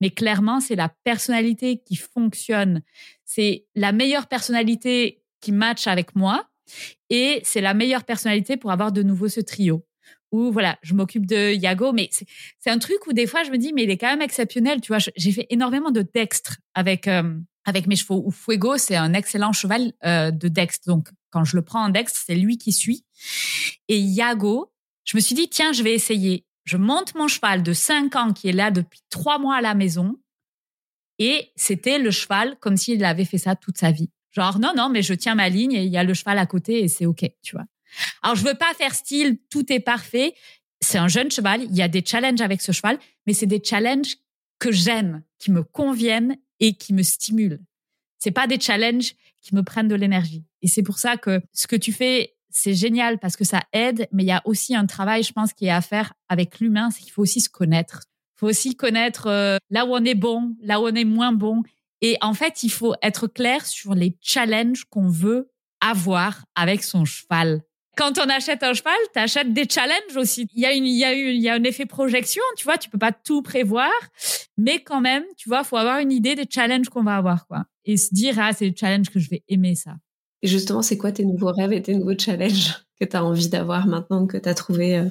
[0.00, 2.82] Mais clairement, c'est la personnalité qui fonctionne.
[3.24, 6.50] C'est la meilleure personnalité qui match avec moi.
[7.08, 9.86] Et c'est la meilleure personnalité pour avoir de nouveau ce trio.
[10.32, 13.58] Où voilà, je m'occupe de Yago, mais c'est un truc où des fois je me
[13.58, 14.80] dis, mais il est quand même exceptionnel.
[14.80, 18.22] Tu vois, j'ai fait énormément de dextre avec euh, avec mes chevaux.
[18.24, 20.88] Ou Fuego, c'est un excellent cheval euh, de dextre.
[20.88, 23.04] Donc, quand je le prends en dextre, c'est lui qui suit.
[23.88, 24.72] Et Yago,
[25.04, 26.46] je me suis dit, tiens, je vais essayer.
[26.64, 29.74] Je monte mon cheval de 5 ans qui est là depuis 3 mois à la
[29.74, 30.18] maison.
[31.18, 34.10] Et c'était le cheval comme s'il avait fait ça toute sa vie.
[34.32, 36.46] Genre, non, non, mais je tiens ma ligne et il y a le cheval à
[36.46, 37.66] côté et c'est OK, tu vois.
[38.22, 40.34] Alors, je veux pas faire style, tout est parfait.
[40.80, 41.62] C'est un jeune cheval.
[41.64, 44.16] Il y a des challenges avec ce cheval, mais c'est des challenges
[44.58, 47.60] que j'aime, qui me conviennent et qui me stimulent.
[48.18, 50.44] C'est pas des challenges qui me prennent de l'énergie.
[50.62, 54.08] Et c'est pour ça que ce que tu fais, c'est génial parce que ça aide,
[54.12, 56.90] mais il y a aussi un travail, je pense, qui est à faire avec l'humain,
[56.90, 58.04] c'est qu'il faut aussi se connaître.
[58.36, 61.32] Il faut aussi connaître euh, là où on est bon, là où on est moins
[61.32, 61.62] bon.
[62.00, 65.50] Et en fait, il faut être clair sur les challenges qu'on veut
[65.80, 67.62] avoir avec son cheval.
[67.96, 70.48] Quand on achète un cheval, tu achètes des challenges aussi.
[70.54, 72.64] Il y a une, il y a eu, il y a un effet projection, tu
[72.64, 73.90] vois, tu peux pas tout prévoir,
[74.56, 77.64] mais quand même, tu vois, faut avoir une idée des challenges qu'on va avoir, quoi.
[77.84, 79.92] Et se dire, ah, c'est le challenge que je vais aimer ça.
[80.42, 83.48] Et justement, c'est quoi tes nouveaux rêves et tes nouveaux challenges que tu as envie
[83.48, 85.08] d'avoir maintenant que tu as trouvé euh,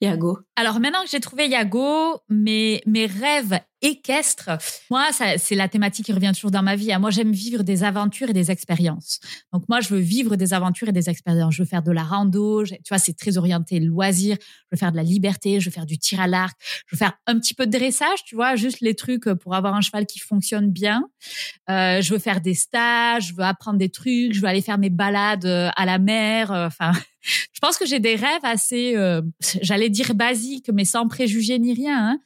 [0.00, 0.38] Yago?
[0.56, 4.50] Alors maintenant que j'ai trouvé Yago, mes, mes rêves équestre.
[4.90, 6.92] Moi, c'est la thématique qui revient toujours dans ma vie.
[6.92, 6.98] Hein.
[6.98, 9.20] Moi, j'aime vivre des aventures et des expériences.
[9.52, 11.54] Donc, moi, je veux vivre des aventures et des expériences.
[11.54, 12.64] Je veux faire de la rando.
[12.64, 14.36] Tu vois, c'est très orienté loisir.
[14.40, 15.60] Je veux faire de la liberté.
[15.60, 16.56] Je veux faire du tir à l'arc.
[16.86, 19.74] Je veux faire un petit peu de dressage, tu vois, juste les trucs pour avoir
[19.74, 21.04] un cheval qui fonctionne bien.
[21.70, 23.28] Euh, je veux faire des stages.
[23.28, 24.32] Je veux apprendre des trucs.
[24.32, 26.50] Je veux aller faire mes balades euh, à la mer.
[26.52, 28.96] Euh, enfin, je pense que j'ai des rêves assez,
[29.62, 32.10] j'allais dire basiques, mais sans préjugés ni rien.
[32.10, 32.20] Hein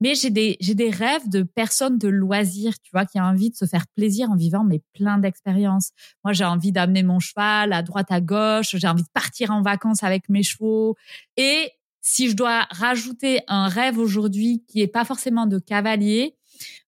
[0.00, 3.50] mais j'ai des j'ai des rêves de personnes de loisirs, tu vois, qui ont envie
[3.50, 5.90] de se faire plaisir en vivant mais plein d'expériences.
[6.24, 9.62] Moi, j'ai envie d'amener mon cheval à droite à gauche, j'ai envie de partir en
[9.62, 10.96] vacances avec mes chevaux
[11.36, 11.72] et
[12.08, 16.36] si je dois rajouter un rêve aujourd'hui qui est pas forcément de cavalier,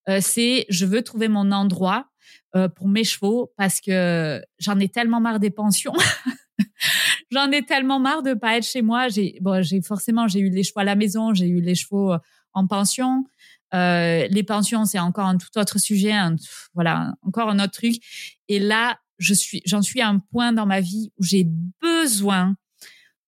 [0.09, 2.07] euh, c'est je veux trouver mon endroit
[2.55, 5.93] euh, pour mes chevaux parce que j'en ai tellement marre des pensions.
[7.31, 9.09] j'en ai tellement marre de pas être chez moi.
[9.09, 12.13] J'ai bon, j'ai forcément j'ai eu les chevaux à la maison, j'ai eu les chevaux
[12.13, 12.19] euh,
[12.59, 13.25] en pension.
[13.75, 16.13] Euh, les pensions, c'est encore un tout autre sujet,
[16.75, 17.97] voilà, encore un autre truc.
[18.49, 21.47] Et là, je suis, j'en suis à un point dans ma vie où j'ai
[21.81, 22.57] besoin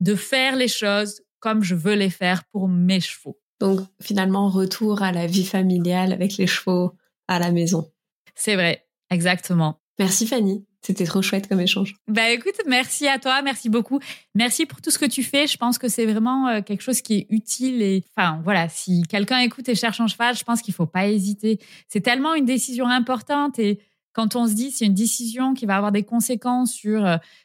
[0.00, 3.38] de faire les choses comme je veux les faire pour mes chevaux.
[3.60, 6.96] Donc finalement, retour à la vie familiale avec les chevaux
[7.28, 7.90] à la maison.
[8.34, 9.80] C'est vrai, exactement.
[9.98, 10.64] Merci Fanny.
[10.82, 11.94] C'était trop chouette comme échange.
[12.08, 14.00] Bah écoute, merci à toi, merci beaucoup.
[14.34, 15.46] Merci pour tout ce que tu fais.
[15.46, 19.02] Je pense que c'est vraiment euh, quelque chose qui est utile et enfin voilà, si
[19.02, 21.58] quelqu'un écoute et cherche un cheval, je pense qu'il faut pas hésiter.
[21.88, 23.80] C'est tellement une décision importante et
[24.12, 27.02] quand on se dit c'est une décision qui va avoir des conséquences sur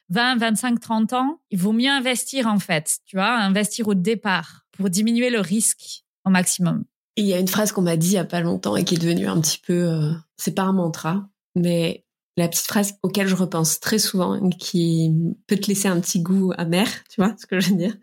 [0.10, 4.66] 20, 25, 30 ans, il vaut mieux investir en fait, tu vois, investir au départ
[4.72, 6.86] pour diminuer le risque au maximum.
[7.18, 8.96] Il y a une phrase qu'on m'a dit il y a pas longtemps et qui
[8.96, 12.05] est devenue un petit peu, euh, c'est pas un mantra, mais
[12.38, 15.12] la petite phrase auquel je repense très souvent, qui
[15.48, 17.96] peut te laisser un petit goût amer, tu vois ce que je veux dire,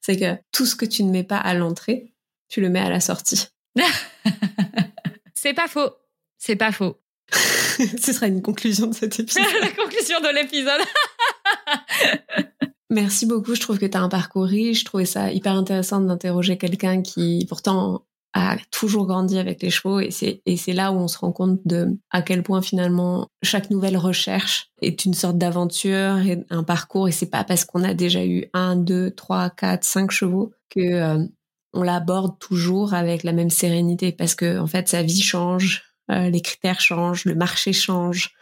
[0.00, 2.14] c'est que tout ce que tu ne mets pas à l'entrée,
[2.48, 3.48] tu le mets à la sortie.
[5.34, 5.90] c'est pas faux.
[6.38, 6.96] C'est pas faux.
[7.32, 9.44] Ce sera une conclusion de cet épisode.
[9.60, 10.80] la conclusion de l'épisode.
[12.90, 13.54] Merci beaucoup.
[13.54, 14.80] Je trouve que tu as un parcours riche.
[14.80, 18.04] Je trouvais ça hyper intéressant d'interroger quelqu'un qui, pourtant,
[18.34, 21.32] a toujours grandi avec les chevaux et c'est et c'est là où on se rend
[21.32, 26.64] compte de à quel point finalement chaque nouvelle recherche est une sorte d'aventure et un
[26.64, 30.52] parcours et c'est pas parce qu'on a déjà eu un, deux, trois, quatre, cinq chevaux
[30.68, 31.24] que euh,
[31.72, 36.28] on l'aborde toujours avec la même sérénité parce que en fait sa vie change, euh,
[36.28, 38.34] les critères changent, le marché change.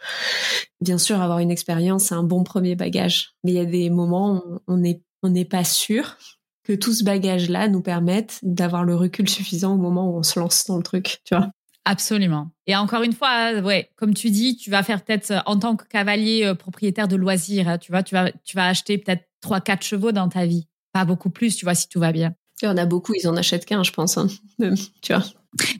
[0.81, 3.35] Bien sûr, avoir une expérience, c'est un bon premier bagage.
[3.43, 6.17] Mais il y a des moments où on n'est on n'est pas sûr
[6.63, 10.39] que tout ce bagage-là nous permette d'avoir le recul suffisant au moment où on se
[10.39, 11.49] lance dans le truc, tu vois.
[11.85, 12.49] Absolument.
[12.65, 15.85] Et encore une fois, ouais, comme tu dis, tu vas faire peut-être en tant que
[15.85, 19.59] cavalier euh, propriétaire de loisirs, hein, tu vois, tu vas, tu vas acheter peut-être trois,
[19.59, 22.33] quatre chevaux dans ta vie, pas beaucoup plus, tu vois, si tout va bien.
[22.61, 24.27] Il y en a beaucoup, ils en achètent qu'un, je pense, hein,
[24.59, 25.23] même, tu vois.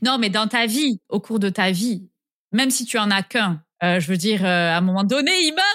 [0.02, 2.10] Non, mais dans ta vie, au cours de ta vie,
[2.52, 5.32] même si tu en as qu'un, euh, je veux dire, euh, à un moment donné,
[5.32, 5.68] il meurt.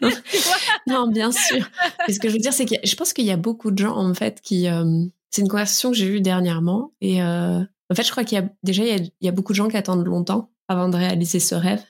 [0.86, 1.68] non, bien sûr.
[2.06, 3.78] Mais ce que je veux dire, c'est que je pense qu'il y a beaucoup de
[3.78, 4.68] gens, en fait, qui.
[4.68, 6.92] Euh, c'est une conversation que j'ai eue dernièrement.
[7.00, 9.68] Et en fait, je crois qu'il y a déjà, il y a, beaucoup de gens
[9.68, 11.82] qui attendent longtemps avant de réaliser ce rêve.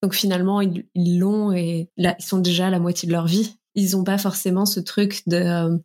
[0.00, 3.56] Donc finalement, ils l'ont et ils sont déjà à la moitié de leur vie.
[3.74, 5.80] Ils n'ont pas forcément ce truc de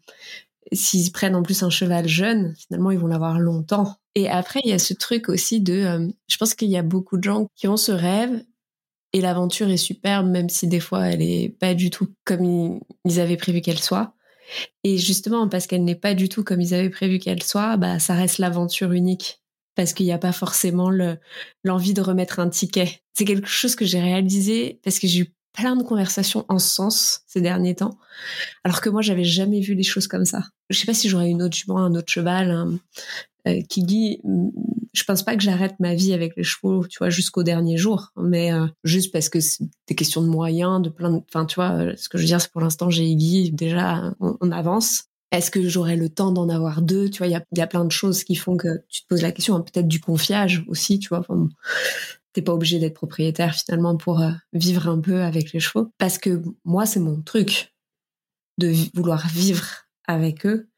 [0.72, 3.96] s'ils prennent en plus un cheval jeune, finalement, ils vont l'avoir longtemps.
[4.16, 6.84] Et après, il y a ce truc aussi de, euh, je pense qu'il y a
[6.84, 8.44] beaucoup de gens qui ont ce rêve
[9.14, 13.20] et l'aventure est superbe, même si des fois elle est pas du tout comme ils,
[13.20, 14.14] avaient prévu qu'elle soit.
[14.84, 18.00] Et justement, parce qu'elle n'est pas du tout comme ils avaient prévu qu'elle soit, bah,
[18.00, 19.42] ça reste l'aventure unique.
[19.76, 20.90] Parce qu'il n'y a pas forcément
[21.64, 23.02] l'envie de remettre un ticket.
[23.14, 26.70] C'est quelque chose que j'ai réalisé parce que j'ai eu plein de conversations en ce
[26.70, 27.98] sens ces derniers temps,
[28.64, 30.44] alors que moi j'avais jamais vu les choses comme ça.
[30.70, 32.80] Je sais pas si j'aurais une autre jument, un autre cheval,
[33.48, 34.50] euh, qui dit, mm,
[34.94, 38.12] je pense pas que j'arrête ma vie avec les chevaux, tu vois, jusqu'au dernier jour,
[38.18, 41.56] mais euh, juste parce que c'est des questions de moyens, de plein, de, enfin tu
[41.56, 45.06] vois, euh, ce que je veux dire, c'est pour l'instant j'ai Iggy, déjà on, avance.
[45.32, 47.10] Est-ce que j'aurai le temps d'en avoir deux?
[47.10, 49.08] Tu vois, il y a, y a, plein de choses qui font que tu te
[49.08, 51.20] poses la question, hein, peut-être du confiage aussi, tu vois.
[51.20, 51.50] Enfin,
[52.34, 55.92] t'es pas obligé d'être propriétaire finalement pour euh, vivre un peu avec les chevaux.
[55.98, 57.74] Parce que moi, c'est mon truc
[58.58, 59.66] de vouloir vivre
[60.08, 60.70] avec eux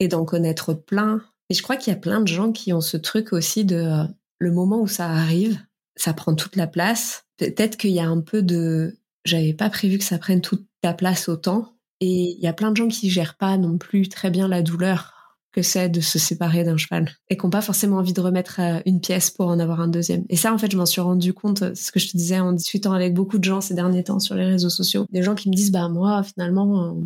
[0.00, 1.22] et d'en connaître plein.
[1.50, 3.76] Et je crois qu'il y a plein de gens qui ont ce truc aussi de
[3.76, 4.04] euh,
[4.38, 5.58] le moment où ça arrive,
[5.96, 7.24] ça prend toute la place.
[7.36, 10.94] Peut-être qu'il y a un peu de j'avais pas prévu que ça prenne toute la
[10.94, 11.74] place autant.
[12.00, 14.62] Et il y a plein de gens qui gèrent pas non plus très bien la
[14.62, 15.12] douleur
[15.52, 18.60] que c'est de se séparer d'un cheval et qui n'ont pas forcément envie de remettre
[18.60, 20.24] euh, une pièce pour en avoir un deuxième.
[20.28, 22.38] Et ça, en fait, je m'en suis rendu compte, euh, ce que je te disais
[22.38, 25.34] en discutant avec beaucoup de gens ces derniers temps sur les réseaux sociaux, des gens
[25.34, 26.98] qui me disent, bah moi, finalement,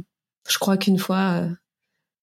[0.48, 1.48] je crois qu'une fois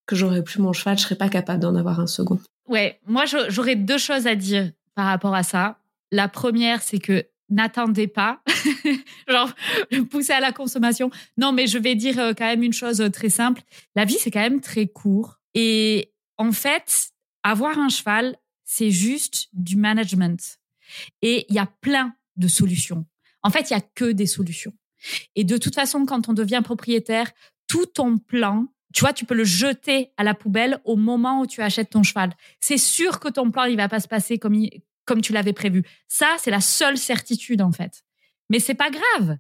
[0.07, 2.39] que j'aurais plus mon cheval, je serais pas capable d'en avoir un second.
[2.67, 5.77] Ouais, moi, j'aurais deux choses à dire par rapport à ça.
[6.11, 8.41] La première, c'est que n'attendez pas,
[9.27, 9.53] genre
[10.09, 11.11] pousser à la consommation.
[11.37, 13.61] Non, mais je vais dire quand même une chose très simple.
[13.95, 15.39] La vie, c'est quand même très court.
[15.53, 17.11] Et en fait,
[17.43, 20.59] avoir un cheval, c'est juste du management.
[21.21, 23.05] Et il y a plein de solutions.
[23.43, 24.73] En fait, il y a que des solutions.
[25.35, 27.31] Et de toute façon, quand on devient propriétaire,
[27.67, 31.47] tout ton plan, tu vois, tu peux le jeter à la poubelle au moment où
[31.47, 32.33] tu achètes ton cheval.
[32.59, 34.57] C'est sûr que ton plan, il va pas se passer comme,
[35.05, 35.83] comme tu l'avais prévu.
[36.07, 38.03] Ça, c'est la seule certitude, en fait.
[38.49, 39.37] Mais c'est pas grave.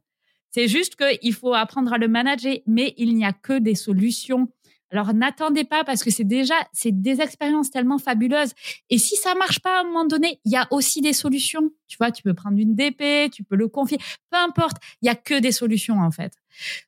[0.51, 4.49] C'est juste qu'il faut apprendre à le manager, mais il n'y a que des solutions.
[4.91, 8.53] Alors n'attendez pas parce que c'est déjà c'est des expériences tellement fabuleuses.
[8.89, 11.71] Et si ça marche pas à un moment donné, il y a aussi des solutions.
[11.87, 13.97] Tu vois, tu peux prendre une DP, tu peux le confier,
[14.29, 14.77] peu importe.
[15.01, 16.33] Il y a que des solutions en fait.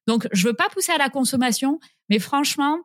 [0.08, 2.80] Donc je veux pas pousser à la consommation, mais franchement,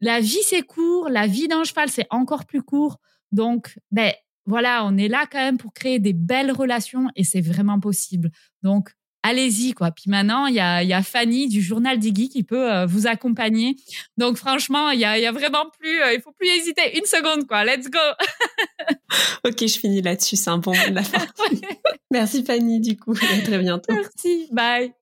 [0.00, 2.98] la vie c'est court, la vie d'un cheval c'est encore plus court.
[3.32, 4.12] Donc ben
[4.46, 8.30] voilà, on est là quand même pour créer des belles relations et c'est vraiment possible.
[8.62, 8.92] Donc
[9.24, 9.90] allez-y quoi.
[9.90, 13.08] Puis maintenant, il y a, y a, Fanny du journal d'Iggy qui peut euh, vous
[13.08, 13.76] accompagner.
[14.16, 17.06] Donc franchement, il y a, y a, vraiment plus, euh, il faut plus hésiter une
[17.06, 17.64] seconde quoi.
[17.64, 17.98] Let's go.
[19.48, 20.36] ok, je finis là-dessus.
[20.36, 21.26] C'est un bon la fin.
[22.12, 23.14] Merci Fanny du coup.
[23.14, 23.92] À très bientôt.
[23.92, 24.48] Merci.
[24.52, 24.92] Bye.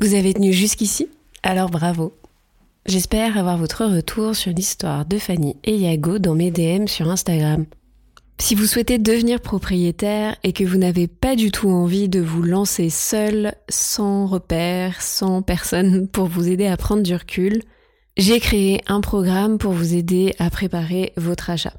[0.00, 1.08] Vous avez tenu jusqu'ici?
[1.42, 2.14] Alors bravo.
[2.86, 7.64] J'espère avoir votre retour sur l'histoire de Fanny et Yago dans mes DM sur Instagram.
[8.38, 12.42] Si vous souhaitez devenir propriétaire et que vous n'avez pas du tout envie de vous
[12.42, 17.62] lancer seul, sans repère, sans personne pour vous aider à prendre du recul,
[18.16, 21.74] j'ai créé un programme pour vous aider à préparer votre achat.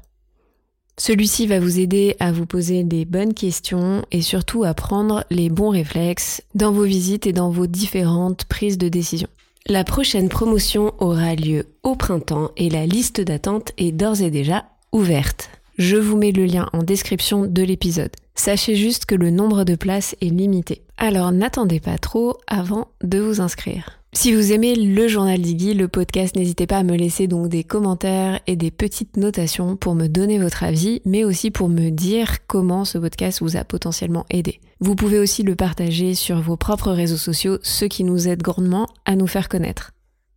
[0.98, 5.50] Celui-ci va vous aider à vous poser des bonnes questions et surtout à prendre les
[5.50, 9.28] bons réflexes dans vos visites et dans vos différentes prises de décision.
[9.66, 14.64] La prochaine promotion aura lieu au printemps et la liste d'attente est d'ores et déjà
[14.92, 15.50] ouverte.
[15.78, 18.10] Je vous mets le lien en description de l'épisode.
[18.34, 20.80] Sachez juste que le nombre de places est limité.
[20.96, 24.00] Alors n'attendez pas trop avant de vous inscrire.
[24.14, 27.62] Si vous aimez le journal d'Iggy, le podcast, n'hésitez pas à me laisser donc des
[27.62, 32.46] commentaires et des petites notations pour me donner votre avis, mais aussi pour me dire
[32.46, 34.60] comment ce podcast vous a potentiellement aidé.
[34.80, 38.86] Vous pouvez aussi le partager sur vos propres réseaux sociaux, ce qui nous aide grandement
[39.04, 39.92] à nous faire connaître.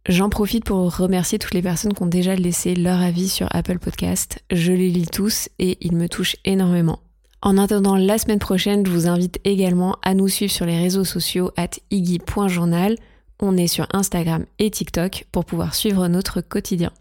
[0.10, 3.80] J'en profite pour remercier toutes les personnes qui ont déjà laissé leur avis sur Apple
[3.80, 4.40] Podcast.
[4.52, 6.99] Je les lis tous et ils me touchent énormément.
[7.41, 11.06] En attendant la semaine prochaine, je vous invite également à nous suivre sur les réseaux
[11.06, 12.98] sociaux at iggy.journal
[13.41, 16.91] on est sur Instagram et TikTok pour pouvoir suivre notre quotidien.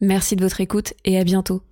[0.00, 1.62] Merci de votre écoute et à bientôt.